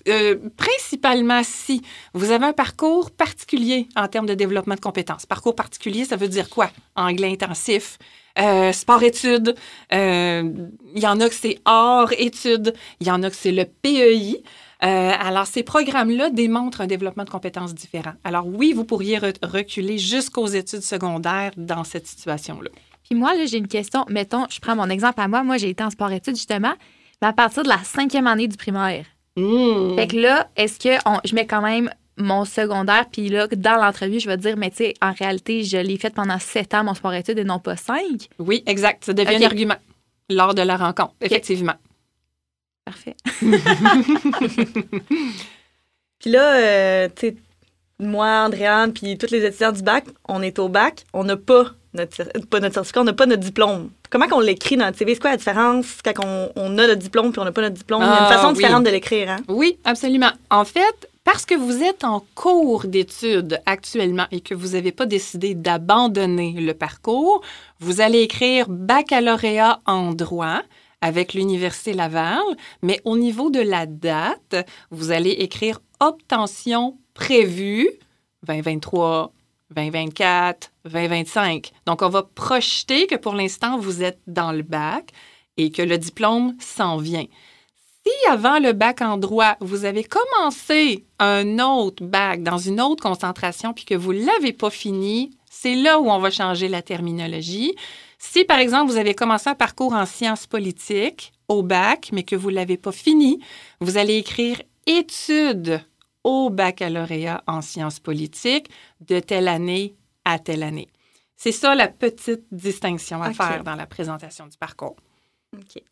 euh, 0.08 0.36
principalement 0.56 1.42
si 1.44 1.82
vous 2.14 2.30
avez 2.30 2.46
un 2.46 2.52
parcours 2.54 3.10
particulier 3.10 3.86
en 3.96 4.08
termes 4.08 4.24
de 4.24 4.32
développement 4.32 4.74
de 4.74 4.80
compétences. 4.80 5.26
Parcours 5.26 5.54
particulier, 5.54 6.06
ça 6.06 6.16
veut 6.16 6.28
dire 6.28 6.48
quoi? 6.48 6.70
Anglais 6.96 7.32
intensif, 7.32 7.98
euh, 8.38 8.72
sport-études, 8.72 9.56
il 9.90 10.72
y 10.94 11.06
en 11.06 11.20
a 11.20 11.28
que 11.28 11.34
c'est 11.34 11.58
hors-études, 11.66 12.72
il 13.00 13.08
y 13.08 13.10
en 13.10 13.22
a 13.22 13.28
que 13.28 13.36
c'est 13.36 13.52
le 13.52 13.66
PEI. 13.66 14.42
alors, 14.80 15.46
ces 15.46 15.64
programmes-là 15.64 16.30
démontrent 16.30 16.80
un 16.80 16.86
développement 16.86 17.24
de 17.24 17.30
compétences 17.30 17.74
différent. 17.74 18.14
Alors, 18.24 18.46
oui, 18.46 18.72
vous 18.72 18.84
pourriez 18.84 19.18
reculer 19.18 19.98
jusqu'aux 19.98 20.46
études 20.46 20.82
secondaires 20.82 21.52
dans 21.58 21.84
cette 21.84 22.06
situation-là. 22.06 22.70
Puis 23.12 23.20
moi, 23.20 23.34
là, 23.34 23.44
j'ai 23.44 23.58
une 23.58 23.68
question. 23.68 24.06
Mettons, 24.08 24.46
je 24.48 24.58
prends 24.58 24.74
mon 24.74 24.88
exemple 24.88 25.20
à 25.20 25.28
moi. 25.28 25.42
Moi, 25.42 25.58
j'ai 25.58 25.68
été 25.68 25.84
en 25.84 25.90
sport-études, 25.90 26.34
justement, 26.34 26.72
mais 27.20 27.28
à 27.28 27.34
partir 27.34 27.62
de 27.62 27.68
la 27.68 27.76
cinquième 27.84 28.26
année 28.26 28.48
du 28.48 28.56
primaire. 28.56 29.04
Mmh. 29.36 29.96
Fait 29.96 30.06
que 30.06 30.16
là, 30.16 30.48
est-ce 30.56 30.78
que 30.78 30.96
on- 31.06 31.20
je 31.22 31.34
mets 31.34 31.46
quand 31.46 31.60
même 31.60 31.90
mon 32.16 32.46
secondaire, 32.46 33.04
puis 33.12 33.28
là, 33.28 33.46
dans 33.48 33.76
l'entrevue, 33.76 34.18
je 34.18 34.28
vais 34.30 34.38
dire, 34.38 34.56
mais 34.56 34.70
tu 34.70 34.76
sais, 34.78 34.94
en 35.02 35.12
réalité, 35.12 35.62
je 35.62 35.76
l'ai 35.76 35.98
fait 35.98 36.08
pendant 36.14 36.38
sept 36.38 36.72
ans, 36.72 36.84
mon 36.84 36.94
sport-études, 36.94 37.38
et 37.38 37.44
non 37.44 37.58
pas 37.58 37.76
cinq. 37.76 38.28
Oui, 38.38 38.62
exact. 38.64 39.04
Ça 39.04 39.12
devient 39.12 39.36
un 39.44 39.46
argument 39.46 39.76
lors 40.30 40.54
de 40.54 40.62
la 40.62 40.78
rencontre, 40.78 41.12
effectivement. 41.20 41.74
Parfait. 42.86 43.16
Puis 46.18 46.30
là, 46.30 46.54
euh, 46.54 47.08
tu 47.14 47.28
sais, 47.28 47.36
moi, 48.02 48.44
Andréane, 48.46 48.92
puis 48.92 49.16
tous 49.18 49.30
les 49.30 49.44
étudiants 49.44 49.72
du 49.72 49.82
bac, 49.82 50.04
on 50.28 50.42
est 50.42 50.58
au 50.58 50.68
bac, 50.68 51.04
on 51.12 51.24
n'a 51.24 51.36
pas 51.36 51.66
notre, 51.94 52.24
pas 52.48 52.60
notre 52.60 52.74
certificat, 52.74 53.00
on 53.00 53.04
n'a 53.04 53.12
pas 53.12 53.26
notre 53.26 53.42
diplôme. 53.42 53.90
Comment 54.10 54.28
qu'on 54.28 54.40
l'écrit 54.40 54.76
dans 54.76 54.86
notre 54.86 54.98
CV? 54.98 55.14
C'est 55.14 55.20
quoi 55.20 55.30
la 55.30 55.36
différence 55.36 55.86
quand 56.04 56.12
on, 56.24 56.50
on 56.56 56.78
a 56.78 56.86
notre 56.86 56.96
diplôme 56.96 57.32
puis 57.32 57.40
on 57.40 57.44
n'a 57.44 57.52
pas 57.52 57.62
notre 57.62 57.76
diplôme? 57.76 58.02
Il 58.02 58.06
y 58.06 58.08
a 58.08 58.14
Ah, 58.14 58.28
une 58.28 58.34
façon 58.36 58.48
oui. 58.48 58.54
différente 58.54 58.84
de 58.84 58.90
l'écrire, 58.90 59.30
hein? 59.30 59.36
Oui, 59.48 59.78
absolument. 59.84 60.30
En 60.50 60.64
fait, 60.64 61.08
parce 61.24 61.44
que 61.46 61.54
vous 61.54 61.82
êtes 61.82 62.02
en 62.04 62.24
cours 62.34 62.86
d'études 62.86 63.60
actuellement 63.66 64.26
et 64.32 64.40
que 64.40 64.54
vous 64.54 64.68
n'avez 64.70 64.92
pas 64.92 65.06
décidé 65.06 65.54
d'abandonner 65.54 66.52
le 66.58 66.74
parcours, 66.74 67.42
vous 67.80 68.00
allez 68.00 68.20
écrire 68.20 68.66
baccalauréat 68.68 69.80
en 69.86 70.12
droit 70.12 70.60
avec 71.00 71.34
l'Université 71.34 71.92
Laval, 71.94 72.38
mais 72.82 73.00
au 73.04 73.16
niveau 73.18 73.50
de 73.50 73.60
la 73.60 73.86
date, 73.86 74.54
vous 74.90 75.10
allez 75.10 75.30
écrire 75.30 75.80
obtention 76.00 76.96
prévue 77.14 77.88
2023, 78.46 79.32
2024, 79.74 80.70
2025. 80.84 81.72
Donc, 81.86 82.02
on 82.02 82.08
va 82.08 82.22
projeter 82.22 83.06
que 83.06 83.16
pour 83.16 83.34
l'instant, 83.34 83.78
vous 83.78 84.02
êtes 84.02 84.20
dans 84.26 84.52
le 84.52 84.62
bac 84.62 85.12
et 85.56 85.70
que 85.70 85.82
le 85.82 85.98
diplôme 85.98 86.54
s'en 86.58 86.96
vient. 86.96 87.26
Si 88.04 88.12
avant 88.28 88.58
le 88.58 88.72
bac 88.72 89.00
en 89.00 89.16
droit, 89.16 89.56
vous 89.60 89.84
avez 89.84 90.04
commencé 90.04 91.04
un 91.20 91.58
autre 91.60 92.02
bac 92.02 92.42
dans 92.42 92.58
une 92.58 92.80
autre 92.80 93.02
concentration 93.02 93.72
puis 93.72 93.84
que 93.84 93.94
vous 93.94 94.12
ne 94.12 94.24
l'avez 94.24 94.52
pas 94.52 94.70
fini, 94.70 95.30
c'est 95.48 95.76
là 95.76 96.00
où 96.00 96.10
on 96.10 96.18
va 96.18 96.30
changer 96.30 96.68
la 96.68 96.82
terminologie. 96.82 97.74
Si, 98.18 98.44
par 98.44 98.58
exemple, 98.58 98.90
vous 98.90 98.98
avez 98.98 99.14
commencé 99.14 99.50
un 99.50 99.54
parcours 99.54 99.92
en 99.92 100.06
sciences 100.06 100.46
politiques 100.46 101.32
au 101.46 101.62
bac, 101.62 102.10
mais 102.12 102.24
que 102.24 102.34
vous 102.34 102.50
ne 102.50 102.56
l'avez 102.56 102.76
pas 102.76 102.92
fini, 102.92 103.40
vous 103.80 103.96
allez 103.96 104.16
écrire 104.16 104.60
études 104.86 105.80
au 106.24 106.50
baccalauréat 106.50 107.42
en 107.46 107.62
sciences 107.62 108.00
politiques 108.00 108.70
de 109.00 109.20
telle 109.20 109.48
année 109.48 109.94
à 110.24 110.38
telle 110.38 110.62
année. 110.62 110.88
C'est 111.36 111.52
ça 111.52 111.74
la 111.74 111.88
petite 111.88 112.44
distinction 112.52 113.22
à 113.22 113.32
faire 113.32 113.64
dans 113.64 113.74
la 113.74 113.86
présentation 113.86 114.46
du 114.46 114.56
parcours. 114.56 114.96
OK. 115.56 115.82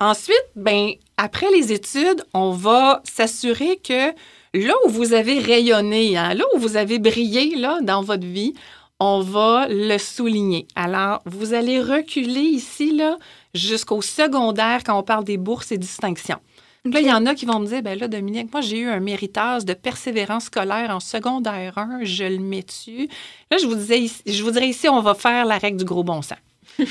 Ensuite, 0.00 0.46
ben, 0.56 0.92
après 1.16 1.48
les 1.50 1.72
études, 1.72 2.24
on 2.34 2.50
va 2.50 3.02
s'assurer 3.04 3.76
que 3.76 4.10
là 4.54 4.74
où 4.84 4.88
vous 4.88 5.12
avez 5.12 5.38
rayonné, 5.38 6.16
hein, 6.16 6.34
là 6.34 6.44
où 6.54 6.58
vous 6.58 6.76
avez 6.76 6.98
brillé 6.98 7.54
là, 7.54 7.78
dans 7.82 8.02
votre 8.02 8.26
vie, 8.26 8.54
on 8.98 9.20
va 9.20 9.66
le 9.68 9.98
souligner. 9.98 10.66
Alors, 10.74 11.22
vous 11.24 11.54
allez 11.54 11.80
reculer 11.80 12.40
ici 12.40 12.96
là, 12.96 13.16
jusqu'au 13.54 14.00
secondaire 14.00 14.82
quand 14.84 14.98
on 14.98 15.02
parle 15.02 15.24
des 15.24 15.36
bourses 15.36 15.72
et 15.72 15.78
distinctions. 15.78 16.40
Là, 16.84 17.00
il 17.00 17.06
y 17.06 17.12
en 17.12 17.26
a 17.26 17.34
qui 17.36 17.46
vont 17.46 17.60
me 17.60 17.66
dire, 17.66 17.80
ben 17.80 17.96
là, 17.96 18.08
Dominique, 18.08 18.52
moi, 18.52 18.60
j'ai 18.60 18.78
eu 18.78 18.88
un 18.88 18.98
méritage 18.98 19.64
de 19.64 19.72
persévérance 19.72 20.46
scolaire 20.46 20.90
en 20.90 20.98
secondaire 20.98 21.78
1, 21.78 22.00
je 22.02 22.24
le 22.24 22.40
mets 22.40 22.62
dessus. 22.62 23.08
Là, 23.52 23.58
je 23.58 23.66
vous, 23.66 23.76
disais, 23.76 24.10
je 24.26 24.42
vous 24.42 24.50
dirais 24.50 24.68
ici, 24.68 24.88
on 24.88 25.00
va 25.00 25.14
faire 25.14 25.44
la 25.44 25.58
règle 25.58 25.78
du 25.78 25.84
gros 25.84 26.02
bon 26.02 26.22
sens. 26.22 26.38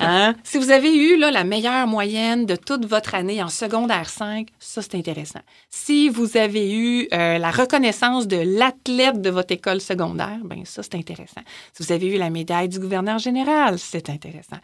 Hein? 0.00 0.34
Si 0.44 0.58
vous 0.58 0.70
avez 0.70 0.94
eu 0.94 1.16
là, 1.16 1.32
la 1.32 1.42
meilleure 1.42 1.88
moyenne 1.88 2.46
de 2.46 2.54
toute 2.54 2.84
votre 2.84 3.16
année 3.16 3.42
en 3.42 3.48
secondaire 3.48 4.08
5, 4.08 4.46
ça, 4.60 4.80
c'est 4.80 4.94
intéressant. 4.94 5.40
Si 5.70 6.08
vous 6.08 6.36
avez 6.36 6.72
eu 6.72 7.08
euh, 7.12 7.38
la 7.38 7.50
reconnaissance 7.50 8.28
de 8.28 8.36
l'athlète 8.36 9.20
de 9.20 9.30
votre 9.30 9.52
école 9.52 9.80
secondaire, 9.80 10.38
ben 10.44 10.64
ça, 10.64 10.84
c'est 10.84 10.94
intéressant. 10.94 11.40
Si 11.72 11.82
vous 11.82 11.92
avez 11.92 12.14
eu 12.14 12.18
la 12.18 12.30
médaille 12.30 12.68
du 12.68 12.78
gouverneur 12.78 13.18
général, 13.18 13.80
c'est 13.80 14.08
intéressant. 14.08 14.58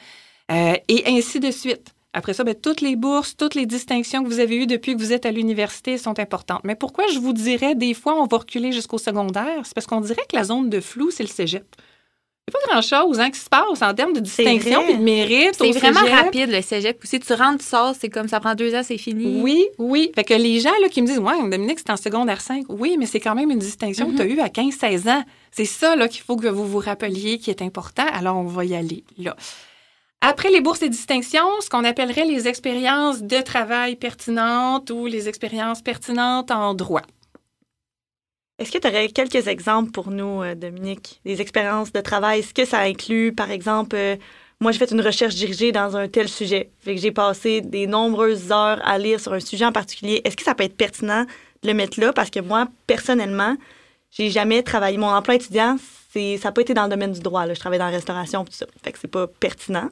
Euh, 0.52 0.74
et 0.86 1.02
ainsi 1.06 1.40
de 1.40 1.50
suite. 1.50 1.94
Après 2.14 2.32
ça, 2.32 2.42
ben, 2.42 2.54
toutes 2.54 2.80
les 2.80 2.96
bourses, 2.96 3.36
toutes 3.36 3.54
les 3.54 3.66
distinctions 3.66 4.24
que 4.24 4.28
vous 4.28 4.40
avez 4.40 4.56
eues 4.56 4.66
depuis 4.66 4.94
que 4.94 4.98
vous 4.98 5.12
êtes 5.12 5.26
à 5.26 5.30
l'université 5.30 5.98
sont 5.98 6.18
importantes. 6.18 6.62
Mais 6.64 6.74
pourquoi 6.74 7.04
je 7.12 7.18
vous 7.18 7.32
dirais, 7.34 7.74
des 7.74 7.92
fois, 7.94 8.14
on 8.20 8.26
va 8.26 8.38
reculer 8.38 8.72
jusqu'au 8.72 8.98
secondaire? 8.98 9.60
C'est 9.64 9.74
parce 9.74 9.86
qu'on 9.86 10.00
dirait 10.00 10.24
que 10.28 10.34
la 10.36 10.44
zone 10.44 10.70
de 10.70 10.80
flou, 10.80 11.10
c'est 11.10 11.22
le 11.22 11.28
cégep. 11.28 11.66
Il 12.48 12.54
n'y 12.54 12.56
a 12.56 12.66
pas 12.66 12.72
grand-chose 12.72 13.20
hein, 13.20 13.30
qui 13.30 13.38
se 13.38 13.50
passe 13.50 13.82
en 13.82 13.92
termes 13.92 14.14
de 14.14 14.20
distinction 14.20 14.88
et 14.88 14.96
de 14.96 15.02
mérite 15.02 15.54
C'est 15.58 15.70
vraiment 15.72 16.00
cégep. 16.00 16.14
rapide, 16.14 16.50
le 16.50 16.62
cégep. 16.62 16.98
Si 17.04 17.20
tu 17.20 17.34
rentres, 17.34 17.58
tu 17.58 17.66
sors, 17.66 17.94
c'est 17.94 18.08
comme 18.08 18.26
ça 18.26 18.40
prend 18.40 18.54
deux 18.54 18.74
ans, 18.74 18.80
c'est 18.82 18.96
fini. 18.96 19.42
Oui, 19.42 19.66
oui. 19.76 20.10
Fait 20.14 20.24
que 20.24 20.32
les 20.32 20.58
gens 20.60 20.72
là, 20.80 20.88
qui 20.88 21.02
me 21.02 21.06
disent 21.06 21.18
Ouais, 21.18 21.34
Dominique, 21.50 21.78
c'est 21.78 21.90
en 21.90 21.98
secondaire 21.98 22.40
5. 22.40 22.64
Oui, 22.70 22.96
mais 22.98 23.04
c'est 23.04 23.20
quand 23.20 23.34
même 23.34 23.50
une 23.50 23.58
distinction 23.58 24.10
que 24.10 24.16
tu 24.16 24.22
as 24.22 24.26
eue 24.26 24.40
à 24.40 24.48
15-16 24.48 25.10
ans. 25.10 25.22
C'est 25.50 25.66
ça 25.66 25.94
là, 25.94 26.08
qu'il 26.08 26.22
faut 26.22 26.36
que 26.36 26.48
vous 26.48 26.66
vous 26.66 26.78
rappeliez 26.78 27.36
qui 27.38 27.50
est 27.50 27.60
important. 27.60 28.06
Alors, 28.14 28.38
on 28.38 28.44
va 28.44 28.64
y 28.64 28.74
aller 28.74 29.04
là. 29.18 29.36
Après 30.20 30.50
les 30.50 30.60
bourses 30.60 30.82
et 30.82 30.88
distinctions, 30.88 31.48
ce 31.60 31.70
qu'on 31.70 31.84
appellerait 31.84 32.24
les 32.24 32.48
expériences 32.48 33.22
de 33.22 33.40
travail 33.40 33.94
pertinentes 33.94 34.90
ou 34.90 35.06
les 35.06 35.28
expériences 35.28 35.80
pertinentes 35.80 36.50
en 36.50 36.74
droit. 36.74 37.02
Est-ce 38.58 38.72
que 38.72 38.78
tu 38.78 38.88
aurais 38.88 39.08
quelques 39.08 39.46
exemples 39.46 39.92
pour 39.92 40.10
nous, 40.10 40.42
euh, 40.42 40.56
Dominique, 40.56 41.20
des 41.24 41.40
expériences 41.40 41.92
de 41.92 42.00
travail? 42.00 42.40
Est-ce 42.40 42.52
que 42.52 42.64
ça 42.64 42.80
inclut, 42.80 43.32
par 43.32 43.52
exemple, 43.52 43.94
euh, 43.94 44.16
moi, 44.60 44.72
j'ai 44.72 44.78
fait 44.80 44.90
une 44.90 45.00
recherche 45.00 45.36
dirigée 45.36 45.70
dans 45.70 45.96
un 45.96 46.08
tel 46.08 46.28
sujet. 46.28 46.72
Fait 46.80 46.96
que 46.96 47.00
j'ai 47.00 47.12
passé 47.12 47.60
des 47.60 47.86
nombreuses 47.86 48.50
heures 48.50 48.80
à 48.84 48.98
lire 48.98 49.20
sur 49.20 49.32
un 49.32 49.38
sujet 49.38 49.64
en 49.64 49.70
particulier. 49.70 50.20
Est-ce 50.24 50.36
que 50.36 50.42
ça 50.42 50.56
peut 50.56 50.64
être 50.64 50.76
pertinent 50.76 51.26
de 51.62 51.68
le 51.68 51.74
mettre 51.74 52.00
là? 52.00 52.12
Parce 52.12 52.30
que 52.30 52.40
moi, 52.40 52.66
personnellement, 52.88 53.56
j'ai 54.10 54.30
jamais 54.30 54.64
travaillé. 54.64 54.98
Mon 54.98 55.06
emploi 55.06 55.36
étudiant, 55.36 55.76
ça 56.12 56.20
n'a 56.20 56.52
pas 56.52 56.60
été 56.60 56.74
dans 56.74 56.82
le 56.84 56.90
domaine 56.90 57.12
du 57.12 57.20
droit. 57.20 57.46
Je 57.46 57.60
travaille 57.60 57.78
dans 57.78 57.84
la 57.84 57.92
restauration 57.92 58.44
tout 58.44 58.52
ça. 58.52 58.66
Fait 58.82 58.90
que 58.90 58.98
c'est 58.98 59.06
pas 59.06 59.28
pertinent 59.28 59.90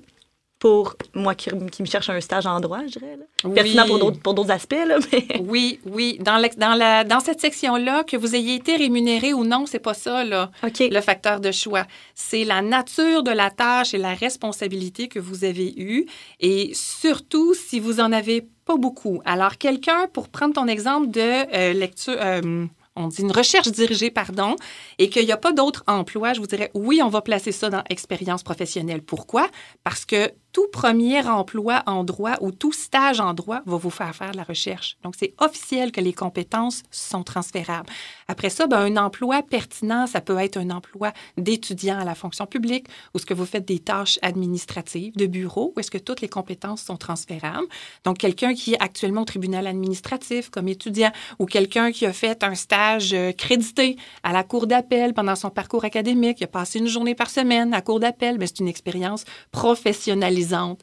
pour 0.58 0.94
moi 1.14 1.34
qui, 1.34 1.50
qui 1.70 1.82
me 1.82 1.86
cherche 1.86 2.08
un 2.08 2.20
stage 2.20 2.46
en 2.46 2.58
droit, 2.60 2.80
je 2.86 2.98
dirais. 2.98 3.16
là. 3.18 3.50
Pertinent 3.54 3.82
Oui. 3.84 3.88
pour 3.90 3.98
d'autres, 3.98 4.20
pour 4.20 4.34
d'autres 4.34 4.50
aspects, 4.50 4.74
là, 4.86 4.96
mais... 5.12 5.26
Oui, 5.46 5.80
oui. 5.84 6.16
Dans, 6.20 6.38
l'ex- 6.38 6.56
dans, 6.56 6.74
la, 6.74 7.04
dans 7.04 7.20
cette 7.20 7.40
section-là, 7.40 8.04
que 8.04 8.16
vous 8.16 8.34
ayez 8.34 8.54
été 8.54 8.76
rémunéré 8.76 9.34
ou 9.34 9.44
non, 9.44 9.66
c'est 9.66 9.78
pas 9.80 9.92
ça, 9.94 10.24
là. 10.24 10.50
Le 10.62 11.00
facteur 11.02 11.40
de 11.40 11.52
choix. 11.52 11.84
C'est 12.14 12.44
la 12.44 12.62
nature 12.62 13.22
de 13.22 13.30
la 13.32 13.50
tâche 13.50 13.92
et 13.92 13.98
la 13.98 14.14
responsabilité 14.14 15.08
que 15.08 15.18
vous 15.18 15.44
avez 15.44 15.74
eue 15.78 16.06
et 16.40 16.72
surtout 16.74 17.52
si 17.54 17.78
vous 17.78 18.00
en 18.00 18.10
avez 18.12 18.46
pas 18.64 18.76
beaucoup. 18.76 19.20
Alors, 19.24 19.58
quelqu'un, 19.58 20.06
pour 20.12 20.28
prendre 20.28 20.54
ton 20.54 20.66
exemple 20.66 21.08
de 21.10 21.20
euh, 21.20 21.72
lecture, 21.74 22.16
euh, 22.18 22.64
on 22.98 23.08
dit 23.08 23.20
une 23.20 23.30
recherche 23.30 23.68
dirigée, 23.70 24.10
pardon, 24.10 24.56
et 24.98 25.10
qu'il 25.10 25.24
n'y 25.26 25.30
a 25.32 25.36
pas 25.36 25.52
d'autres 25.52 25.84
emplois, 25.86 26.32
je 26.32 26.40
vous 26.40 26.46
dirais, 26.46 26.70
oui, 26.72 27.00
on 27.02 27.08
va 27.10 27.20
placer 27.20 27.52
ça 27.52 27.68
dans 27.68 27.82
expérience 27.90 28.42
professionnelle. 28.42 29.02
Pourquoi? 29.02 29.48
Parce 29.84 30.06
que 30.06 30.30
tout 30.56 30.68
premier 30.72 31.20
emploi 31.28 31.82
en 31.84 32.02
droit 32.02 32.36
ou 32.40 32.50
tout 32.50 32.72
stage 32.72 33.20
en 33.20 33.34
droit 33.34 33.60
va 33.66 33.76
vous 33.76 33.90
faire 33.90 34.16
faire 34.16 34.30
de 34.30 34.38
la 34.38 34.42
recherche. 34.42 34.96
Donc, 35.02 35.12
c'est 35.18 35.34
officiel 35.36 35.92
que 35.92 36.00
les 36.00 36.14
compétences 36.14 36.82
sont 36.90 37.22
transférables. 37.22 37.90
Après 38.26 38.48
ça, 38.48 38.66
ben, 38.66 38.78
un 38.78 38.96
emploi 38.96 39.42
pertinent, 39.42 40.06
ça 40.06 40.22
peut 40.22 40.38
être 40.38 40.56
un 40.56 40.70
emploi 40.70 41.12
d'étudiant 41.36 41.98
à 41.98 42.04
la 42.06 42.14
fonction 42.14 42.46
publique 42.46 42.86
ou 43.12 43.18
ce 43.18 43.26
que 43.26 43.34
vous 43.34 43.44
faites 43.44 43.68
des 43.68 43.80
tâches 43.80 44.18
administratives 44.22 45.14
de 45.14 45.26
bureau 45.26 45.74
où 45.76 45.80
est-ce 45.80 45.90
que 45.90 45.98
toutes 45.98 46.22
les 46.22 46.28
compétences 46.30 46.80
sont 46.80 46.96
transférables. 46.96 47.66
Donc, 48.04 48.16
quelqu'un 48.16 48.54
qui 48.54 48.72
est 48.72 48.82
actuellement 48.82 49.22
au 49.22 49.26
tribunal 49.26 49.66
administratif 49.66 50.48
comme 50.48 50.68
étudiant 50.68 51.12
ou 51.38 51.44
quelqu'un 51.44 51.92
qui 51.92 52.06
a 52.06 52.14
fait 52.14 52.42
un 52.42 52.54
stage 52.54 53.12
euh, 53.12 53.32
crédité 53.32 53.98
à 54.22 54.32
la 54.32 54.42
cour 54.42 54.66
d'appel 54.66 55.12
pendant 55.12 55.36
son 55.36 55.50
parcours 55.50 55.84
académique, 55.84 56.38
il 56.40 56.44
a 56.44 56.46
passé 56.46 56.78
une 56.78 56.86
journée 56.86 57.14
par 57.14 57.28
semaine 57.28 57.74
à 57.74 57.82
cour 57.82 58.00
d'appel, 58.00 58.38
ben, 58.38 58.48
c'est 58.48 58.60
une 58.60 58.68
expérience 58.68 59.26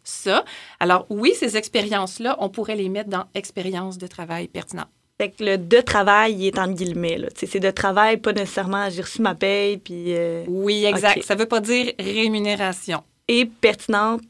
ça. 0.04 0.44
Alors, 0.80 1.06
oui, 1.10 1.34
ces 1.38 1.58
expériences-là, 1.58 2.36
on 2.40 2.50
pourrait 2.50 2.76
les 2.76 2.90
mettre 2.90 3.10
dans 3.10 3.26
expérience 3.34 3.98
de 3.98 4.08
travail 4.08 4.48
pertinent. 4.48 4.86
Fait 5.20 5.30
que 5.30 5.44
le 5.44 5.58
de 5.60 5.80
travail, 5.82 6.34
il 6.34 6.48
est 6.48 6.58
en 6.60 6.68
guillemets. 6.72 7.20
C'est 7.36 7.60
de 7.60 7.70
travail, 7.72 8.18
pas 8.18 8.34
nécessairement 8.34 8.90
j'ai 8.90 9.02
reçu 9.04 9.22
ma 9.22 9.36
paye, 9.36 9.78
puis. 9.78 10.06
euh, 10.16 10.44
Oui, 10.48 10.86
exact. 10.86 11.18
OK. 11.18 11.24
Ça 11.24 11.36
ne 11.36 11.40
veut 11.40 11.46
pas 11.46 11.60
dire 11.60 11.94
rémunération. 12.00 13.04
et 13.28 13.46
pertinente, 13.46 14.22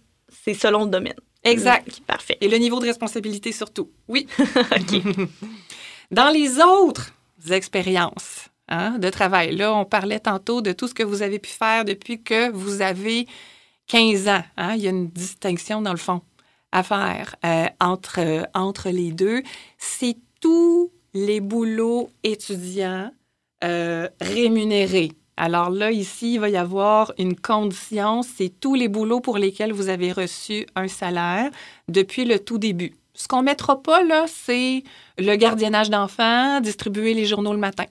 c'est 0.45 0.53
selon 0.53 0.84
le 0.86 0.89
domaine. 0.91 1.15
Exact. 1.43 1.88
OK, 1.88 2.05
parfait. 2.05 2.38
Et 2.41 2.47
le 2.47 2.57
niveau 2.57 2.79
de 2.79 2.86
responsabilité 2.86 3.51
surtout. 3.51 3.89
Oui. 4.07 4.27
Dans 6.11 6.29
les 6.29 6.59
autres 6.59 7.11
expériences 7.51 8.49
hein, 8.69 8.97
de 8.99 9.09
travail, 9.09 9.55
là, 9.55 9.73
on 9.73 9.86
parlait 9.86 10.19
tantôt 10.19 10.61
de 10.61 10.71
tout 10.73 10.88
ce 10.88 10.93
que 10.93 11.03
vous 11.03 11.21
avez 11.21 11.39
pu 11.39 11.49
faire 11.49 11.86
depuis 11.86 12.21
que 12.21 12.49
vous 12.51 12.81
avez 12.81 13.27
15 13.88 14.27
ans. 14.27 14.43
hein. 14.57 14.75
Il 14.75 14.81
y 14.84 14.88
a 14.88 14.91
une 14.91 15.09
distinction, 15.09 15.81
dans 15.81 15.91
le 15.91 15.97
fond, 15.97 16.21
à 16.71 16.84
faire 16.84 17.36
euh, 17.45 17.65
entre, 17.79 18.19
euh, 18.19 18.43
entre 18.53 18.89
les 18.89 19.11
deux. 19.11 19.43
C'est 19.77 20.17
tous 20.39 20.91
les 21.13 21.39
boulots 21.39 22.09
étudiants 22.23 23.11
euh, 23.63 24.09
rémunérés. 24.19 25.11
Alors 25.38 25.69
là, 25.69 25.91
ici, 25.91 26.36
il 26.36 26.39
va 26.39 26.49
y 26.49 26.57
avoir 26.57 27.11
une 27.17 27.36
condition, 27.36 28.21
c'est 28.21 28.49
tous 28.59 28.75
les 28.75 28.88
boulots 28.88 29.19
pour 29.19 29.38
lesquels 29.38 29.73
vous 29.73 29.89
avez 29.89 30.11
reçu 30.11 30.65
un 30.75 30.88
salaire 30.88 31.49
depuis 31.88 32.25
le 32.25 32.39
tout 32.39 32.59
début. 32.59 32.93
Ce 33.15 33.27
qu'on 33.27 33.39
ne 33.39 33.45
mettra 33.45 33.81
pas, 33.81 34.03
là, 34.03 34.25
c'est 34.27 34.84
le 35.17 35.36
gardiennage 35.36 35.89
d'enfants, 35.89 36.61
distribuer 36.61 37.13
les 37.13 37.25
journaux 37.25 37.53
le 37.53 37.59
matin. 37.59 37.86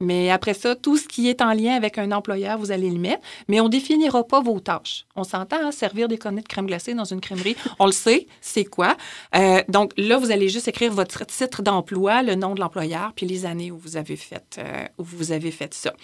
Mais 0.00 0.30
après 0.30 0.52
ça, 0.52 0.74
tout 0.74 0.98
ce 0.98 1.08
qui 1.08 1.28
est 1.28 1.40
en 1.40 1.54
lien 1.54 1.74
avec 1.74 1.96
un 1.96 2.12
employeur, 2.12 2.58
vous 2.58 2.70
allez 2.70 2.90
le 2.90 2.98
mettre. 2.98 3.22
Mais 3.48 3.60
on 3.60 3.64
ne 3.64 3.70
définira 3.70 4.24
pas 4.24 4.42
vos 4.42 4.60
tâches. 4.60 5.06
On 5.16 5.24
s'entend, 5.24 5.56
à 5.56 5.68
hein, 5.68 5.72
servir 5.72 6.06
des 6.06 6.18
connettes 6.18 6.44
de 6.44 6.48
crème 6.48 6.66
glacée 6.66 6.92
dans 6.92 7.04
une 7.04 7.20
crèmerie. 7.20 7.56
On 7.78 7.86
le 7.86 7.92
sait, 7.92 8.26
c'est 8.42 8.64
quoi? 8.64 8.96
Euh, 9.34 9.62
donc 9.68 9.92
là, 9.96 10.18
vous 10.18 10.30
allez 10.30 10.50
juste 10.50 10.68
écrire 10.68 10.92
votre 10.92 11.24
titre 11.24 11.62
d'emploi, 11.62 12.22
le 12.22 12.34
nom 12.34 12.54
de 12.54 12.60
l'employeur, 12.60 13.12
puis 13.16 13.24
les 13.24 13.46
années 13.46 13.70
où 13.70 13.78
vous 13.78 13.96
avez 13.96 14.16
fait, 14.16 14.58
euh, 14.58 14.84
où 14.98 15.04
vous 15.04 15.32
avez 15.32 15.50
fait 15.50 15.72
ça. 15.72 15.94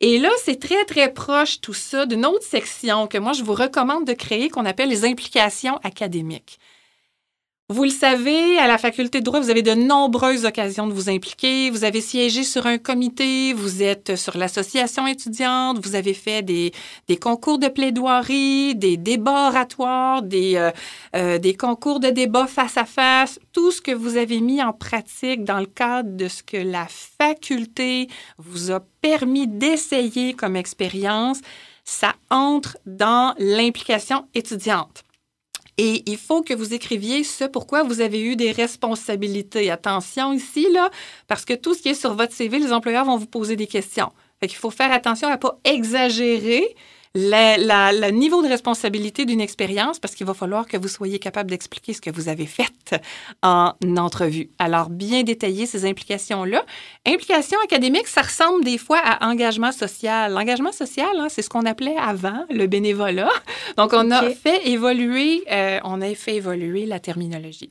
Et 0.00 0.18
là, 0.18 0.30
c'est 0.44 0.60
très, 0.60 0.84
très 0.84 1.12
proche 1.12 1.60
tout 1.60 1.74
ça 1.74 2.06
d'une 2.06 2.26
autre 2.26 2.44
section 2.44 3.06
que 3.06 3.18
moi, 3.18 3.32
je 3.32 3.42
vous 3.44 3.54
recommande 3.54 4.04
de 4.04 4.12
créer 4.12 4.48
qu'on 4.48 4.64
appelle 4.64 4.88
les 4.88 5.04
implications 5.04 5.76
académiques. 5.84 6.58
Vous 7.70 7.84
le 7.84 7.90
savez, 7.90 8.56
à 8.58 8.66
la 8.66 8.78
faculté 8.78 9.20
de 9.20 9.26
droit, 9.26 9.40
vous 9.40 9.50
avez 9.50 9.60
de 9.60 9.74
nombreuses 9.74 10.46
occasions 10.46 10.86
de 10.86 10.94
vous 10.94 11.10
impliquer. 11.10 11.68
Vous 11.68 11.84
avez 11.84 12.00
siégé 12.00 12.42
sur 12.42 12.64
un 12.64 12.78
comité, 12.78 13.52
vous 13.52 13.82
êtes 13.82 14.16
sur 14.16 14.38
l'association 14.38 15.06
étudiante, 15.06 15.78
vous 15.84 15.94
avez 15.94 16.14
fait 16.14 16.40
des, 16.40 16.72
des 17.08 17.18
concours 17.18 17.58
de 17.58 17.68
plaidoirie, 17.68 18.74
des 18.74 18.96
débats 18.96 19.48
oratoires, 19.48 20.22
des, 20.22 20.56
euh, 20.56 20.70
euh, 21.14 21.36
des 21.36 21.54
concours 21.54 22.00
de 22.00 22.08
débat 22.08 22.46
face 22.46 22.78
à 22.78 22.86
face, 22.86 23.38
tout 23.52 23.70
ce 23.70 23.82
que 23.82 23.92
vous 23.92 24.16
avez 24.16 24.40
mis 24.40 24.62
en 24.62 24.72
pratique 24.72 25.44
dans 25.44 25.60
le 25.60 25.66
cadre 25.66 26.16
de 26.16 26.26
ce 26.26 26.42
que 26.42 26.56
la 26.56 26.86
faculté 26.88 28.08
vous 28.38 28.70
a 28.70 28.80
permis 29.02 29.46
d'essayer 29.46 30.32
comme 30.32 30.56
expérience, 30.56 31.40
ça 31.84 32.14
entre 32.30 32.78
dans 32.86 33.34
l'implication 33.38 34.26
étudiante. 34.34 35.04
Et 35.78 36.02
il 36.06 36.18
faut 36.18 36.42
que 36.42 36.54
vous 36.54 36.74
écriviez 36.74 37.22
ce 37.22 37.44
pourquoi 37.44 37.84
vous 37.84 38.00
avez 38.00 38.20
eu 38.20 38.34
des 38.34 38.50
responsabilités. 38.50 39.70
Attention 39.70 40.32
ici, 40.32 40.66
là, 40.72 40.90
parce 41.28 41.44
que 41.44 41.54
tout 41.54 41.72
ce 41.72 41.82
qui 41.82 41.90
est 41.90 41.94
sur 41.94 42.14
votre 42.14 42.32
CV, 42.32 42.58
les 42.58 42.72
employeurs 42.72 43.04
vont 43.04 43.16
vous 43.16 43.26
poser 43.26 43.54
des 43.54 43.68
questions. 43.68 44.10
Fait 44.40 44.48
qu'il 44.48 44.58
faut 44.58 44.70
faire 44.70 44.92
attention 44.92 45.28
à 45.28 45.32
ne 45.32 45.36
pas 45.36 45.58
exagérer 45.64 46.74
le 47.14 48.10
niveau 48.10 48.42
de 48.42 48.48
responsabilité 48.48 49.24
d'une 49.24 49.40
expérience 49.40 49.98
parce 49.98 50.14
qu'il 50.14 50.26
va 50.26 50.34
falloir 50.34 50.66
que 50.66 50.76
vous 50.76 50.88
soyez 50.88 51.18
capable 51.18 51.50
d'expliquer 51.50 51.92
ce 51.92 52.00
que 52.00 52.10
vous 52.10 52.28
avez 52.28 52.46
fait 52.46 53.00
en 53.42 53.72
entrevue. 53.96 54.50
Alors, 54.58 54.90
bien 54.90 55.22
détailler 55.22 55.66
ces 55.66 55.84
implications-là. 55.84 56.64
Implication 57.06 57.58
académique, 57.64 58.06
ça 58.06 58.22
ressemble 58.22 58.64
des 58.64 58.78
fois 58.78 58.98
à 58.98 59.26
engagement 59.28 59.72
social. 59.72 60.32
L'engagement 60.32 60.72
social, 60.72 61.08
hein, 61.18 61.28
c'est 61.28 61.42
ce 61.42 61.48
qu'on 61.48 61.66
appelait 61.66 61.96
avant 61.96 62.44
le 62.50 62.66
bénévolat. 62.66 63.30
Donc, 63.76 63.92
on 63.92 64.10
a 64.10 64.30
fait 64.30 64.68
évoluer, 64.68 65.44
euh, 65.50 65.78
on 65.84 66.00
a 66.00 66.14
fait 66.14 66.36
évoluer 66.36 66.86
la 66.86 67.00
terminologie. 67.00 67.70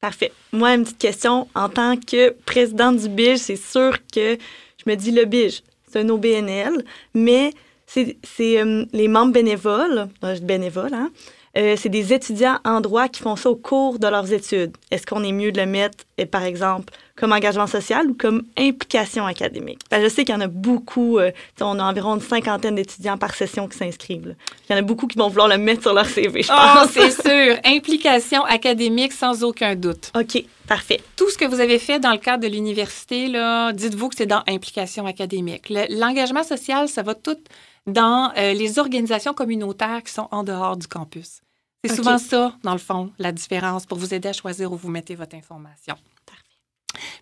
Parfait. 0.00 0.32
Moi, 0.52 0.74
une 0.74 0.84
petite 0.84 0.98
question. 0.98 1.48
En 1.54 1.68
tant 1.68 1.96
que 1.96 2.30
présidente 2.30 2.98
du 2.98 3.08
BIJ, 3.08 3.38
c'est 3.38 3.56
sûr 3.56 3.98
que 4.12 4.38
je 4.78 4.90
me 4.90 4.94
dis 4.94 5.10
le 5.10 5.24
BIJ, 5.24 5.62
c'est 5.90 6.00
un 6.00 6.08
OBNL, 6.08 6.84
mais 7.14 7.52
c'est 7.88 8.60
euh, 8.60 8.84
les 8.92 9.08
membres 9.08 9.32
bénévoles, 9.32 10.08
bénévoles, 10.42 10.92
hein, 10.92 11.10
euh, 11.56 11.74
c'est 11.78 11.88
des 11.88 12.12
étudiants 12.12 12.58
en 12.64 12.82
droit 12.82 13.08
qui 13.08 13.22
font 13.22 13.34
ça 13.34 13.48
au 13.50 13.56
cours 13.56 13.98
de 13.98 14.06
leurs 14.06 14.30
études. 14.32 14.76
Est-ce 14.90 15.06
qu'on 15.06 15.24
est 15.24 15.32
mieux 15.32 15.50
de 15.52 15.58
le 15.58 15.66
mettre, 15.66 16.04
euh, 16.20 16.26
par 16.26 16.42
exemple, 16.42 16.92
comme 17.16 17.32
engagement 17.32 17.66
social 17.66 18.10
ou 18.10 18.14
comme 18.14 18.42
implication 18.58 19.24
académique? 19.24 19.80
Ben, 19.90 20.02
je 20.02 20.08
sais 20.08 20.24
qu'il 20.24 20.34
y 20.34 20.38
en 20.38 20.42
a 20.42 20.48
beaucoup, 20.48 21.18
on 21.60 21.78
a 21.78 21.82
environ 21.82 22.16
une 22.16 22.20
cinquantaine 22.20 22.74
d'étudiants 22.74 23.16
par 23.16 23.34
session 23.34 23.66
qui 23.66 23.78
s'inscrivent. 23.78 24.36
Il 24.68 24.72
y 24.72 24.76
en 24.76 24.78
a 24.78 24.82
beaucoup 24.82 25.06
qui 25.06 25.18
vont 25.18 25.28
vouloir 25.28 25.48
le 25.48 25.56
mettre 25.56 25.82
sur 25.82 25.94
leur 25.94 26.06
CV, 26.06 26.42
je 26.42 26.52
oh, 26.52 26.86
c'est 26.92 27.10
sûr. 27.22 27.56
Implication 27.64 28.44
académique 28.44 29.12
sans 29.12 29.42
aucun 29.42 29.74
doute. 29.74 30.12
OK. 30.14 30.44
Parfait. 30.68 31.00
Tout 31.16 31.30
ce 31.30 31.38
que 31.38 31.46
vous 31.46 31.60
avez 31.60 31.78
fait 31.78 31.98
dans 31.98 32.12
le 32.12 32.18
cadre 32.18 32.42
de 32.46 32.48
l'université, 32.48 33.32
dites-vous 33.72 34.10
que 34.10 34.16
c'est 34.16 34.26
dans 34.26 34.42
implication 34.46 35.06
académique. 35.06 35.72
L'engagement 35.88 36.44
social, 36.44 36.88
ça 36.88 37.02
va 37.02 37.14
tout 37.14 37.38
dans 37.86 38.32
euh, 38.36 38.52
les 38.52 38.78
organisations 38.78 39.34
communautaires 39.34 40.02
qui 40.02 40.12
sont 40.12 40.28
en 40.30 40.44
dehors 40.44 40.76
du 40.76 40.86
campus. 40.86 41.40
C'est 41.84 41.94
souvent 41.94 42.18
ça, 42.18 42.54
dans 42.64 42.72
le 42.72 42.78
fond, 42.78 43.12
la 43.18 43.30
différence 43.30 43.86
pour 43.86 43.98
vous 43.98 44.12
aider 44.12 44.28
à 44.28 44.32
choisir 44.32 44.72
où 44.72 44.76
vous 44.76 44.90
mettez 44.90 45.14
votre 45.14 45.36
information. 45.36 45.94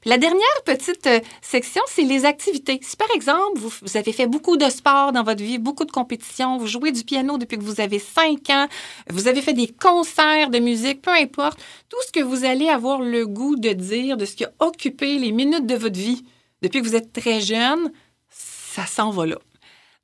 la 0.07 0.17
dernière 0.17 0.63
petite 0.65 1.07
euh, 1.07 1.21
section, 1.43 1.83
c'est 1.89 2.03
les 2.03 2.25
activités. 2.25 2.79
Si 2.83 2.97
par 2.97 3.11
exemple, 3.15 3.59
vous, 3.59 3.71
vous, 3.83 3.97
avez 3.99 4.13
fait 4.13 4.27
beaucoup 4.27 4.57
de 4.57 4.69
sport 4.71 5.13
dans 5.13 5.23
votre 5.23 5.43
vie, 5.43 5.59
beaucoup 5.59 5.85
de 5.85 5.93
compétitions, 5.93 6.57
vous 6.57 6.67
jouez 6.67 6.91
du 6.91 7.05
piano 7.05 7.37
depuis 7.37 7.59
que 7.59 7.65
vous 7.65 7.83
avez 7.83 7.99
cinq 7.99 8.49
ans, 8.49 8.67
vous 9.11 9.29
avez 9.29 9.43
fait 9.43 9.53
des 9.53 9.69
concerts 9.69 10.49
de 10.49 10.59
musique, 10.59 11.03
peu 11.03 11.13
importe, 11.13 11.59
tout 11.91 11.99
ce 12.07 12.13
que 12.13 12.21
vous 12.21 12.47
allez 12.47 12.69
avoir 12.69 13.03
le 13.03 13.27
goût 13.27 13.57
de 13.57 13.75
dire, 13.75 14.17
de 14.17 14.25
ce 14.25 14.37
qui 14.37 14.45
a 14.45 14.53
occupé 14.61 15.19
les 15.19 15.33
minutes 15.33 15.67
de 15.67 15.75
votre 15.75 15.99
vie 15.99 16.25
depuis 16.63 16.81
que 16.81 16.87
vous 16.87 16.97
êtes 16.97 17.13
très 17.13 17.41
jeune, 17.41 17.93
ça 18.31 18.87
s'en 18.87 19.11
va 19.11 19.27
là. 19.27 19.37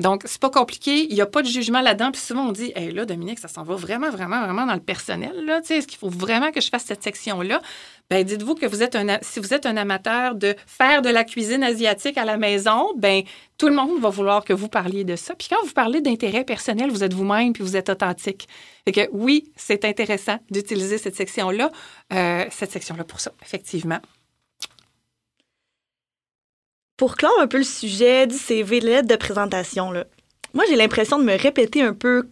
Donc, 0.03 0.23
c'est 0.27 0.41
pas 0.41 0.51
compliqué. 0.51 1.07
Il 1.09 1.15
n'y 1.15 1.21
a 1.21 1.27
pas 1.27 1.43
de 1.43 1.47
jugement 1.47 1.81
là-dedans. 1.81 2.11
Puis 2.11 2.21
souvent, 2.21 2.49
on 2.49 2.53
dit, 2.53 2.73
hé, 2.75 2.91
là, 2.91 3.05
Dominique, 3.05 3.39
ça 3.39 3.47
s'en 3.47 3.63
va 3.63 3.77
vraiment, 3.77 4.11
vraiment, 4.11 4.43
vraiment 4.43 4.67
dans 4.67 4.75
le 4.75 4.81
personnel. 4.81 5.33
Là. 5.45 5.61
Est-ce 5.61 5.87
qu'il 5.87 5.99
faut 5.99 6.09
vraiment 6.09 6.51
que 6.51 6.61
je 6.61 6.69
fasse 6.69 6.85
cette 6.85 7.05
section-là? 7.05 7.63
Bien, 8.11 8.25
dites-vous 8.25 8.57
que 8.57 8.67
vous 8.67 8.83
êtes 8.83 8.97
un, 8.97 9.19
si 9.23 9.39
vous 9.39 9.55
êtes 9.55 9.65
un 9.65 9.77
amateur 9.77 10.35
de 10.35 10.57
faire 10.67 11.03
de 11.03 11.09
la 11.09 11.23
cuisine 11.23 11.63
asiatique 11.63 12.19
à 12.19 12.25
la 12.25 12.37
maison, 12.37 12.93
ben 12.97 13.23
tout 13.59 13.69
le 13.69 13.75
monde 13.75 14.01
va 14.01 14.11
vouloir 14.11 14.45
que 14.45 14.53
vous 14.53 14.69
parliez 14.69 15.05
de 15.05 15.15
ça. 15.15 15.35
Puis 15.37 15.47
quand 15.49 15.65
vous 15.65 15.73
parlez 15.73 16.01
d'intérêt 16.01 16.45
personnel, 16.45 16.91
vous 16.91 17.05
êtes 17.05 17.15
vous-même 17.15 17.53
puis 17.53 17.63
vous 17.63 17.77
êtes 17.77 17.89
authentique. 17.89 18.49
Fait 18.85 18.93
que 18.93 19.09
oui, 19.13 19.53
c'est 19.57 19.85
intéressant 19.85 20.39
d'utiliser 20.51 20.99
cette 20.99 21.15
section-là, 21.15 21.71
euh, 22.13 22.45
cette 22.51 22.73
section-là 22.73 23.05
pour 23.05 23.21
ça, 23.21 23.31
effectivement. 23.41 24.01
Pour 27.03 27.17
clore 27.17 27.41
un 27.41 27.49
peu 27.49 27.59
le 27.59 27.65
sujet 27.65 28.29
du 28.29 28.39
CV, 28.39 28.79
de 28.79 28.87
l'aide 28.87 29.09
de 29.09 29.17
présentation, 29.17 29.91
là, 29.91 30.05
moi, 30.55 30.63
j'ai 30.69 30.77
l'impression 30.77 31.19
de 31.19 31.25
me 31.25 31.37
répéter 31.37 31.83
un 31.83 31.95
peu, 31.95 32.29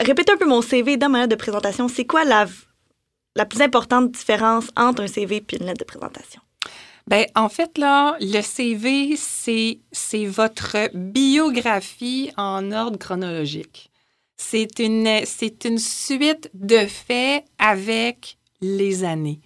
répéter 0.00 0.32
un 0.32 0.36
peu 0.36 0.48
mon 0.48 0.62
CV 0.62 0.96
dans 0.96 1.08
ma 1.08 1.20
lettre 1.20 1.30
de 1.30 1.36
présentation. 1.36 1.86
C'est 1.86 2.06
quoi 2.06 2.24
la, 2.24 2.46
la 3.36 3.46
plus 3.46 3.62
importante 3.62 4.10
différence 4.10 4.66
entre 4.76 5.04
un 5.04 5.06
CV 5.06 5.36
et 5.36 5.56
une 5.60 5.66
lettre 5.66 5.78
de 5.78 5.84
présentation? 5.84 6.42
Bien, 7.06 7.24
en 7.36 7.48
fait, 7.48 7.78
là, 7.78 8.16
le 8.20 8.42
CV, 8.42 9.14
c'est, 9.16 9.78
votre 10.26 10.90
biographie 10.92 12.32
en 12.36 12.72
ordre 12.72 12.98
chronologique. 12.98 13.92
C'est 14.36 14.80
une, 14.80 15.20
c'est 15.24 15.64
une 15.64 15.78
suite 15.78 16.50
de 16.52 16.78
faits 16.78 17.44
avec 17.60 18.38
les 18.60 19.04
années. 19.04 19.38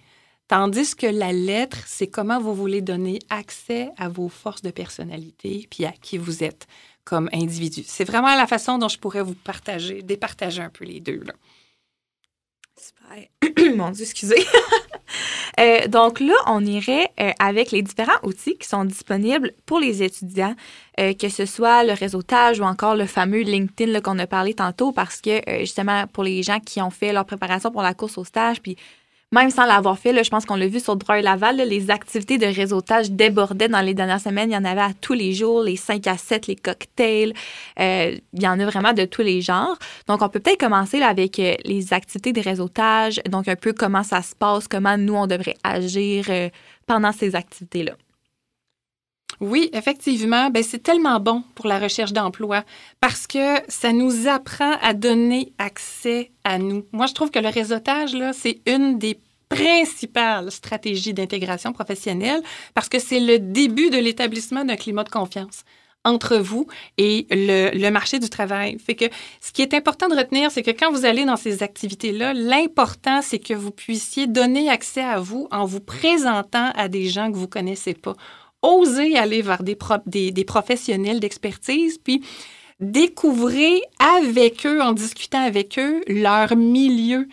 Tandis 0.47 0.95
que 0.95 1.07
la 1.07 1.33
lettre, 1.33 1.79
c'est 1.87 2.07
comment 2.07 2.39
vous 2.39 2.53
voulez 2.53 2.81
donner 2.81 3.19
accès 3.29 3.89
à 3.97 4.09
vos 4.09 4.29
forces 4.29 4.61
de 4.61 4.69
personnalité 4.69 5.67
puis 5.69 5.85
à 5.85 5.91
qui 5.91 6.17
vous 6.17 6.43
êtes 6.43 6.67
comme 7.03 7.29
individu. 7.33 7.83
C'est 7.85 8.03
vraiment 8.03 8.35
la 8.35 8.47
façon 8.47 8.77
dont 8.77 8.89
je 8.89 8.99
pourrais 8.99 9.21
vous 9.21 9.35
partager, 9.35 10.01
départager 10.01 10.61
un 10.61 10.69
peu 10.69 10.85
les 10.85 10.99
deux. 10.99 11.23
Là. 11.23 11.33
Super. 12.77 13.75
Mon 13.75 13.91
Dieu, 13.91 14.03
excusez. 14.03 14.45
Euh, 15.57 15.87
donc 15.87 16.19
là, 16.19 16.33
on 16.47 16.65
irait 16.65 17.09
euh, 17.21 17.31
avec 17.39 17.71
les 17.71 17.81
différents 17.81 18.19
outils 18.23 18.57
qui 18.57 18.67
sont 18.67 18.83
disponibles 18.83 19.53
pour 19.65 19.79
les 19.79 20.03
étudiants, 20.03 20.53
euh, 20.99 21.13
que 21.13 21.29
ce 21.29 21.45
soit 21.45 21.85
le 21.85 21.93
réseautage 21.93 22.59
ou 22.59 22.63
encore 22.63 22.95
le 22.95 23.05
fameux 23.05 23.39
LinkedIn 23.39 24.01
qu'on 24.01 24.19
a 24.19 24.27
parlé 24.27 24.53
tantôt, 24.53 24.91
parce 24.91 25.21
que 25.21 25.39
justement, 25.59 26.07
pour 26.07 26.25
les 26.25 26.43
gens 26.43 26.59
qui 26.59 26.81
ont 26.81 26.89
fait 26.89 27.13
leur 27.13 27.23
préparation 27.23 27.71
pour 27.71 27.83
la 27.83 27.93
course 27.93 28.17
au 28.17 28.25
stage, 28.25 28.61
puis 28.61 28.75
même 29.35 29.51
sans 29.51 29.65
l'avoir 29.65 29.99
fait, 29.99 30.23
je 30.23 30.29
pense 30.29 30.45
qu'on 30.45 30.55
l'a 30.55 30.67
vu 30.67 30.79
sur 30.79 30.95
Droit 30.95 31.21
Laval, 31.21 31.57
les 31.57 31.91
activités 31.91 32.37
de 32.37 32.45
réseautage 32.45 33.11
débordaient 33.11 33.67
dans 33.67 33.81
les 33.81 33.93
dernières 33.93 34.21
semaines. 34.21 34.49
Il 34.49 34.53
y 34.53 34.57
en 34.57 34.65
avait 34.65 34.81
à 34.81 34.91
tous 34.99 35.13
les 35.13 35.33
jours, 35.33 35.61
les 35.61 35.75
5 35.75 36.07
à 36.07 36.17
7, 36.17 36.47
les 36.47 36.55
cocktails. 36.55 37.33
Euh, 37.79 38.17
il 38.33 38.41
y 38.41 38.47
en 38.47 38.59
a 38.59 38.65
vraiment 38.65 38.93
de 38.93 39.05
tous 39.05 39.21
les 39.21 39.41
genres. 39.41 39.77
Donc, 40.07 40.21
on 40.21 40.29
peut 40.29 40.39
peut-être 40.39 40.59
commencer 40.59 41.01
avec 41.01 41.39
euh, 41.39 41.55
les 41.65 41.93
activités 41.93 42.33
de 42.33 42.41
réseautage, 42.41 43.21
donc 43.29 43.47
un 43.47 43.55
peu 43.55 43.73
comment 43.73 44.03
ça 44.03 44.21
se 44.21 44.35
passe, 44.35 44.67
comment 44.67 44.97
nous, 44.97 45.15
on 45.15 45.27
devrait 45.27 45.57
agir 45.63 46.25
euh, 46.29 46.49
pendant 46.87 47.11
ces 47.11 47.35
activités-là. 47.35 47.93
Oui, 49.41 49.69
effectivement, 49.73 50.49
ben 50.49 50.63
c'est 50.63 50.81
tellement 50.81 51.19
bon 51.19 51.43
pour 51.55 51.67
la 51.67 51.77
recherche 51.77 52.13
d'emploi 52.13 52.63
parce 53.01 53.27
que 53.27 53.57
ça 53.67 53.91
nous 53.91 54.27
apprend 54.27 54.77
à 54.81 54.93
donner 54.93 55.51
accès 55.57 56.31
à 56.45 56.57
nous. 56.57 56.85
Moi, 56.93 57.07
je 57.07 57.13
trouve 57.13 57.31
que 57.31 57.39
le 57.39 57.49
réseautage 57.49 58.15
là, 58.15 58.31
c'est 58.31 58.61
une 58.65 58.97
des 58.97 59.19
principales 59.49 60.51
stratégies 60.51 61.13
d'intégration 61.13 61.73
professionnelle 61.73 62.41
parce 62.73 62.89
que 62.89 62.99
c'est 62.99 63.19
le 63.19 63.39
début 63.39 63.89
de 63.89 63.97
l'établissement 63.97 64.65
d'un 64.65 64.75
climat 64.75 65.03
de 65.03 65.09
confiance 65.09 65.63
entre 66.03 66.37
vous 66.37 66.67
et 66.97 67.25
le, 67.31 67.89
marché 67.89 68.19
du 68.19 68.29
travail. 68.29 68.77
Fait 68.79 68.95
que 68.95 69.05
ce 69.41 69.51
qui 69.51 69.63
est 69.63 69.73
important 69.73 70.07
de 70.07 70.15
retenir, 70.15 70.51
c'est 70.51 70.61
que 70.61 70.71
quand 70.71 70.91
vous 70.91 71.03
allez 71.03 71.25
dans 71.25 71.35
ces 71.35 71.63
activités-là, 71.63 72.33
l'important, 72.33 73.21
c'est 73.23 73.39
que 73.39 73.55
vous 73.55 73.71
puissiez 73.71 74.27
donner 74.27 74.69
accès 74.69 75.01
à 75.01 75.19
vous 75.19 75.47
en 75.51 75.65
vous 75.65 75.79
présentant 75.79 76.71
à 76.75 76.87
des 76.87 77.07
gens 77.07 77.31
que 77.31 77.37
vous 77.37 77.47
connaissez 77.47 77.95
pas 77.95 78.13
osez 78.65 79.17
aller 79.17 79.41
vers 79.41 79.61
des 79.63 80.43
professionnels 80.45 81.19
d'expertise, 81.19 81.99
puis 82.03 82.23
découvrez 82.79 83.81
avec 83.99 84.65
eux, 84.65 84.81
en 84.81 84.93
discutant 84.93 85.43
avec 85.43 85.77
eux, 85.79 86.01
leur 86.07 86.55
milieu. 86.55 87.27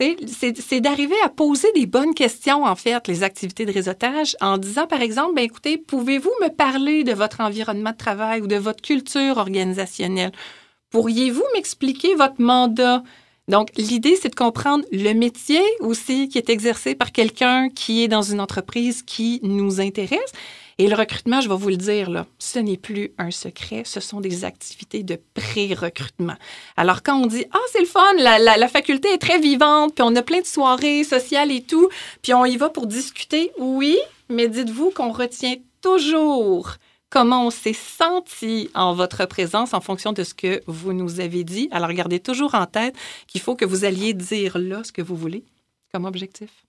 C'est 0.00 0.80
d'arriver 0.80 1.14
à 1.24 1.28
poser 1.28 1.70
des 1.72 1.86
bonnes 1.86 2.14
questions, 2.14 2.64
en 2.64 2.74
fait, 2.74 3.06
les 3.06 3.22
activités 3.22 3.64
de 3.66 3.72
réseautage, 3.72 4.36
en 4.40 4.58
disant, 4.58 4.88
par 4.88 5.00
exemple, 5.00 5.34
ben, 5.34 5.44
écoutez, 5.44 5.78
pouvez-vous 5.78 6.32
me 6.42 6.48
parler 6.48 7.04
de 7.04 7.12
votre 7.12 7.40
environnement 7.40 7.92
de 7.92 7.96
travail 7.96 8.40
ou 8.40 8.48
de 8.48 8.56
votre 8.56 8.82
culture 8.82 9.36
organisationnelle? 9.36 10.32
Pourriez-vous 10.90 11.44
m'expliquer 11.54 12.16
votre 12.16 12.40
mandat? 12.40 13.04
Donc, 13.48 13.70
l'idée, 13.76 14.16
c'est 14.20 14.30
de 14.30 14.34
comprendre 14.34 14.84
le 14.90 15.12
métier 15.14 15.62
aussi 15.80 16.28
qui 16.28 16.38
est 16.38 16.50
exercé 16.50 16.94
par 16.94 17.12
quelqu'un 17.12 17.68
qui 17.68 18.02
est 18.02 18.08
dans 18.08 18.22
une 18.22 18.40
entreprise 18.40 19.02
qui 19.02 19.40
nous 19.42 19.80
intéresse. 19.80 20.32
Et 20.78 20.88
le 20.88 20.94
recrutement, 20.94 21.40
je 21.40 21.48
vais 21.48 21.56
vous 21.56 21.68
le 21.68 21.76
dire, 21.76 22.10
là, 22.10 22.26
ce 22.38 22.58
n'est 22.58 22.76
plus 22.76 23.12
un 23.18 23.30
secret, 23.30 23.82
ce 23.84 24.00
sont 24.00 24.20
des 24.20 24.44
activités 24.44 25.02
de 25.02 25.18
pré-recrutement. 25.34 26.36
Alors, 26.76 27.02
quand 27.02 27.20
on 27.20 27.26
dit, 27.26 27.44
ah, 27.52 27.58
c'est 27.70 27.80
le 27.80 27.86
fun, 27.86 28.14
la, 28.18 28.38
la, 28.38 28.68
faculté 28.68 29.12
est 29.12 29.18
très 29.18 29.38
vivante, 29.38 29.94
puis 29.94 30.04
on 30.06 30.16
a 30.16 30.22
plein 30.22 30.40
de 30.40 30.46
soirées 30.46 31.04
sociales 31.04 31.52
et 31.52 31.62
tout, 31.62 31.88
puis 32.22 32.34
on 32.34 32.44
y 32.44 32.56
va 32.56 32.68
pour 32.68 32.86
discuter, 32.86 33.52
oui, 33.58 33.98
mais 34.28 34.48
dites-vous 34.48 34.90
qu'on 34.90 35.12
retient 35.12 35.56
toujours 35.80 36.76
comment 37.10 37.46
on 37.46 37.50
s'est 37.50 37.74
senti 37.74 38.70
en 38.74 38.94
votre 38.94 39.26
présence 39.26 39.74
en 39.74 39.82
fonction 39.82 40.14
de 40.14 40.24
ce 40.24 40.32
que 40.32 40.62
vous 40.66 40.94
nous 40.94 41.20
avez 41.20 41.44
dit. 41.44 41.68
Alors, 41.70 41.92
gardez 41.92 42.20
toujours 42.20 42.54
en 42.54 42.64
tête 42.64 42.96
qu'il 43.26 43.42
faut 43.42 43.54
que 43.54 43.66
vous 43.66 43.84
alliez 43.84 44.14
dire 44.14 44.56
là 44.56 44.82
ce 44.82 44.92
que 44.92 45.02
vous 45.02 45.16
voulez 45.16 45.44
comme 45.92 46.06
objectif. 46.06 46.64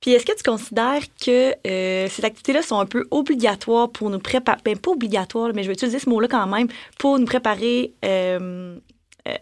Puis 0.00 0.12
est-ce 0.12 0.24
que 0.24 0.34
tu 0.34 0.42
considères 0.42 1.02
que 1.24 1.54
euh, 1.66 2.08
ces 2.08 2.24
activités-là 2.24 2.62
sont 2.62 2.78
un 2.78 2.86
peu 2.86 3.06
obligatoires 3.10 3.90
pour 3.90 4.08
nous 4.08 4.18
préparer, 4.18 4.60
ben 4.64 4.78
pas 4.78 4.92
obligatoires, 4.92 5.50
mais 5.54 5.62
je 5.62 5.68
vais 5.68 5.74
utiliser 5.74 5.98
ce 5.98 6.08
mot-là 6.08 6.26
quand 6.26 6.46
même, 6.46 6.68
pour 6.98 7.18
nous 7.18 7.26
préparer 7.26 7.92
euh, 8.04 8.76
euh, 9.28 9.34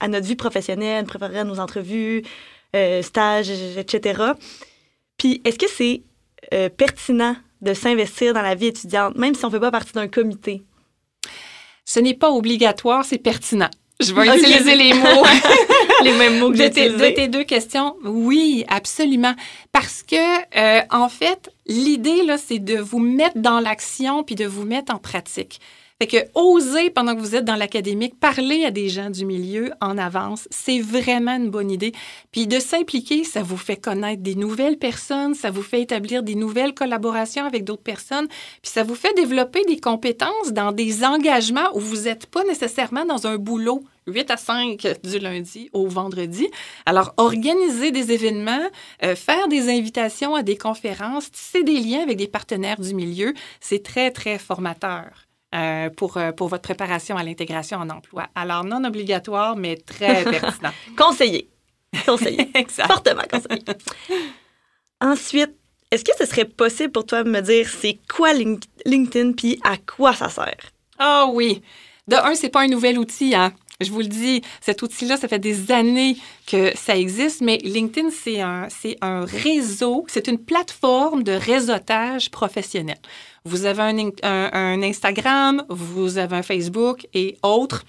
à 0.00 0.08
notre 0.08 0.26
vie 0.26 0.36
professionnelle, 0.36 1.02
nous 1.02 1.08
préparer 1.08 1.40
à 1.40 1.44
nos 1.44 1.60
entrevues, 1.60 2.22
stages, 3.02 3.50
etc. 3.50 4.22
Puis 5.18 5.40
est-ce 5.44 5.58
que 5.58 5.68
c'est 5.68 6.02
pertinent 6.76 7.36
de 7.60 7.74
s'investir 7.74 8.34
dans 8.34 8.42
la 8.42 8.54
vie 8.54 8.66
étudiante, 8.66 9.16
même 9.16 9.34
si 9.34 9.44
on 9.44 9.48
ne 9.48 9.52
fait 9.52 9.60
pas 9.60 9.70
partie 9.70 9.92
d'un 9.92 10.06
comité? 10.06 10.62
Ce 11.84 11.98
n'est 11.98 12.14
pas 12.14 12.30
obligatoire, 12.30 13.04
c'est 13.04 13.18
pertinent. 13.18 13.70
Je 14.00 14.14
vais 14.14 14.26
utiliser 14.36 14.76
les 14.76 14.94
mots. 14.94 15.24
les 16.04 16.12
mêmes 16.12 16.38
mots 16.38 16.50
que 16.50 16.56
j'ai 16.56 16.68
De 16.68 17.14
tes 17.14 17.28
deux 17.28 17.44
questions, 17.44 17.96
oui, 18.04 18.64
absolument. 18.68 19.34
Parce 19.72 20.02
que, 20.02 20.16
euh, 20.56 20.82
en 20.90 21.08
fait, 21.08 21.50
l'idée, 21.66 22.22
là, 22.24 22.38
c'est 22.38 22.58
de 22.58 22.78
vous 22.78 22.98
mettre 22.98 23.38
dans 23.38 23.60
l'action 23.60 24.22
puis 24.22 24.34
de 24.34 24.46
vous 24.46 24.64
mettre 24.64 24.94
en 24.94 24.98
pratique. 24.98 25.60
Fait 26.00 26.06
que 26.06 26.16
oser, 26.36 26.90
pendant 26.90 27.16
que 27.16 27.20
vous 27.20 27.34
êtes 27.34 27.44
dans 27.44 27.56
l'académique, 27.56 28.20
parler 28.20 28.64
à 28.64 28.70
des 28.70 28.88
gens 28.88 29.10
du 29.10 29.24
milieu 29.24 29.72
en 29.80 29.98
avance, 29.98 30.46
c'est 30.48 30.78
vraiment 30.78 31.34
une 31.34 31.50
bonne 31.50 31.72
idée. 31.72 31.90
Puis 32.30 32.46
de 32.46 32.60
s'impliquer, 32.60 33.24
ça 33.24 33.42
vous 33.42 33.56
fait 33.56 33.76
connaître 33.76 34.22
des 34.22 34.36
nouvelles 34.36 34.78
personnes, 34.78 35.34
ça 35.34 35.50
vous 35.50 35.62
fait 35.62 35.82
établir 35.82 36.22
des 36.22 36.36
nouvelles 36.36 36.72
collaborations 36.72 37.44
avec 37.44 37.64
d'autres 37.64 37.82
personnes, 37.82 38.28
puis 38.62 38.70
ça 38.70 38.84
vous 38.84 38.94
fait 38.94 39.12
développer 39.14 39.64
des 39.64 39.80
compétences 39.80 40.52
dans 40.52 40.70
des 40.70 41.02
engagements 41.02 41.68
où 41.74 41.80
vous 41.80 42.02
n'êtes 42.02 42.26
pas 42.26 42.44
nécessairement 42.44 43.04
dans 43.04 43.26
un 43.26 43.36
boulot 43.36 43.82
8 44.08 44.30
à 44.30 44.36
5 44.36 44.86
du 45.04 45.18
lundi 45.18 45.70
au 45.72 45.86
vendredi. 45.86 46.48
Alors, 46.86 47.12
organiser 47.16 47.90
des 47.90 48.12
événements, 48.12 48.68
euh, 49.04 49.14
faire 49.14 49.48
des 49.48 49.68
invitations 49.68 50.34
à 50.34 50.42
des 50.42 50.56
conférences, 50.56 51.30
tisser 51.30 51.62
des 51.62 51.78
liens 51.80 52.02
avec 52.02 52.16
des 52.16 52.28
partenaires 52.28 52.80
du 52.80 52.94
milieu, 52.94 53.34
c'est 53.60 53.82
très, 53.82 54.10
très 54.10 54.38
formateur. 54.38 55.24
Euh, 55.54 55.88
pour, 55.88 56.18
euh, 56.18 56.30
pour 56.30 56.48
votre 56.48 56.62
préparation 56.62 57.16
à 57.16 57.22
l'intégration 57.22 57.78
en 57.78 57.88
emploi. 57.88 58.26
Alors, 58.34 58.64
non 58.64 58.84
obligatoire, 58.84 59.56
mais 59.56 59.76
très 59.76 60.22
pertinent. 60.30 60.72
conseillé. 60.94 61.48
Conseillé. 62.04 62.52
Fortement 62.68 63.22
conseillé. 63.30 63.64
Ensuite, 65.00 65.54
est-ce 65.90 66.04
que 66.04 66.12
ce 66.18 66.26
serait 66.26 66.44
possible 66.44 66.92
pour 66.92 67.06
toi 67.06 67.22
de 67.24 67.30
me 67.30 67.40
dire 67.40 67.66
c'est 67.66 67.98
quoi 68.14 68.34
LinkedIn 68.34 69.32
puis 69.32 69.58
à 69.64 69.78
quoi 69.78 70.12
ça 70.12 70.28
sert? 70.28 70.72
Ah 70.98 71.24
oh, 71.26 71.32
oui. 71.32 71.62
De 72.06 72.16
un, 72.16 72.34
c'est 72.34 72.50
pas 72.50 72.60
un 72.62 72.68
nouvel 72.68 72.98
outil. 72.98 73.34
Hein? 73.34 73.52
Je 73.80 73.92
vous 73.92 74.00
le 74.00 74.06
dis, 74.06 74.42
cet 74.60 74.82
outil-là, 74.82 75.16
ça 75.16 75.28
fait 75.28 75.38
des 75.38 75.70
années 75.70 76.16
que 76.48 76.76
ça 76.76 76.96
existe, 76.96 77.42
mais 77.42 77.58
LinkedIn, 77.58 78.10
c'est 78.10 78.40
un, 78.40 79.24
réseau, 79.24 80.04
c'est 80.08 80.26
une 80.26 80.38
plateforme 80.38 81.22
de 81.22 81.30
réseautage 81.30 82.28
professionnel. 82.32 82.98
Vous 83.44 83.66
avez 83.66 83.82
un, 84.24 84.82
Instagram, 84.82 85.64
vous 85.68 86.18
avez 86.18 86.34
un 86.34 86.42
Facebook 86.42 87.06
et 87.14 87.38
autres 87.44 87.84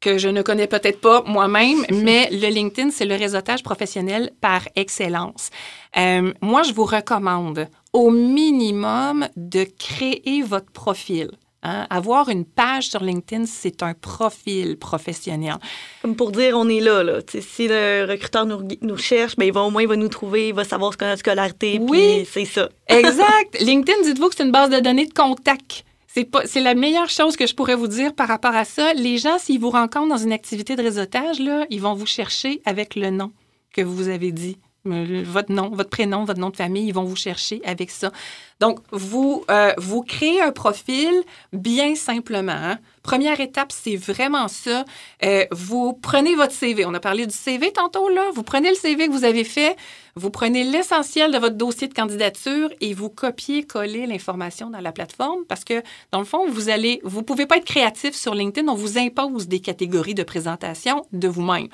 que 0.00 0.16
je 0.16 0.30
ne 0.30 0.40
connais 0.40 0.66
peut-être 0.66 1.02
pas 1.02 1.22
moi-même, 1.26 1.84
mais 1.90 2.26
le 2.32 2.48
LinkedIn, 2.48 2.90
c'est 2.90 3.04
le 3.04 3.14
réseautage 3.14 3.62
professionnel 3.62 4.30
par 4.40 4.62
excellence. 4.76 5.50
Euh, 5.98 6.32
moi, 6.40 6.62
je 6.62 6.72
vous 6.72 6.86
recommande 6.86 7.68
au 7.92 8.10
minimum 8.10 9.28
de 9.36 9.64
créer 9.78 10.40
votre 10.40 10.72
profil. 10.72 11.30
Hein. 11.64 11.86
Avoir 11.88 12.28
une 12.28 12.44
page 12.44 12.88
sur 12.88 13.02
LinkedIn, 13.02 13.46
c'est 13.46 13.82
un 13.82 13.94
profil 13.94 14.76
professionnel. 14.76 15.56
Comme 16.02 16.14
pour 16.14 16.30
dire, 16.30 16.56
on 16.56 16.68
est 16.68 16.80
là. 16.80 17.02
là. 17.02 17.20
si 17.26 17.68
le 17.68 18.06
recruteur 18.08 18.44
nous, 18.44 18.68
nous 18.82 18.96
cherche, 18.98 19.36
ben, 19.36 19.46
il 19.46 19.52
va, 19.52 19.62
au 19.62 19.70
moins 19.70 19.82
il 19.82 19.88
va 19.88 19.96
nous 19.96 20.08
trouver, 20.08 20.48
il 20.48 20.54
va 20.54 20.64
savoir 20.64 20.92
ce 20.92 20.98
qu'on 20.98 21.06
a 21.06 21.14
de 21.14 21.18
scolarité. 21.18 21.78
Oui, 21.80 22.26
c'est 22.30 22.44
ça. 22.44 22.68
exact. 22.88 23.60
LinkedIn, 23.60 24.02
dites-vous 24.04 24.28
que 24.28 24.34
c'est 24.36 24.44
une 24.44 24.52
base 24.52 24.70
de 24.70 24.80
données 24.80 25.06
de 25.06 25.14
contact. 25.14 25.84
C'est 26.06 26.60
la 26.60 26.74
meilleure 26.74 27.08
chose 27.08 27.36
que 27.36 27.46
je 27.46 27.54
pourrais 27.56 27.74
vous 27.74 27.88
dire 27.88 28.14
par 28.14 28.28
rapport 28.28 28.54
à 28.54 28.64
ça. 28.64 28.92
Les 28.94 29.18
gens, 29.18 29.38
s'ils 29.38 29.58
vous 29.58 29.70
rencontrent 29.70 30.10
dans 30.10 30.16
une 30.16 30.32
activité 30.32 30.76
de 30.76 30.82
réseautage, 30.82 31.40
là, 31.40 31.66
ils 31.70 31.80
vont 31.80 31.94
vous 31.94 32.06
chercher 32.06 32.62
avec 32.64 32.94
le 32.94 33.10
nom 33.10 33.32
que 33.72 33.82
vous 33.82 34.08
avez 34.08 34.30
dit 34.30 34.58
votre 34.84 35.52
nom, 35.52 35.70
votre 35.70 35.90
prénom, 35.90 36.24
votre 36.24 36.40
nom 36.40 36.50
de 36.50 36.56
famille, 36.56 36.88
ils 36.88 36.94
vont 36.94 37.04
vous 37.04 37.16
chercher 37.16 37.60
avec 37.64 37.90
ça. 37.90 38.12
Donc, 38.60 38.80
vous, 38.92 39.44
euh, 39.50 39.72
vous 39.78 40.02
créez 40.02 40.40
un 40.40 40.52
profil 40.52 41.12
bien 41.52 41.94
simplement. 41.94 42.52
Hein. 42.52 42.78
Première 43.02 43.40
étape, 43.40 43.72
c'est 43.72 43.96
vraiment 43.96 44.48
ça. 44.48 44.84
Euh, 45.24 45.44
vous 45.50 45.92
prenez 45.94 46.34
votre 46.34 46.52
CV. 46.52 46.86
On 46.86 46.94
a 46.94 47.00
parlé 47.00 47.26
du 47.26 47.34
CV 47.34 47.72
tantôt, 47.72 48.08
là. 48.08 48.22
Vous 48.34 48.42
prenez 48.42 48.68
le 48.68 48.76
CV 48.76 49.08
que 49.08 49.12
vous 49.12 49.24
avez 49.24 49.44
fait, 49.44 49.76
vous 50.16 50.30
prenez 50.30 50.64
l'essentiel 50.64 51.32
de 51.32 51.38
votre 51.38 51.56
dossier 51.56 51.88
de 51.88 51.94
candidature 51.94 52.70
et 52.80 52.94
vous 52.94 53.08
copiez-collez 53.08 54.06
l'information 54.06 54.70
dans 54.70 54.80
la 54.80 54.92
plateforme 54.92 55.44
parce 55.48 55.64
que, 55.64 55.82
dans 56.12 56.20
le 56.20 56.24
fond, 56.24 56.48
vous 56.48 56.68
allez, 56.68 57.00
vous 57.04 57.22
pouvez 57.22 57.46
pas 57.46 57.56
être 57.56 57.64
créatif 57.64 58.14
sur 58.14 58.34
LinkedIn. 58.34 58.68
On 58.68 58.74
vous 58.74 58.98
impose 58.98 59.48
des 59.48 59.60
catégories 59.60 60.14
de 60.14 60.22
présentation 60.22 61.04
de 61.12 61.28
vous-même. 61.28 61.68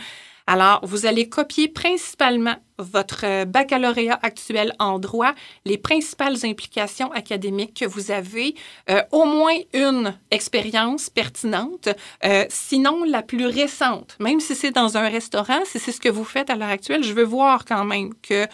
Alors, 0.52 0.80
vous 0.82 1.06
allez 1.06 1.28
copier 1.28 1.68
principalement 1.68 2.56
votre 2.76 3.24
euh, 3.24 3.44
baccalauréat 3.44 4.18
actuel 4.20 4.74
en 4.80 4.98
droit, 4.98 5.32
les 5.64 5.78
principales 5.78 6.44
implications 6.44 7.12
académiques 7.12 7.78
que 7.78 7.84
vous 7.84 8.10
avez, 8.10 8.56
euh, 8.88 9.00
au 9.12 9.26
moins 9.26 9.54
une 9.72 10.18
expérience 10.32 11.08
pertinente, 11.08 11.88
euh, 12.24 12.46
sinon 12.48 13.04
la 13.04 13.22
plus 13.22 13.46
récente. 13.46 14.16
Même 14.18 14.40
si 14.40 14.56
c'est 14.56 14.72
dans 14.72 14.96
un 14.96 15.08
restaurant, 15.08 15.60
si 15.66 15.78
c'est 15.78 15.92
ce 15.92 16.00
que 16.00 16.08
vous 16.08 16.24
faites 16.24 16.50
à 16.50 16.56
l'heure 16.56 16.68
actuelle, 16.70 17.04
je 17.04 17.12
veux 17.12 17.22
voir 17.22 17.64
quand 17.64 17.84
même 17.84 18.12
que 18.20 18.48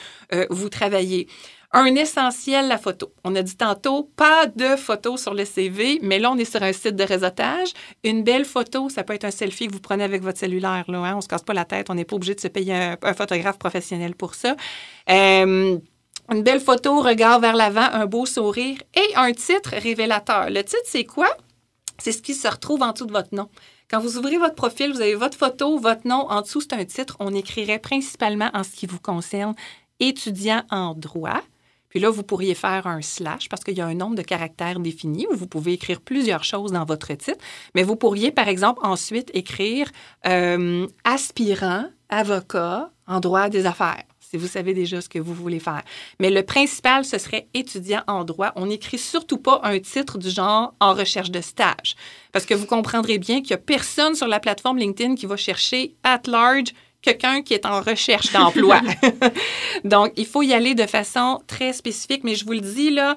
vous 0.51 0.69
travaillez. 0.69 1.29
Un 1.73 1.95
essentiel, 1.95 2.69
la 2.69 2.79
photo. 2.79 3.13
On 3.25 3.35
a 3.35 3.43
dit 3.43 3.57
tantôt, 3.57 4.11
pas 4.17 4.47
de 4.47 4.77
photo 4.77 5.17
sur 5.17 5.35
le 5.35 5.45
CV, 5.45 5.99
mais 6.03 6.19
là, 6.19 6.31
on 6.31 6.39
est 6.39 6.51
sur 6.51 6.63
un 6.63 6.73
site 6.73 6.97
de 6.97 7.05
réseautage. 7.05 7.73
Une 8.05 8.23
belle 8.23 8.45
photo, 8.45 8.89
ça 8.89 9.03
peut 9.03 9.15
être 9.15 9.25
un 9.25 9.31
selfie 9.31 9.67
que 9.67 9.73
vous 9.73 9.81
prenez 9.81 10.05
avec 10.05 10.23
votre 10.23 10.39
cellulaire. 10.39 10.85
Là, 10.89 10.99
hein? 10.99 11.13
On 11.15 11.17
ne 11.17 11.21
se 11.21 11.29
casse 11.29 11.43
pas 11.43 11.55
la 11.55 11.65
tête, 11.65 11.91
on 11.91 11.95
n'est 11.95 12.05
pas 12.05 12.17
obligé 12.17 12.35
de 12.35 12.41
se 12.41 12.49
payer 12.49 12.75
un, 12.75 13.15
photographe 13.15 13.59
professionnel 13.59 14.15
pour 14.15 14.35
ça. 14.35 14.57
Euh, 15.11 15.79
une 16.31 16.43
belle 16.43 16.61
photo, 16.61 17.01
regard 17.03 17.41
vers 17.41 17.57
l'avant, 17.57 17.89
un 17.93 18.07
beau 18.07 18.27
sourire 18.27 18.79
et 18.95 19.15
un 19.17 19.33
titre 19.33 19.71
révélateur. 19.73 20.51
Le 20.51 20.63
titre, 20.63 20.83
c'est 20.87 21.05
quoi? 21.05 21.29
C'est 21.99 22.13
ce 22.13 22.23
qui 22.23 22.35
se 22.35 22.49
retrouve 22.49 22.83
en 22.83 22.93
dessous 22.93 23.07
de 23.07 23.13
votre 23.13 23.35
nom. 23.35 23.49
Quand 23.91 24.01
vous 24.01 24.19
ouvrez 24.19 24.37
votre 24.37 24.55
profil, 24.55 24.93
vous 24.93 25.01
avez 25.01 25.15
votre 25.15 25.39
photo, 25.39 25.79
votre 25.79 26.07
nom. 26.07 26.29
En 26.29 26.43
dessous, 26.43 26.61
c'est 26.61 26.73
un 26.73 26.85
titre. 26.85 27.17
On 27.21 27.33
écrirait 27.35 27.79
principalement 27.79 28.51
en 28.53 28.65
ce 28.65 28.71
qui 28.71 28.87
vous 28.87 28.99
concerne 28.99 29.55
étudiant 30.01 30.63
en 30.71 30.95
droit. 30.95 31.43
Puis 31.89 32.01
là, 32.01 32.11
vous 32.11 32.23
pourriez 32.23 32.55
faire 32.55 32.87
un 32.87 33.03
slash 33.03 33.49
parce 33.49 33.65
qu'il 33.65 33.77
y 33.77 33.81
a 33.81 33.87
un 33.87 33.95
nombre 33.95 34.17
de 34.17 34.23
caractères 34.23 34.81
définis 34.81 35.27
où 35.31 35.37
vous 35.37 35.47
pouvez 35.47 35.75
écrire 35.75 36.01
plusieurs 36.01 36.45
choses 36.45 36.73
dans 36.73 36.85
votre 36.85 37.13
titre. 37.15 37.39
Mais 37.75 37.83
vous 37.83 37.97
pourriez, 37.97 38.31
par 38.31 38.49
exemple, 38.49 38.81
ensuite 38.83 39.31
écrire 39.35 39.91
euh, 40.27 40.87
aspirant, 41.05 41.87
avocat 42.09 42.91
en 43.07 43.21
droit 43.21 43.49
des 43.49 43.67
affaires 43.67 44.05
si 44.29 44.37
vous 44.37 44.49
savez 44.49 44.75
déjà 44.75 45.01
ce 45.01 45.09
que 45.09 45.19
vous 45.19 45.35
voulez 45.35 45.61
faire. 45.61 45.83
Mais 46.19 46.31
le 46.31 46.43
principal, 46.43 47.05
ce 47.05 47.19
serait 47.19 47.49
étudiant 47.55 48.03
en 48.09 48.25
droit. 48.25 48.53
On 48.57 48.67
n'écrit 48.67 48.99
surtout 48.99 49.39
pas 49.39 49.61
un 49.63 49.79
titre 49.79 50.19
du 50.19 50.31
genre 50.31 50.75
en 50.81 50.95
recherche 50.95 51.31
de 51.31 51.41
stage. 51.41 51.95
Parce 52.33 52.45
que 52.45 52.55
vous 52.55 52.67
comprendrez 52.67 53.19
bien 53.19 53.41
qu'il 53.41 53.51
n'y 53.51 53.55
a 53.55 53.59
personne 53.59 54.15
sur 54.15 54.27
la 54.27 54.41
plateforme 54.41 54.79
LinkedIn 54.79 55.15
qui 55.15 55.27
va 55.27 55.37
chercher 55.37 55.95
at 56.03 56.23
large 56.27 56.73
quelqu'un 57.07 57.43
qui 57.43 57.55
est 57.55 57.67
en 57.67 57.81
recherche 57.81 58.33
d'emploi. 58.33 58.81
Donc, 59.85 60.13
il 60.17 60.27
faut 60.27 60.43
y 60.43 60.53
aller 60.53 60.75
de 60.75 60.87
façon 60.87 61.41
très 61.47 61.73
spécifique, 61.73 62.25
mais 62.25 62.35
je 62.35 62.45
vous 62.45 62.53
le 62.53 62.61
dis, 62.61 62.91
là, 62.91 63.17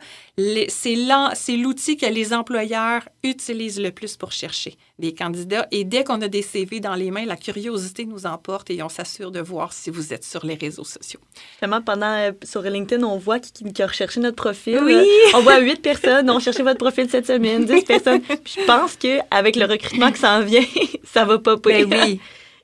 c'est 0.68 1.56
l'outil 1.56 1.98
que 1.98 2.06
les 2.06 2.34
employeurs 2.34 3.10
utilisent 3.24 3.80
le 3.80 3.92
plus 3.92 4.16
pour 4.16 4.32
chercher 4.32 4.78
des 5.00 5.14
candidats. 5.14 5.68
Et 5.72 5.86
dès 5.86 6.04
qu'on 6.04 6.22
a 6.22 6.28
des 6.28 6.42
CV 6.44 6.80
dans 6.80 6.94
les 6.94 7.10
mains, 7.10 7.26
la 7.26 7.36
curiosité 7.36 8.06
nous 8.06 8.26
emporte 8.26 8.70
et 8.70 8.84
on 8.84 8.90
s'assure 8.90 9.32
de 9.32 9.40
voir 9.40 9.74
si 9.74 9.90
vous 9.90 10.14
êtes 10.14 10.24
sur 10.24 10.46
les 10.46 10.56
réseaux 10.56 10.84
sociaux. 10.84 11.20
Justement, 11.54 11.82
pendant, 11.82 12.14
euh, 12.14 12.32
sur 12.44 12.62
LinkedIn, 12.62 13.04
on 13.04 13.18
voit 13.18 13.40
qui, 13.40 13.52
qui 13.74 13.82
a 13.82 13.88
recherché 13.88 14.20
notre 14.20 14.36
profil. 14.36 14.80
Oui. 14.84 15.04
on 15.34 15.42
voit 15.42 15.60
huit 15.60 15.82
personnes 15.82 16.30
ont 16.30 16.40
cherché 16.40 16.62
votre 16.62 16.78
profil 16.78 17.10
cette 17.10 17.26
semaine, 17.26 17.66
dix 17.66 17.84
personnes. 17.84 18.22
je 18.30 18.64
pense 18.66 18.96
qu'avec 18.98 19.56
le 19.56 19.66
recrutement 19.66 20.12
qui 20.12 20.20
s'en 20.20 20.42
vient, 20.42 20.66
ça 21.04 21.26
va 21.26 21.40
pas 21.40 21.56
ben 21.56 21.92
oui. 21.92 22.20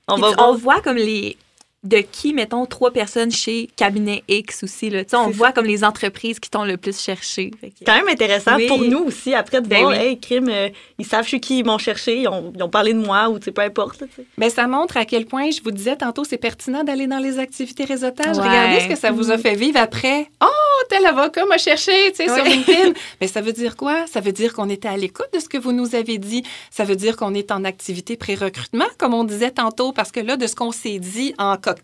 On, 0.07 0.17
va 0.17 0.29
on 0.37 0.55
voit 0.55 0.81
comme 0.81 0.97
les, 0.97 1.37
de 1.85 1.99
qui, 1.99 2.33
mettons, 2.33 2.65
trois 2.65 2.91
personnes 2.91 3.31
chez 3.31 3.69
Cabinet 3.75 4.23
X 4.27 4.63
aussi. 4.63 4.89
Là. 4.89 5.03
On 5.13 5.29
voit 5.29 5.51
comme 5.51 5.65
les 5.65 5.83
entreprises 5.83 6.39
qui 6.39 6.49
t'ont 6.49 6.63
le 6.63 6.77
plus 6.77 6.99
cherché. 6.99 7.51
C'est 7.61 7.85
quand 7.85 7.95
même 7.95 8.09
intéressant 8.09 8.57
pour 8.67 8.79
nous 8.79 9.05
aussi, 9.05 9.33
après, 9.33 9.61
de 9.61 9.67
ben 9.67 9.81
voir, 9.81 9.93
hey, 9.93 10.19
crime, 10.19 10.49
euh, 10.49 10.69
ils 10.97 11.05
savent 11.05 11.27
chez 11.27 11.39
qui 11.39 11.59
ils 11.59 11.65
m'ont 11.65 11.77
cherché, 11.77 12.21
ils 12.21 12.27
ont, 12.27 12.69
parlé 12.69 12.93
de 12.93 12.99
moi 12.99 13.29
ou 13.29 13.39
peu 13.39 13.61
importe. 13.61 14.03
Mais 14.37 14.47
ben, 14.47 14.49
ça 14.49 14.67
montre 14.67 14.97
à 14.97 15.05
quel 15.05 15.25
point, 15.25 15.51
je 15.51 15.61
vous 15.61 15.71
disais 15.71 15.95
tantôt, 15.95 16.23
c'est 16.23 16.37
pertinent 16.37 16.83
d'aller 16.83 17.07
dans 17.07 17.19
les 17.19 17.39
activités 17.39 17.85
réseautage. 17.85 18.37
Regardez 18.37 18.81
ce 18.81 18.87
que 18.87 18.97
ça 18.97 19.11
vous 19.11 19.31
a 19.31 19.37
fait 19.37 19.55
vivre 19.55 19.79
après. 19.79 20.27
Oh, 20.43 20.83
tel 20.89 21.05
avocat 21.05 21.45
m'a 21.45 21.57
cherché, 21.57 21.91
tu 22.11 22.17
sais, 22.17 22.25
sur 22.25 22.43
LinkedIn. 22.43 22.93
Mais 23.21 23.27
ça 23.27 23.41
veut 23.41 23.53
dire 23.53 23.75
quoi? 23.75 24.07
Ça 24.07 24.19
veut 24.19 24.31
dire 24.31 24.53
qu'on 24.53 24.69
était 24.69 24.87
à 24.87 24.97
l'écoute 24.97 25.29
de 25.33 25.39
ce 25.39 25.47
que 25.47 25.57
vous 25.57 25.71
nous 25.71 25.95
avez 25.95 26.17
dit. 26.17 26.43
Ça 26.71 26.83
veut 26.83 26.95
dire 26.95 27.15
qu'on 27.15 27.33
est 27.33 27.51
en 27.51 27.63
activité 27.63 28.17
pré-recrutement, 28.17 28.85
comme 28.97 29.13
on 29.13 29.23
disait 29.23 29.51
tantôt, 29.51 29.91
parce 29.91 30.11
que 30.11 30.19
là, 30.19 30.37
de 30.37 30.47
ce 30.47 30.55
qu'on 30.55 30.71
s'est 30.71 30.99
dit 30.99 31.33
en 31.37 31.57
cocktail, 31.57 31.74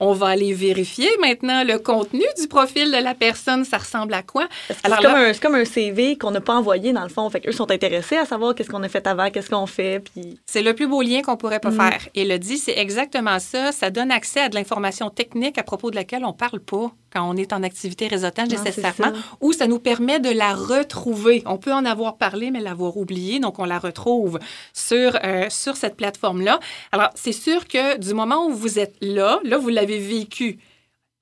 on 0.00 0.12
va 0.12 0.28
aller 0.28 0.52
vérifier 0.52 1.08
maintenant 1.20 1.64
le 1.64 1.78
contenu 1.78 2.24
du 2.40 2.48
profil 2.48 2.90
de 2.90 3.02
la 3.02 3.14
personne, 3.14 3.64
ça 3.64 3.78
ressemble 3.78 4.14
à 4.14 4.22
quoi? 4.22 4.48
C'est 4.68 4.82
comme, 4.82 5.32
comme, 5.40 5.54
un 5.54 5.64
CV 5.64 6.16
qu'on 6.16 6.30
n'a 6.30 6.40
pas 6.40 6.54
envoyé, 6.54 6.92
dans 6.92 7.02
le 7.02 7.08
fond. 7.08 7.28
Fait 7.30 7.40
qu'eux 7.40 7.52
sont 7.52 7.70
intéressés 7.70 8.16
à 8.16 8.24
savoir 8.24 8.54
qu'est-ce 8.54 8.70
qu'on 8.70 8.82
a 8.82 8.88
fait 8.88 9.06
avant, 9.06 9.30
qu'est-ce 9.30 9.50
qu'on 9.50 9.66
fait. 9.66 10.00
Puis... 10.00 10.38
C'est 10.46 10.62
le 10.62 10.74
plus 10.74 10.86
beau 10.86 11.02
lien 11.02 11.22
qu'on 11.22 11.36
pourrait 11.36 11.60
pas 11.60 11.70
mm. 11.70 11.76
faire. 11.76 12.08
Et 12.14 12.24
le 12.24 12.38
dit, 12.38 12.58
c'est 12.58 12.78
exactement 12.78 13.38
ça. 13.38 13.72
Ça 13.72 13.90
donne 13.90 14.10
accès 14.10 14.40
à 14.40 14.48
de 14.48 14.54
l'information 14.54 15.10
technique 15.10 15.58
à 15.58 15.62
propos 15.62 15.90
de 15.90 15.96
laquelle 15.96 16.24
on 16.24 16.32
parle 16.32 16.60
pas 16.60 16.92
quand 17.12 17.28
on 17.28 17.36
est 17.36 17.52
en 17.52 17.62
activité 17.62 18.08
réseautage 18.08 18.48
nécessairement, 18.48 19.12
ou 19.40 19.52
ça 19.52 19.66
nous 19.66 19.78
permet 19.78 20.20
de 20.20 20.30
la 20.30 20.54
retrouver. 20.54 21.42
On 21.46 21.58
peut 21.58 21.72
en 21.72 21.84
avoir 21.84 22.16
parlé, 22.16 22.50
mais 22.50 22.60
l'avoir 22.60 22.96
oublié, 22.96 23.40
donc 23.40 23.58
on 23.58 23.64
la 23.64 23.78
retrouve 23.78 24.38
sur, 24.72 25.18
euh, 25.24 25.48
sur 25.50 25.76
cette 25.76 25.96
plateforme-là. 25.96 26.60
Alors, 26.92 27.10
c'est 27.14 27.32
sûr 27.32 27.66
que 27.68 27.98
du 27.98 28.14
moment 28.14 28.46
où 28.46 28.52
vous 28.52 28.78
êtes 28.78 28.96
là, 29.00 29.40
là, 29.44 29.58
vous 29.58 29.68
l'avez 29.68 29.98
vécu. 29.98 30.58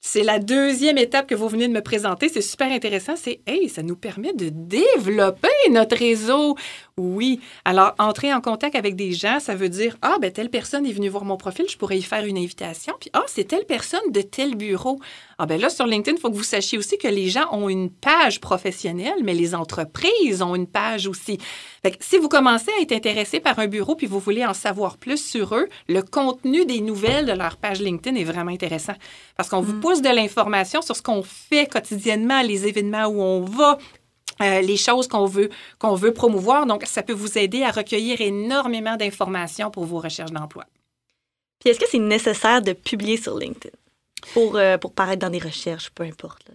C'est 0.02 0.22
la 0.22 0.38
deuxième 0.38 0.96
étape 0.96 1.26
que 1.26 1.34
vous 1.34 1.48
venez 1.48 1.68
de 1.68 1.74
me 1.74 1.82
présenter. 1.82 2.30
C'est 2.30 2.40
super 2.40 2.72
intéressant. 2.72 3.16
C'est, 3.16 3.40
hey, 3.46 3.68
ça 3.68 3.82
nous 3.82 3.96
permet 3.96 4.32
de 4.32 4.48
développer 4.48 5.48
notre 5.70 5.96
réseau. 5.96 6.56
Oui. 7.00 7.40
Alors, 7.64 7.94
entrer 7.98 8.32
en 8.34 8.42
contact 8.42 8.76
avec 8.76 8.94
des 8.94 9.12
gens, 9.12 9.40
ça 9.40 9.54
veut 9.54 9.70
dire, 9.70 9.96
ah, 10.02 10.18
ben, 10.20 10.30
telle 10.30 10.50
personne 10.50 10.84
est 10.84 10.92
venue 10.92 11.08
voir 11.08 11.24
mon 11.24 11.38
profil, 11.38 11.64
je 11.68 11.78
pourrais 11.78 11.96
y 11.96 12.02
faire 12.02 12.26
une 12.26 12.36
invitation. 12.36 12.94
Puis, 13.00 13.08
ah, 13.14 13.24
c'est 13.26 13.44
telle 13.44 13.64
personne 13.64 14.12
de 14.12 14.20
tel 14.20 14.54
bureau. 14.54 15.00
Ah, 15.38 15.46
ben 15.46 15.58
là, 15.58 15.70
sur 15.70 15.86
LinkedIn, 15.86 16.18
il 16.18 16.20
faut 16.20 16.30
que 16.30 16.36
vous 16.36 16.42
sachiez 16.42 16.76
aussi 16.76 16.98
que 16.98 17.08
les 17.08 17.30
gens 17.30 17.46
ont 17.52 17.70
une 17.70 17.88
page 17.88 18.40
professionnelle, 18.40 19.22
mais 19.24 19.32
les 19.32 19.54
entreprises 19.54 20.42
ont 20.42 20.54
une 20.54 20.66
page 20.66 21.06
aussi. 21.06 21.38
Fait 21.82 21.92
que 21.92 21.96
si 22.00 22.18
vous 22.18 22.28
commencez 22.28 22.70
à 22.78 22.82
être 22.82 22.92
intéressé 22.92 23.40
par 23.40 23.58
un 23.58 23.66
bureau 23.66 23.94
puis 23.94 24.06
vous 24.06 24.18
voulez 24.18 24.44
en 24.44 24.52
savoir 24.52 24.98
plus 24.98 25.16
sur 25.16 25.54
eux, 25.54 25.66
le 25.88 26.02
contenu 26.02 26.66
des 26.66 26.82
nouvelles 26.82 27.24
de 27.24 27.32
leur 27.32 27.56
page 27.56 27.80
LinkedIn 27.80 28.16
est 28.16 28.24
vraiment 28.24 28.50
intéressant 28.50 28.92
parce 29.38 29.48
qu'on 29.48 29.62
vous 29.62 29.72
mm. 29.72 29.80
pousse 29.80 30.02
de 30.02 30.14
l'information 30.14 30.82
sur 30.82 30.94
ce 30.94 31.00
qu'on 31.00 31.22
fait 31.22 31.66
quotidiennement, 31.66 32.42
les 32.42 32.66
événements 32.66 33.06
où 33.06 33.22
on 33.22 33.40
va, 33.40 33.78
euh, 34.42 34.60
les 34.60 34.76
choses 34.76 35.08
qu'on 35.08 35.26
veut, 35.26 35.50
qu'on 35.78 35.94
veut 35.94 36.12
promouvoir. 36.12 36.66
Donc, 36.66 36.84
ça 36.86 37.02
peut 37.02 37.12
vous 37.12 37.38
aider 37.38 37.62
à 37.62 37.70
recueillir 37.70 38.20
énormément 38.20 38.96
d'informations 38.96 39.70
pour 39.70 39.84
vos 39.84 39.98
recherches 39.98 40.32
d'emploi. 40.32 40.64
Puis, 41.60 41.70
est-ce 41.70 41.80
que 41.80 41.88
c'est 41.88 41.98
nécessaire 41.98 42.62
de 42.62 42.72
publier 42.72 43.16
sur 43.16 43.36
LinkedIn 43.36 43.76
pour, 44.32 44.56
euh, 44.56 44.78
pour 44.78 44.92
paraître 44.92 45.20
dans 45.20 45.30
des 45.30 45.38
recherches, 45.38 45.90
peu 45.90 46.04
importe? 46.04 46.50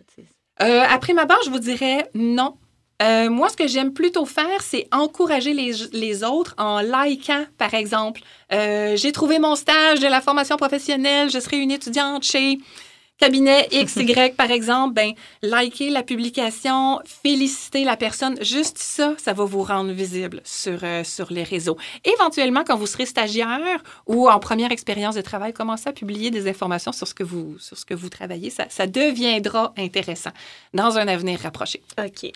euh, 0.61 0.83
après 0.89 1.13
ma 1.13 1.25
barre, 1.25 1.41
je 1.45 1.49
vous 1.49 1.59
dirais 1.59 2.09
non. 2.13 2.57
Euh, 3.01 3.29
moi, 3.29 3.49
ce 3.49 3.57
que 3.57 3.67
j'aime 3.67 3.93
plutôt 3.93 4.25
faire, 4.25 4.61
c'est 4.61 4.87
encourager 4.93 5.53
les, 5.53 5.73
les, 5.91 6.23
autres 6.23 6.55
en 6.57 6.79
likant, 6.79 7.45
par 7.57 7.73
exemple. 7.73 8.21
J'ai 8.49 9.11
trouvé 9.11 9.37
mon 9.37 9.55
stage 9.55 9.99
de 9.99 10.07
la 10.07 10.21
formation 10.21 10.55
professionnelle, 10.55 11.29
je 11.29 11.39
serai 11.39 11.57
une 11.57 11.71
étudiante 11.71 12.23
chez 12.23 12.57
cabinet 13.17 13.67
XY, 13.71 14.31
par 14.35 14.51
exemple, 14.51 14.93
ben, 14.93 15.13
liker 15.41 15.89
la 15.89 16.03
publication, 16.03 16.99
féliciter 17.05 17.83
la 17.83 17.97
personne, 17.97 18.37
juste 18.43 18.77
ça, 18.77 19.15
ça 19.17 19.33
va 19.33 19.45
vous 19.45 19.63
rendre 19.63 19.91
visible 19.91 20.41
sur, 20.43 20.83
euh, 20.83 21.03
sur 21.03 21.31
les 21.31 21.43
réseaux. 21.43 21.77
Éventuellement, 22.03 22.63
quand 22.65 22.77
vous 22.77 22.87
serez 22.87 23.05
stagiaire 23.05 23.83
ou 24.07 24.29
en 24.29 24.39
première 24.39 24.71
expérience 24.71 25.15
de 25.15 25.21
travail, 25.21 25.53
commencez 25.53 25.89
à 25.89 25.93
publier 25.93 26.31
des 26.31 26.47
informations 26.47 26.91
sur 26.91 27.07
ce 27.07 27.13
que 27.13 27.23
vous, 27.23 27.57
sur 27.59 27.77
ce 27.77 27.85
que 27.85 27.93
vous 27.93 28.09
travaillez. 28.09 28.49
Ça, 28.49 28.65
ça 28.69 28.87
deviendra 28.87 29.73
intéressant 29.77 30.31
dans 30.73 30.97
un 30.97 31.07
avenir 31.07 31.39
rapproché. 31.39 31.81
OK. 31.97 32.31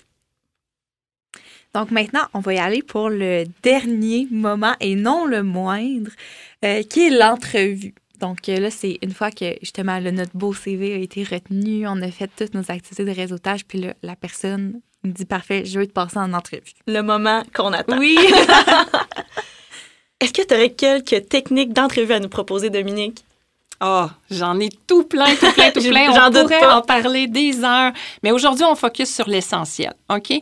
Donc 1.74 1.92
maintenant, 1.92 2.24
on 2.34 2.40
va 2.40 2.54
y 2.56 2.58
aller 2.58 2.82
pour 2.82 3.10
le 3.10 3.44
dernier 3.62 4.28
moment 4.32 4.74
et 4.80 4.96
non 4.96 5.26
le 5.26 5.44
moindre, 5.44 6.12
euh, 6.66 6.82
qui 6.84 7.08
est 7.08 7.10
l'entrevue. 7.12 7.94
Donc 8.20 8.49
euh, 8.49 8.59
là, 8.59 8.72
c'est 8.72 8.97
une 9.01 9.13
fois 9.13 9.32
que 9.32 9.55
justement 9.61 9.99
notre 9.99 10.36
beau 10.36 10.53
CV 10.53 10.93
a 10.93 10.97
été 10.97 11.24
retenu, 11.24 11.88
on 11.88 12.01
a 12.01 12.11
fait 12.11 12.30
toutes 12.36 12.53
nos 12.53 12.70
activités 12.72 13.05
de 13.05 13.11
réseautage, 13.11 13.65
puis 13.65 13.80
là, 13.80 13.93
la 14.03 14.15
personne 14.15 14.82
me 15.03 15.11
dit 15.11 15.26
parfait, 15.26 15.65
je 15.65 15.80
veux 15.80 15.88
te 15.88 15.93
passer 15.93 16.17
en 16.17 16.34
entrevue. 16.34 16.74
Le 16.88 17.01
moment 17.01 17.43
qu'on 17.53 17.72
attend. 17.74 17.97
Oui. 17.97 18.17
Est-ce 20.20 20.34
que 20.34 20.45
tu 20.45 20.53
aurais 20.53 20.72
quelques 20.72 21.30
techniques 21.30 21.72
d'entrevue 21.72 22.13
à 22.13 22.20
nous 22.20 22.28
proposer, 22.28 22.70
Dominique? 22.70 23.24
Oh, 23.82 24.07
j'en 24.30 24.59
ai 24.59 24.70
tout 24.88 25.03
plein, 25.05 25.34
tout 25.36 25.51
plein, 25.53 25.72
tout 25.72 25.80
plein. 25.89 26.28
on 26.28 26.32
pourrait 26.32 26.65
en 26.65 26.82
parler 26.82 27.28
des 27.28 27.63
heures. 27.63 27.93
Mais 28.24 28.32
aujourd'hui, 28.32 28.65
on 28.65 28.76
focus 28.76 29.13
sur 29.13 29.30
l'essentiel, 29.30 29.93
OK? 30.09 30.34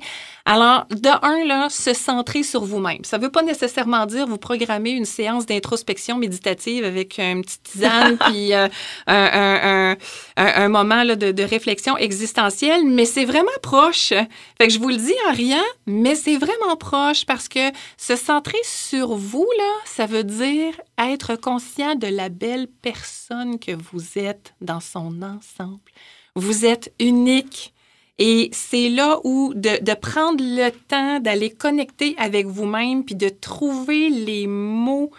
Alors, 0.50 0.86
de 0.92 1.10
un, 1.26 1.46
là, 1.46 1.68
se 1.70 1.94
centrer 1.94 2.42
sur 2.42 2.64
vous-même. 2.64 3.04
Ça 3.04 3.18
ne 3.18 3.24
veut 3.24 3.30
pas 3.30 3.44
nécessairement 3.44 4.06
dire 4.06 4.26
vous 4.26 4.38
programmer 4.38 4.92
une 4.92 5.04
séance 5.04 5.46
d'introspection 5.46 6.18
méditative 6.18 6.86
avec 6.86 7.20
une 7.20 7.42
petite 7.42 7.64
tisane 7.64 8.18
puis 8.28 8.54
euh, 8.54 8.70
un, 9.08 9.98
un, 9.98 9.98
un, 10.38 10.70
moment 10.70 11.04
là, 11.04 11.18
de, 11.18 11.34
de, 11.34 11.44
réflexion 11.44 11.98
existentielle, 11.98 12.86
mais 12.86 13.04
c'est 13.04 13.26
vraiment 13.26 13.52
proche. 13.62 14.14
Fait 14.58 14.68
que 14.68 14.70
je 14.70 14.80
vous 14.80 14.88
le 14.88 14.96
dis 14.96 15.16
en 15.28 15.34
rien, 15.34 15.62
mais 15.86 16.16
c'est 16.16 16.38
vraiment 16.38 16.78
proche 16.80 17.26
parce 17.26 17.50
que 17.50 17.70
se 17.98 18.16
centrer 18.16 18.62
sur 18.64 19.18
vous, 19.18 19.50
là, 19.58 19.74
ça 19.84 20.06
veut 20.06 20.24
dire 20.24 20.80
être 20.98 21.36
conscient 21.36 21.96
de 21.96 22.08
la 22.08 22.30
belle 22.30 22.68
personne 22.82 23.60
que 23.60 23.74
vous 23.92 24.18
êtes 24.18 24.54
dans 24.62 24.80
son 24.80 25.22
ensemble. 25.24 25.92
Vous 26.36 26.66
êtes 26.66 26.94
unique 27.02 27.74
et 28.20 28.50
c'est 28.52 28.90
là 28.90 29.20
où 29.24 29.54
de, 29.54 29.94
prendre 29.94 30.44
le 30.44 30.70
temps 30.72 31.20
d'aller 31.20 31.52
connecter 31.52 32.16
avec 32.18 32.48
vous-même, 32.48 33.04
puis 33.04 33.16
de 33.16 33.30
trouver 33.30 34.10
les 34.10 34.48
mots 34.48 35.12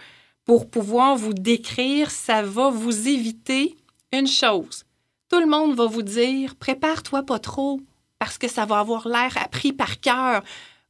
pour 0.45 0.69
pouvoir 0.69 1.17
vous 1.17 1.35
décrire, 1.35 2.11
ça 2.11 2.43
va 2.43 2.71
vous 2.71 3.09
éviter 3.09 3.77
une 4.13 4.27
chose. 4.27 4.85
Tout 5.31 5.41
le 5.41 5.47
monde 5.47 5.77
va 5.77 5.87
vous 5.87 6.03
dire, 6.03 6.57
prépare-toi 6.57 7.23
pas 7.23 7.39
trop, 7.39 7.81
parce 8.19 8.39
que 8.39 8.49
ça 8.49 8.65
va 8.65 8.81
avoir 8.81 9.07
l'air 9.07 9.37
appris 9.37 9.73
par 9.73 10.01
cœur. 10.01 10.43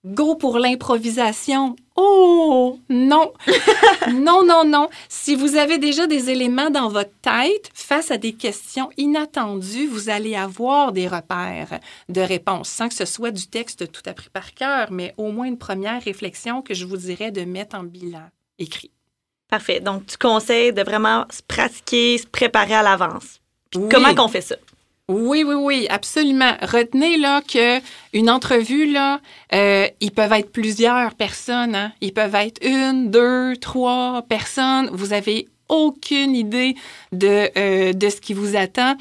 Go 0.05 0.37
pour 0.37 0.59
l'improvisation. 0.59 1.75
Oh, 1.97 2.79
non. 2.89 3.33
non, 4.13 4.45
non, 4.45 4.65
non. 4.65 4.89
Si 5.09 5.35
vous 5.35 5.57
avez 5.57 5.79
déjà 5.79 6.07
des 6.07 6.31
éléments 6.31 6.71
dans 6.71 6.89
votre 6.89 7.11
tête 7.21 7.71
face 7.75 8.13
à 8.13 8.17
des 8.17 8.33
questions 8.33 8.91
inattendues, 8.97 9.89
vous 9.89 10.09
allez 10.09 10.37
avoir 10.37 10.93
des 10.93 11.09
repères 11.09 11.81
de 12.09 12.21
réponse, 12.21 12.69
sans 12.69 12.89
que 12.89 12.95
ce 12.95 13.05
soit 13.05 13.33
du 13.33 13.49
texte 13.49 13.91
tout 13.91 14.03
appris 14.07 14.31
par 14.31 14.55
cœur, 14.55 14.93
mais 14.93 15.15
au 15.17 15.33
moins 15.33 15.47
une 15.47 15.59
première 15.59 16.03
réflexion 16.03 16.63
que 16.63 16.75
je 16.75 16.87
vous 16.87 16.97
dirais 16.97 17.33
de 17.33 17.45
mettre 17.45 17.77
en 17.77 17.83
bilan 17.83 18.29
écrit. 18.61 18.93
Parfait. 19.49 19.81
Donc, 19.81 20.07
tu 20.07 20.17
conseilles 20.17 20.73
de 20.73 20.83
vraiment 20.83 21.25
se 21.31 21.43
pratiquer, 21.43 22.19
se 22.19 22.27
préparer 22.27 22.75
à 22.75 22.83
l'avance. 22.83 23.41
Comment 23.73 24.15
qu'on 24.15 24.29
fait 24.29 24.43
ça? 24.43 24.57
Oui, 25.11 25.43
oui, 25.43 25.55
oui, 25.55 25.87
absolument. 25.89 26.53
Retenez 26.61 27.17
là 27.17 27.41
que 27.41 27.81
une 28.13 28.29
entrevue 28.29 28.93
là, 28.93 29.21
euh, 29.55 29.89
ils 30.01 30.11
peuvent 30.11 30.35
être 30.35 30.53
plusieurs 30.53 31.15
personnes. 31.15 31.75
Hein? 31.75 31.93
Ils 32.03 32.13
peuvent 32.13 32.35
être 32.35 32.63
une, 32.63 33.11
deux, 33.11 33.57
trois 33.57 34.21
personnes. 34.29 34.91
Vous 34.93 35.15
avez 35.15 35.49
aucune 35.71 36.35
idée 36.35 36.75
de 37.13 37.49
euh, 37.57 37.95
de 37.95 38.09
ce 38.11 38.21
qui 38.21 38.35
vous 38.35 38.55
attend. 38.55 38.97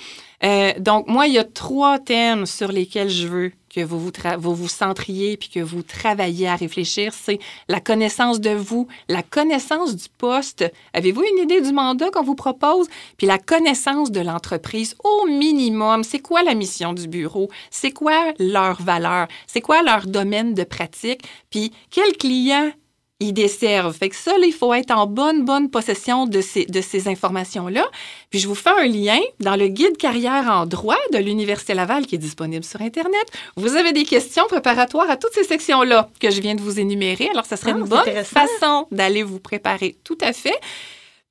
Euh, 0.45 0.71
donc 0.79 1.09
moi, 1.09 1.27
il 1.27 1.33
y 1.33 1.39
a 1.39 1.43
trois 1.43 1.99
thèmes 1.99 2.45
sur 2.45 2.71
lesquels 2.71 3.09
je 3.09 3.27
veux 3.27 3.51
que 3.77 3.83
vous 3.83 3.99
vous, 3.99 4.55
vous, 4.55 4.67
centriez 4.67 5.37
puis 5.37 5.49
que 5.49 5.59
vous 5.59 5.83
travaillez 5.83 6.47
à 6.47 6.55
réfléchir, 6.55 7.13
c'est 7.13 7.37
la 7.67 7.79
connaissance 7.79 8.41
de 8.41 8.49
vous, 8.49 8.87
la 9.07 9.21
connaissance 9.21 9.95
du 9.95 10.07
poste. 10.17 10.65
Avez-vous 10.93 11.23
une 11.23 11.43
idée 11.43 11.61
du 11.61 11.71
mandat 11.71 12.09
qu'on 12.09 12.23
vous 12.23 12.33
propose? 12.33 12.87
Puis 13.17 13.27
la 13.27 13.37
connaissance 13.37 14.11
de 14.11 14.21
l'entreprise 14.21 14.95
au 15.03 15.27
minimum. 15.27 16.03
C'est 16.03 16.21
quoi 16.21 16.41
la 16.41 16.55
mission 16.55 16.93
du 16.93 17.07
bureau? 17.07 17.49
C'est 17.69 17.91
quoi 17.91 18.33
leur 18.39 18.81
valeur? 18.81 19.27
C'est 19.45 19.61
quoi 19.61 19.83
leur 19.83 20.07
domaine 20.07 20.55
de 20.55 20.63
pratique? 20.63 21.21
Puis 21.51 21.71
quel 21.91 22.13
client 22.17 22.71
ils 23.19 23.33
desservent. 23.33 23.95
Fait 23.95 24.09
que 24.09 24.15
ça, 24.15 24.33
il 24.43 24.51
faut 24.53 24.73
être 24.73 24.91
en 24.91 25.07
bonne, 25.07 25.43
bonne 25.43 25.69
possession 25.69 26.27
de 26.27 26.39
ces, 26.41 26.65
de 26.65 26.81
ces 26.81 27.07
informations-là. 27.07 27.85
Puis 28.29 28.39
je 28.39 28.47
vous 28.47 28.55
fais 28.55 28.69
un 28.69 28.85
lien 28.85 29.19
dans 29.39 29.55
le 29.55 29.67
guide 29.67 29.97
carrière 29.97 30.47
en 30.49 30.65
droit 30.65 30.97
de 31.11 31.17
l'Université 31.17 31.73
Laval 31.73 32.05
qui 32.05 32.15
est 32.15 32.19
disponible 32.19 32.63
sur 32.63 32.81
Internet. 32.81 33.25
Vous 33.55 33.75
avez 33.75 33.91
des 33.91 34.03
questions 34.03 34.45
préparatoires 34.47 35.09
à 35.09 35.17
toutes 35.17 35.33
ces 35.33 35.43
sections-là 35.43 36.09
que 36.19 36.29
je 36.29 36.41
viens 36.41 36.53
de 36.53 36.61
vous 36.61 36.79
énumérer. 36.79 37.29
Alors, 37.29 37.45
ça 37.45 37.57
serait 37.57 37.73
Ah, 37.73 37.79
une 37.79 37.85
bonne 37.85 38.23
façon 38.23 38.87
d'aller 38.91 39.23
vous 39.23 39.39
préparer 39.39 39.97
tout 40.03 40.17
à 40.21 40.31
fait. 40.31 40.59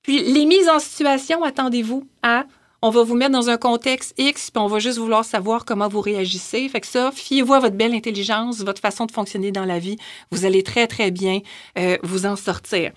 Puis 0.02 0.20
les 0.22 0.44
mises 0.44 0.68
en 0.68 0.78
situation, 0.78 1.42
attendez-vous 1.44 2.06
à 2.22 2.44
on 2.82 2.90
va 2.90 3.02
vous 3.02 3.14
mettre 3.14 3.32
dans 3.32 3.48
un 3.48 3.56
contexte 3.56 4.14
X, 4.18 4.50
puis 4.50 4.62
on 4.62 4.66
va 4.66 4.78
juste 4.78 4.98
vouloir 4.98 5.24
savoir 5.24 5.64
comment 5.64 5.88
vous 5.88 6.00
réagissez. 6.00 6.68
Fait 6.68 6.80
que 6.80 6.86
ça, 6.86 7.10
fiez-vous 7.12 7.54
à 7.54 7.60
votre 7.60 7.76
belle 7.76 7.94
intelligence, 7.94 8.60
votre 8.60 8.80
façon 8.80 9.06
de 9.06 9.12
fonctionner 9.12 9.50
dans 9.52 9.64
la 9.64 9.78
vie. 9.78 9.96
Vous 10.30 10.44
allez 10.44 10.62
très, 10.62 10.86
très 10.86 11.10
bien 11.10 11.40
euh, 11.78 11.96
vous 12.02 12.26
en 12.26 12.36
sortir. 12.36 12.92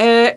Euh, 0.00 0.30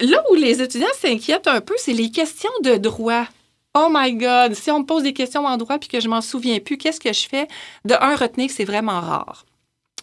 là 0.00 0.24
où 0.30 0.34
les 0.34 0.62
étudiants 0.62 0.86
s'inquiètent 0.98 1.46
un 1.46 1.60
peu, 1.60 1.74
c'est 1.76 1.92
les 1.92 2.10
questions 2.10 2.50
de 2.62 2.76
droit. 2.76 3.26
Oh 3.74 3.88
my 3.90 4.14
God, 4.14 4.54
si 4.54 4.70
on 4.70 4.80
me 4.80 4.84
pose 4.84 5.02
des 5.02 5.12
questions 5.12 5.46
en 5.46 5.56
droit 5.56 5.78
puis 5.78 5.88
que 5.88 6.00
je 6.00 6.08
m'en 6.08 6.20
souviens 6.20 6.58
plus, 6.60 6.76
qu'est-ce 6.76 7.00
que 7.00 7.12
je 7.12 7.26
fais? 7.28 7.48
De 7.84 7.94
un, 7.94 8.16
retenez 8.16 8.46
que 8.46 8.52
c'est 8.52 8.64
vraiment 8.64 9.00
rare. 9.00 9.44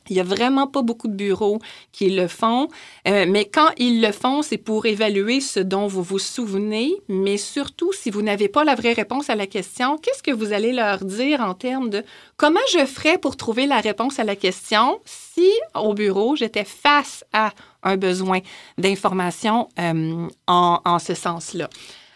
Il 0.10 0.18
y 0.18 0.20
a 0.20 0.24
vraiment 0.24 0.68
pas 0.68 0.82
beaucoup 0.82 1.08
de 1.08 1.14
bureaux 1.14 1.60
qui 1.92 2.10
le 2.10 2.28
font, 2.28 2.68
euh, 3.08 3.26
mais 3.28 3.46
quand 3.46 3.70
ils 3.78 4.02
le 4.02 4.12
font, 4.12 4.42
c'est 4.42 4.58
pour 4.58 4.86
évaluer 4.86 5.42
ce 5.42 5.60
dont 5.60 5.88
vous 5.88 6.04
vous 6.04 6.20
souvenez, 6.20 6.94
mais 7.08 7.38
surtout 7.38 7.92
si 7.94 8.10
vous 8.10 8.22
n'avez 8.22 8.50
pas 8.50 8.64
la 8.64 8.76
vraie 8.76 8.94
réponse 8.94 9.30
à 9.30 9.36
la 9.36 9.48
question, 9.48 9.98
qu'est-ce 9.98 10.24
que 10.24 10.32
vous 10.32 10.54
allez 10.54 10.74
leur 10.74 11.04
dire 11.06 11.42
en 11.42 11.54
termes 11.54 11.90
de 11.90 12.04
comment 12.38 12.60
je 12.74 12.86
ferais 12.86 13.18
pour 13.18 13.38
trouver 13.38 13.66
la 13.66 13.80
réponse 13.80 14.20
à 14.20 14.24
la 14.24 14.36
question 14.36 15.00
si 15.06 15.50
au 15.76 15.94
bureau 15.94 16.36
j'étais 16.36 16.66
face 16.66 17.24
à 17.34 17.52
un 17.84 17.98
besoin 17.98 18.40
d'information 18.78 19.70
euh, 19.80 20.28
en, 20.48 20.82
en 20.84 21.00
ce 21.00 21.14
sens-là? 21.14 21.70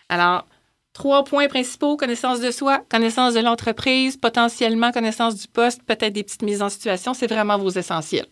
Alors, 0.10 0.46
Trois 0.94 1.24
points 1.24 1.48
principaux, 1.48 1.98
connaissance 1.98 2.40
de 2.40 2.52
soi, 2.52 2.84
connaissance 2.90 3.34
de 3.34 3.40
l'entreprise, 3.40 4.16
potentiellement 4.16 4.92
connaissance 4.92 5.36
du 5.36 5.48
poste, 5.48 5.82
peut-être 5.84 6.14
des 6.14 6.24
petites 6.24 6.44
mises 6.44 6.62
en 6.62 6.70
situation, 6.70 7.16
c'est 7.16 7.28
vraiment 7.28 7.58
vos 7.58 7.72
essentiels. 7.72 8.28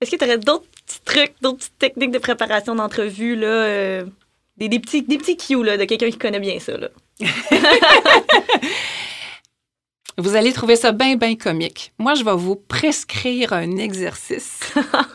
Est-ce 0.00 0.10
que 0.10 0.16
tu 0.16 0.24
aurais 0.24 0.38
d'autres 0.38 0.66
petits 0.84 1.00
trucs, 1.04 1.34
d'autres 1.40 1.58
petites 1.58 1.78
techniques 1.78 2.10
de 2.10 2.18
préparation 2.18 2.74
d'entrevue, 2.74 3.36
là, 3.36 3.46
euh, 3.46 4.04
des, 4.56 4.68
des 4.68 4.80
petits, 4.80 5.02
des 5.02 5.16
petits 5.16 5.36
cues 5.36 5.62
là, 5.62 5.76
de 5.76 5.84
quelqu'un 5.84 6.10
qui 6.10 6.18
connaît 6.18 6.40
bien 6.40 6.58
ça? 6.58 6.76
Là? 6.76 6.88
Vous 10.18 10.34
allez 10.34 10.52
trouver 10.52 10.74
ça 10.76 10.92
bien, 10.92 11.16
bien 11.16 11.36
comique. 11.36 11.92
Moi, 11.98 12.14
je 12.14 12.24
vais 12.24 12.34
vous 12.34 12.56
prescrire 12.56 13.52
un 13.52 13.76
exercice. 13.76 14.60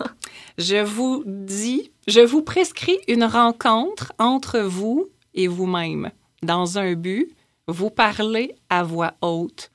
je 0.58 0.84
vous 0.84 1.24
dis, 1.26 1.92
je 2.08 2.22
vous 2.22 2.42
prescris 2.42 2.98
une 3.08 3.26
rencontre 3.26 4.14
entre 4.18 4.60
vous 4.60 5.10
et 5.38 5.48
vous-même 5.48 6.12
dans 6.44 6.78
un 6.78 6.94
but, 6.94 7.30
vous 7.68 7.90
parlez 7.90 8.54
à 8.70 8.84
voix 8.84 9.14
haute, 9.22 9.72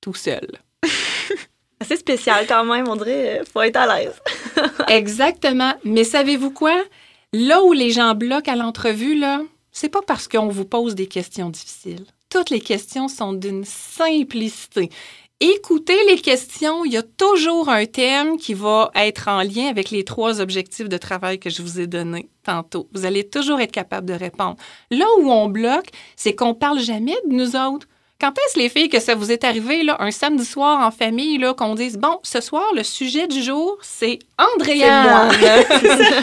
tout 0.00 0.14
seul. 0.14 0.48
Assez 1.80 1.96
spécial 1.96 2.46
quand 2.46 2.64
même, 2.64 2.88
on 2.88 2.96
dirait. 2.96 3.40
euh, 3.40 3.44
Faut 3.50 3.62
être 3.62 3.76
à 3.76 3.86
l'aise. 3.98 4.20
Exactement. 4.88 5.74
Mais 5.84 6.04
savez-vous 6.04 6.50
quoi? 6.50 6.82
Là 7.32 7.62
où 7.62 7.72
les 7.72 7.90
gens 7.90 8.14
bloquent 8.14 8.52
à 8.52 8.56
l'entrevue, 8.56 9.14
là, 9.18 9.40
c'est 9.72 9.88
pas 9.88 10.02
parce 10.06 10.28
qu'on 10.28 10.48
vous 10.48 10.64
pose 10.64 10.94
des 10.94 11.06
questions 11.06 11.48
difficiles. 11.48 12.04
Toutes 12.28 12.50
les 12.50 12.60
questions 12.60 13.08
sont 13.08 13.32
d'une 13.32 13.64
simplicité. 13.64 14.90
Écoutez 15.42 15.96
les 16.06 16.20
questions, 16.20 16.84
il 16.84 16.92
y 16.92 16.98
a 16.98 17.02
toujours 17.02 17.70
un 17.70 17.86
thème 17.86 18.36
qui 18.36 18.52
va 18.52 18.90
être 18.94 19.26
en 19.28 19.40
lien 19.42 19.68
avec 19.68 19.90
les 19.90 20.04
trois 20.04 20.38
objectifs 20.38 20.90
de 20.90 20.98
travail 20.98 21.38
que 21.38 21.48
je 21.48 21.62
vous 21.62 21.80
ai 21.80 21.86
donnés 21.86 22.28
tantôt. 22.42 22.90
Vous 22.92 23.06
allez 23.06 23.26
toujours 23.26 23.58
être 23.58 23.72
capable 23.72 24.06
de 24.06 24.12
répondre. 24.12 24.56
Là 24.90 25.06
où 25.18 25.30
on 25.30 25.48
bloque, 25.48 25.88
c'est 26.14 26.34
qu'on 26.34 26.52
parle 26.52 26.78
jamais 26.78 27.16
de 27.26 27.32
nous 27.32 27.56
autres. 27.56 27.88
Quand 28.20 28.32
est-ce, 28.32 28.58
les 28.58 28.68
filles, 28.68 28.90
que 28.90 29.00
ça 29.00 29.14
vous 29.14 29.32
est 29.32 29.44
arrivé, 29.44 29.82
là, 29.82 29.96
un 29.98 30.10
samedi 30.10 30.44
soir 30.44 30.86
en 30.86 30.90
famille, 30.90 31.38
là, 31.38 31.54
qu'on 31.54 31.74
dise, 31.74 31.96
bon, 31.96 32.18
ce 32.22 32.42
soir, 32.42 32.64
le 32.74 32.82
sujet 32.82 33.26
du 33.26 33.42
jour, 33.42 33.78
c'est 33.80 34.18
Andréane. 34.36 35.32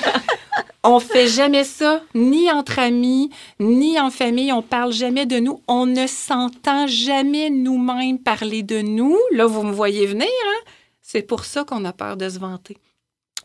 on 0.83 0.99
fait 0.99 1.27
jamais 1.27 1.63
ça, 1.63 2.03
ni 2.13 2.51
entre 2.51 2.77
amis, 2.77 3.31
ni 3.59 3.99
en 3.99 4.11
famille. 4.11 4.53
On 4.53 4.61
parle 4.61 4.93
jamais 4.93 5.25
de 5.25 5.39
nous. 5.39 5.63
On 5.67 5.87
ne 5.87 6.05
s'entend 6.05 6.85
jamais 6.85 7.49
nous-mêmes 7.49 8.19
parler 8.19 8.61
de 8.61 8.81
nous. 8.81 9.17
Là, 9.31 9.47
vous 9.47 9.63
me 9.63 9.71
voyez 9.71 10.05
venir, 10.05 10.27
hein? 10.27 10.71
C'est 11.01 11.23
pour 11.23 11.45
ça 11.45 11.63
qu'on 11.63 11.83
a 11.83 11.93
peur 11.93 12.15
de 12.15 12.29
se 12.29 12.37
vanter. 12.37 12.77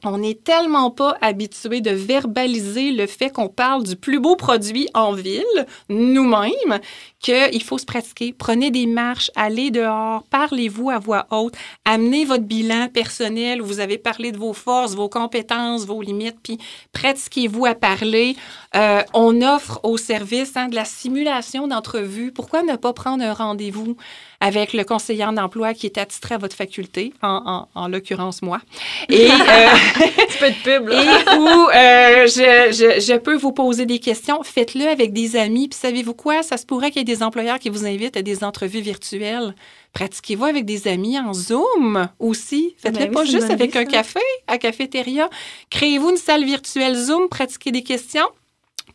On 0.05 0.19
n'est 0.19 0.35
tellement 0.35 0.91
pas 0.91 1.17
habitué 1.21 1.81
de 1.81 1.93
verbaliser 1.93 2.91
le 2.91 3.07
fait 3.07 3.31
qu'on 3.31 3.49
parle 3.49 3.85
du 3.85 3.95
plus 3.95 4.19
beau 4.19 4.35
produit 4.35 4.89
en 4.95 5.13
ville, 5.13 5.67
nous-mêmes, 5.89 6.81
qu'il 7.21 7.63
faut 7.63 7.79
se 7.79 7.85
pratiquer. 7.85 8.33
Prenez 8.37 8.73
des 8.73 8.87
marches, 8.87 9.31
allez 9.37 9.71
dehors, 9.71 10.25
parlez-vous 10.25 10.91
à 10.91 10.99
voix 10.99 11.27
haute, 11.31 11.55
amenez 11.85 12.25
votre 12.25 12.43
bilan 12.43 12.89
personnel. 12.89 13.63
Vous 13.63 13.79
avez 13.79 13.97
parlé 13.97 14.33
de 14.33 14.39
vos 14.39 14.53
forces, 14.53 14.95
vos 14.95 15.09
compétences, 15.09 15.87
vos 15.87 16.03
limites, 16.03 16.39
puis 16.43 16.59
pratiquez-vous 16.93 17.67
à 17.67 17.77
parler. 17.77 18.35
Euh, 18.75 19.03
on 19.15 19.41
offre 19.41 19.79
au 19.85 19.97
service 19.99 20.57
hein, 20.57 20.67
de 20.67 20.75
la 20.75 20.85
simulation 20.85 21.69
d'entrevue. 21.69 22.33
Pourquoi 22.33 22.65
ne 22.65 22.75
pas 22.75 22.93
prendre 22.93 23.23
un 23.23 23.35
rendez-vous? 23.35 23.97
Avec 24.45 24.72
le 24.72 24.82
conseiller 24.82 25.24
en 25.24 25.36
emploi 25.36 25.72
qui 25.72 25.86
est 25.86 25.99
attitré 25.99 26.34
à 26.34 26.38
votre 26.38 26.57
faculté, 26.57 27.12
en, 27.22 27.68
en, 27.74 27.80
en 27.80 27.86
l'occurrence 27.88 28.43
moi, 28.43 28.61
et, 29.09 29.30
euh, 29.30 29.30
Un 29.30 30.38
peu 30.40 30.51
de 30.51 30.62
pub, 30.64 30.88
là. 30.88 31.01
et 31.05 31.38
où 31.38 31.47
euh, 31.47 32.26
je, 32.26 32.72
je, 32.72 33.01
je 33.01 33.16
peux 33.18 33.36
vous 33.36 33.53
poser 33.53 33.86
des 33.86 34.01
questions. 34.01 34.43
Faites-le 34.43 34.88
avec 34.88 35.12
des 35.12 35.36
amis. 35.36 35.68
Puis 35.68 35.78
savez-vous 35.78 36.14
quoi? 36.14 36.43
Ça 36.43 36.57
se 36.57 36.66
pourrait 36.66 36.90
qu'il 36.90 36.99
y 36.99 37.03
ait 37.03 37.16
des 37.16 37.22
employeurs 37.22 37.61
qui 37.61 37.68
vous 37.70 37.86
invitent 37.86 38.16
à 38.16 38.22
des 38.22 38.43
entrevues 38.43 38.80
virtuelles. 38.80 39.55
Pratiquez-vous 39.93 40.45
avec 40.47 40.64
des 40.64 40.88
amis 40.88 41.20
en 41.20 41.32
Zoom 41.32 42.09
aussi? 42.18 42.74
Faites-le 42.78 42.99
Ben 42.99 43.09
oui, 43.11 43.14
pas 43.14 43.24
juste 43.24 43.49
avec 43.49 43.76
un 43.76 43.84
ça. 43.84 43.90
café, 43.93 44.20
à 44.49 44.59
cafétéria. 44.59 45.30
Créez-vous 45.70 46.11
une 46.11 46.16
salle 46.16 46.45
virtuelle 46.45 46.97
Zoom, 46.97 47.28
pratiquez 47.28 47.70
des 47.70 47.84
questions. 47.84 48.26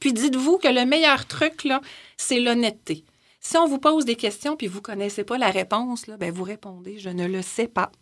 Puis 0.02 0.12
dites-vous 0.12 0.58
que 0.58 0.68
le 0.68 0.86
meilleur 0.86 1.26
truc, 1.26 1.64
là, 1.64 1.80
c'est 2.18 2.42
l'honnêteté. 2.42 3.06
Si 3.48 3.56
on 3.56 3.66
vous 3.66 3.80
pose 3.80 4.04
des 4.04 4.18
questions 4.18 4.58
puis 4.58 4.68
vous 4.68 4.82
connaissez 4.82 5.24
pas 5.24 5.38
la 5.38 5.50
réponse, 5.50 6.04
ben 6.20 6.34
vous 6.34 6.44
répondez 6.44 7.00
je 7.00 7.08
ne 7.08 7.26
le 7.26 7.42
sais 7.42 7.70
pas. 7.70 7.94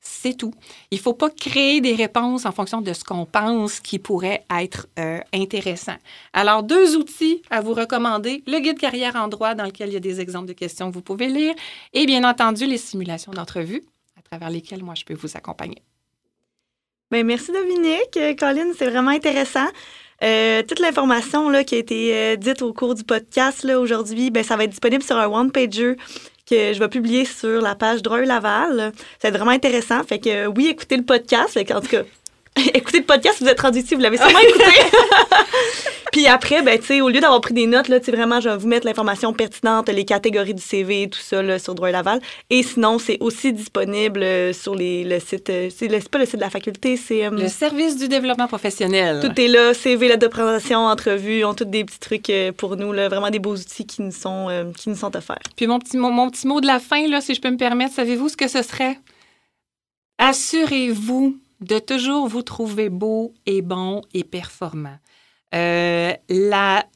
C'est 0.00 0.36
tout. 0.36 0.52
Il 0.90 0.98
faut 0.98 1.14
pas 1.14 1.30
créer 1.30 1.80
des 1.80 1.94
réponses 1.94 2.46
en 2.46 2.50
fonction 2.50 2.80
de 2.80 2.92
ce 2.92 3.04
qu'on 3.04 3.24
pense 3.24 3.78
qui 3.78 4.00
pourrait 4.00 4.44
être 4.50 4.88
euh, 4.98 5.20
intéressant. 5.32 5.94
Alors, 6.32 6.64
deux 6.64 6.96
outils 6.96 7.42
à 7.48 7.60
vous 7.60 7.74
recommander. 7.74 8.42
Le 8.48 8.58
guide 8.58 8.80
carrière 8.80 9.14
en 9.14 9.28
droit 9.28 9.54
dans 9.54 9.66
lequel 9.66 9.90
il 9.90 9.92
y 9.92 9.96
a 9.96 10.00
des 10.00 10.20
exemples 10.20 10.48
de 10.48 10.52
questions 10.52 10.88
que 10.88 10.94
vous 10.94 11.00
pouvez 11.00 11.28
lire 11.28 11.54
et 11.92 12.04
bien 12.04 12.28
entendu 12.28 12.66
les 12.66 12.78
simulations 12.78 13.30
d'entrevue 13.30 13.84
à 14.18 14.22
travers 14.22 14.50
lesquelles 14.50 14.82
moi 14.82 14.96
je 14.96 15.04
peux 15.04 15.14
vous 15.14 15.36
accompagner. 15.36 15.80
Ben, 17.12 17.24
merci 17.24 17.52
Dominique. 17.52 18.16
Euh, 18.16 18.34
Colin, 18.34 18.72
c'est 18.76 18.90
vraiment 18.90 19.12
intéressant. 19.12 19.68
Euh, 20.22 20.62
toute 20.62 20.78
l'information 20.78 21.48
là, 21.48 21.64
qui 21.64 21.74
a 21.74 21.78
été 21.78 22.14
euh, 22.14 22.36
dite 22.36 22.62
au 22.62 22.72
cours 22.72 22.94
du 22.94 23.02
podcast 23.02 23.64
là, 23.64 23.80
aujourd'hui, 23.80 24.30
ben, 24.30 24.44
ça 24.44 24.56
va 24.56 24.64
être 24.64 24.70
disponible 24.70 25.02
sur 25.02 25.16
un 25.16 25.26
one-pager 25.26 25.96
que 26.48 26.72
je 26.72 26.78
vais 26.78 26.88
publier 26.88 27.24
sur 27.24 27.60
la 27.60 27.74
page 27.74 28.02
Dreux 28.02 28.22
Laval. 28.22 28.92
Ça 29.18 29.28
va 29.28 29.28
être 29.28 29.36
vraiment 29.36 29.50
intéressant. 29.50 30.02
Fait 30.04 30.18
que 30.18 30.28
euh, 30.28 30.46
oui, 30.46 30.68
écoutez 30.68 30.96
le 30.96 31.02
podcast. 31.02 31.50
Fait 31.50 31.64
que, 31.64 31.74
en 31.74 31.80
tout 31.80 31.88
cas, 31.88 32.02
écoutez 32.74 32.98
le 32.98 33.04
podcast, 33.04 33.38
vous 33.40 33.48
êtes 33.48 33.60
rendu 33.60 33.78
ici, 33.78 33.94
vous 33.94 34.00
l'avez 34.00 34.18
sûrement 34.18 34.38
écouté. 34.38 34.64
Puis 36.12 36.26
après, 36.26 36.60
ben, 36.60 36.78
tu 36.78 36.84
sais, 36.84 37.00
au 37.00 37.08
lieu 37.08 37.20
d'avoir 37.20 37.40
pris 37.40 37.54
des 37.54 37.66
notes, 37.66 37.88
là, 37.88 37.98
vraiment, 37.98 38.38
je 38.40 38.50
vais 38.50 38.56
vous 38.58 38.68
mettre 38.68 38.86
l'information 38.86 39.32
pertinente, 39.32 39.88
les 39.88 40.04
catégories 40.04 40.52
du 40.52 40.62
CV, 40.62 41.08
tout 41.08 41.18
ça, 41.18 41.42
là, 41.42 41.58
sur 41.58 41.74
Droit 41.74 41.90
Laval. 41.90 42.20
Et 42.50 42.62
sinon, 42.62 42.98
c'est 42.98 43.16
aussi 43.20 43.54
disponible 43.54 44.22
euh, 44.22 44.52
sur 44.52 44.74
les, 44.74 45.04
le 45.04 45.18
site, 45.20 45.48
euh, 45.48 45.70
c'est 45.74 45.88
pas 46.10 46.18
le 46.18 46.26
site 46.26 46.36
de 46.36 46.40
la 46.42 46.50
faculté, 46.50 46.98
c'est... 46.98 47.24
euh, 47.24 47.30
Le 47.30 47.48
service 47.48 47.96
du 47.96 48.08
développement 48.08 48.46
professionnel. 48.46 49.20
tout 49.26 49.40
est 49.40 49.48
là, 49.48 49.72
CV, 49.72 50.08
lettre 50.08 50.20
de 50.20 50.26
présentation, 50.26 50.80
entrevue, 50.80 51.46
ont 51.46 51.54
tous 51.54 51.64
des 51.64 51.84
petits 51.84 51.98
trucs 52.00 52.30
pour 52.58 52.76
nous, 52.76 52.92
là, 52.92 53.08
vraiment 53.08 53.30
des 53.30 53.38
beaux 53.38 53.56
outils 53.56 53.86
qui 53.86 54.02
nous 54.02 54.12
sont, 54.12 54.72
qui 54.76 54.90
nous 54.90 54.96
sont 54.96 55.16
offerts. 55.16 55.38
Puis 55.56 55.66
mon 55.66 55.78
petit, 55.78 55.96
mot, 55.96 56.10
mon 56.10 56.28
petit 56.28 56.46
mot 56.46 56.60
de 56.60 56.66
la 56.66 56.78
fin, 56.80 57.08
là, 57.08 57.22
si 57.22 57.34
je 57.34 57.40
peux 57.40 57.50
me 57.50 57.56
permettre, 57.56 57.94
savez-vous 57.94 58.28
ce 58.28 58.36
que 58.36 58.48
ce 58.48 58.60
serait? 58.62 58.98
Assurez-vous 60.18 61.36
de 61.62 61.78
toujours 61.78 62.28
vous 62.28 62.42
trouver 62.42 62.88
beau 62.88 63.34
et 63.46 63.62
bon 63.62 64.02
et 64.14 64.24
performant. 64.24 64.98
Euh, 65.54 66.14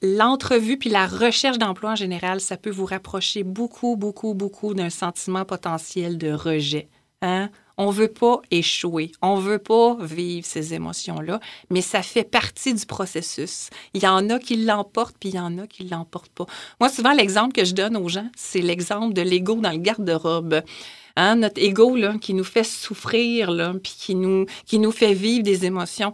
l'entrevue 0.03 0.79
puis 0.79 0.89
la 0.89 1.07
recherche 1.07 1.59
d'emploi 1.59 1.91
en 1.91 1.97
général, 1.97 2.41
ça 2.41 2.57
peut 2.57 2.71
vous 2.71 2.87
rapprocher 2.87 3.43
beaucoup, 3.43 3.97
beaucoup, 3.97 4.35
beaucoup 4.35 4.73
d'un 4.73 4.91
sentiment 4.91 5.45
potentiel 5.45 6.17
de 6.17 6.33
rejet. 6.33 6.89
Hein? 7.21 7.51
On 7.79 7.91
veut 7.91 8.09
pas 8.09 8.41
échouer, 8.51 9.13
on 9.21 9.37
veut 9.37 9.59
pas 9.59 9.97
vivre 10.01 10.47
ces 10.47 10.73
émotions-là, 10.73 11.41
mais 11.69 11.83
ça 11.83 12.03
fait 12.03 12.25
partie 12.25 12.73
du 12.73 12.87
processus. 12.87 13.69
Il 13.93 14.03
y 14.03 14.07
en 14.07 14.31
a 14.31 14.39
qui 14.39 14.57
l'emportent, 14.57 15.17
puis 15.21 15.29
il 15.31 15.35
y 15.35 15.39
en 15.39 15.59
a 15.59 15.67
qui 15.67 15.85
l'emportent 15.85 16.33
pas. 16.33 16.47
Moi, 16.81 16.89
souvent, 16.89 17.13
l'exemple 17.13 17.53
que 17.53 17.67
je 17.67 17.75
donne 17.75 17.97
aux 17.99 18.09
gens, 18.09 18.31
c'est 18.35 18.63
l'exemple 18.63 19.13
de 19.13 19.21
l'ego 19.21 19.57
dans 19.57 19.73
le 19.73 19.79
garde-robe. 19.79 20.63
Hein, 21.17 21.37
notre 21.37 21.61
ego 21.61 21.97
là, 21.97 22.15
qui 22.21 22.35
nous 22.35 22.45
fait 22.45 22.65
souffrir, 22.65 23.51
là, 23.51 23.75
puis 23.83 23.95
qui 23.99 24.15
nous, 24.15 24.47
qui 24.67 24.79
nous 24.79 24.93
fait 24.93 25.15
vivre 25.15 25.43
des 25.43 25.65
émotions. 25.65 26.13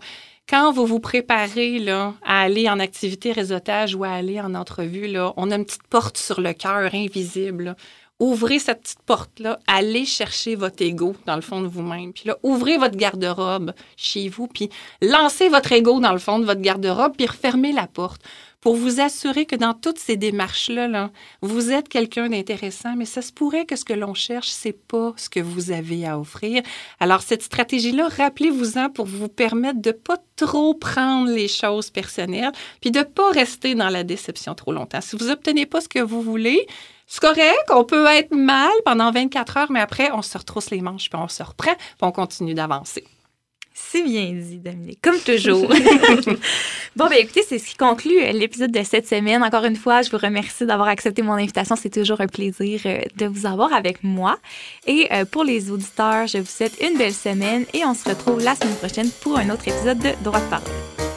Quand 0.48 0.72
vous 0.72 0.86
vous 0.86 1.00
préparez 1.00 1.78
là, 1.78 2.14
à 2.24 2.42
aller 2.42 2.68
en 2.68 2.78
activité 2.78 3.32
réseautage 3.32 3.94
ou 3.94 4.05
à 4.05 4.11
aller 4.11 4.40
en 4.40 4.55
entrevue, 4.55 5.07
là, 5.07 5.32
on 5.36 5.50
a 5.50 5.57
une 5.57 5.64
petite 5.64 5.86
porte 5.88 6.18
sur 6.18 6.40
le 6.40 6.53
cœur 6.53 6.94
invisible 6.94 7.76
ouvrez 8.22 8.61
cette 8.61 8.82
petite 8.82 9.03
porte-là, 9.05 9.59
allez 9.66 10.05
chercher 10.05 10.55
votre 10.55 10.80
ego 10.80 11.16
dans 11.26 11.34
le 11.34 11.42
fond 11.42 11.61
de 11.61 11.66
vous-même. 11.66 12.12
Puis 12.12 12.28
là, 12.28 12.36
ouvrez 12.44 12.78
votre 12.78 12.96
garde-robe 12.96 13.72
chez 13.96 14.28
vous, 14.28 14.46
puis 14.46 14.70
lancez 15.00 15.48
votre 15.48 15.72
ego 15.72 15.98
dans 15.98 16.12
le 16.12 16.18
fond 16.18 16.38
de 16.38 16.44
votre 16.44 16.61
garde-robe, 16.61 17.14
puis 17.16 17.26
refermez 17.26 17.72
la 17.72 17.88
porte 17.88 18.22
pour 18.62 18.76
vous 18.76 19.00
assurer 19.00 19.44
que 19.44 19.56
dans 19.56 19.74
toutes 19.74 19.98
ces 19.98 20.16
démarches-là, 20.16 20.88
là, 20.88 21.10
vous 21.42 21.72
êtes 21.72 21.88
quelqu'un 21.88 22.28
d'intéressant, 22.28 22.94
mais 22.96 23.04
ça 23.04 23.20
se 23.20 23.32
pourrait 23.32 23.66
que 23.66 23.76
ce 23.76 23.84
que 23.84 23.92
l'on 23.92 24.14
cherche, 24.14 24.48
c'est 24.48 24.72
pas 24.72 25.12
ce 25.16 25.28
que 25.28 25.40
vous 25.40 25.72
avez 25.72 26.06
à 26.06 26.18
offrir. 26.18 26.62
Alors, 27.00 27.22
cette 27.22 27.42
stratégie-là, 27.42 28.08
rappelez-vous-en 28.08 28.88
pour 28.88 29.06
vous 29.06 29.28
permettre 29.28 29.82
de 29.82 29.90
pas 29.90 30.16
trop 30.36 30.74
prendre 30.74 31.30
les 31.30 31.48
choses 31.48 31.90
personnelles, 31.90 32.52
puis 32.80 32.92
de 32.92 33.02
pas 33.02 33.30
rester 33.32 33.74
dans 33.74 33.90
la 33.90 34.04
déception 34.04 34.54
trop 34.54 34.72
longtemps. 34.72 35.00
Si 35.00 35.16
vous 35.16 35.28
obtenez 35.28 35.66
pas 35.66 35.80
ce 35.80 35.88
que 35.88 35.98
vous 35.98 36.22
voulez, 36.22 36.64
c'est 37.08 37.20
correct, 37.20 37.68
on 37.70 37.84
peut 37.84 38.06
être 38.06 38.32
mal 38.32 38.70
pendant 38.84 39.10
24 39.10 39.56
heures, 39.56 39.72
mais 39.72 39.80
après, 39.80 40.10
on 40.12 40.22
se 40.22 40.38
retrousse 40.38 40.70
les 40.70 40.80
manches, 40.80 41.10
puis 41.10 41.20
on 41.20 41.28
se 41.28 41.42
reprend, 41.42 41.74
puis 41.74 41.96
on 42.00 42.12
continue 42.12 42.54
d'avancer. 42.54 43.04
C'est 43.74 44.02
bien 44.02 44.32
dit, 44.32 44.58
Dominique, 44.58 44.98
comme 45.02 45.18
toujours. 45.18 45.66
bon, 46.96 47.06
ben 47.06 47.16
écoutez, 47.18 47.42
c'est 47.46 47.58
ce 47.58 47.66
qui 47.66 47.76
conclut 47.76 48.22
euh, 48.22 48.32
l'épisode 48.32 48.70
de 48.70 48.82
cette 48.82 49.08
semaine. 49.08 49.42
Encore 49.42 49.64
une 49.64 49.76
fois, 49.76 50.02
je 50.02 50.10
vous 50.10 50.18
remercie 50.18 50.66
d'avoir 50.66 50.88
accepté 50.88 51.22
mon 51.22 51.32
invitation. 51.32 51.74
C'est 51.74 51.90
toujours 51.90 52.20
un 52.20 52.26
plaisir 52.26 52.80
euh, 52.84 53.00
de 53.16 53.26
vous 53.26 53.46
avoir 53.46 53.72
avec 53.72 54.04
moi. 54.04 54.38
Et 54.86 55.08
euh, 55.12 55.24
pour 55.24 55.44
les 55.44 55.70
auditeurs, 55.70 56.26
je 56.26 56.38
vous 56.38 56.46
souhaite 56.46 56.76
une 56.82 56.98
belle 56.98 57.14
semaine 57.14 57.64
et 57.72 57.84
on 57.84 57.94
se 57.94 58.08
retrouve 58.08 58.42
la 58.42 58.54
semaine 58.54 58.76
prochaine 58.76 59.10
pour 59.22 59.38
un 59.38 59.48
autre 59.50 59.66
épisode 59.66 59.98
de 59.98 60.10
Droit 60.22 60.40
de 60.40 60.50
parole. 60.50 61.11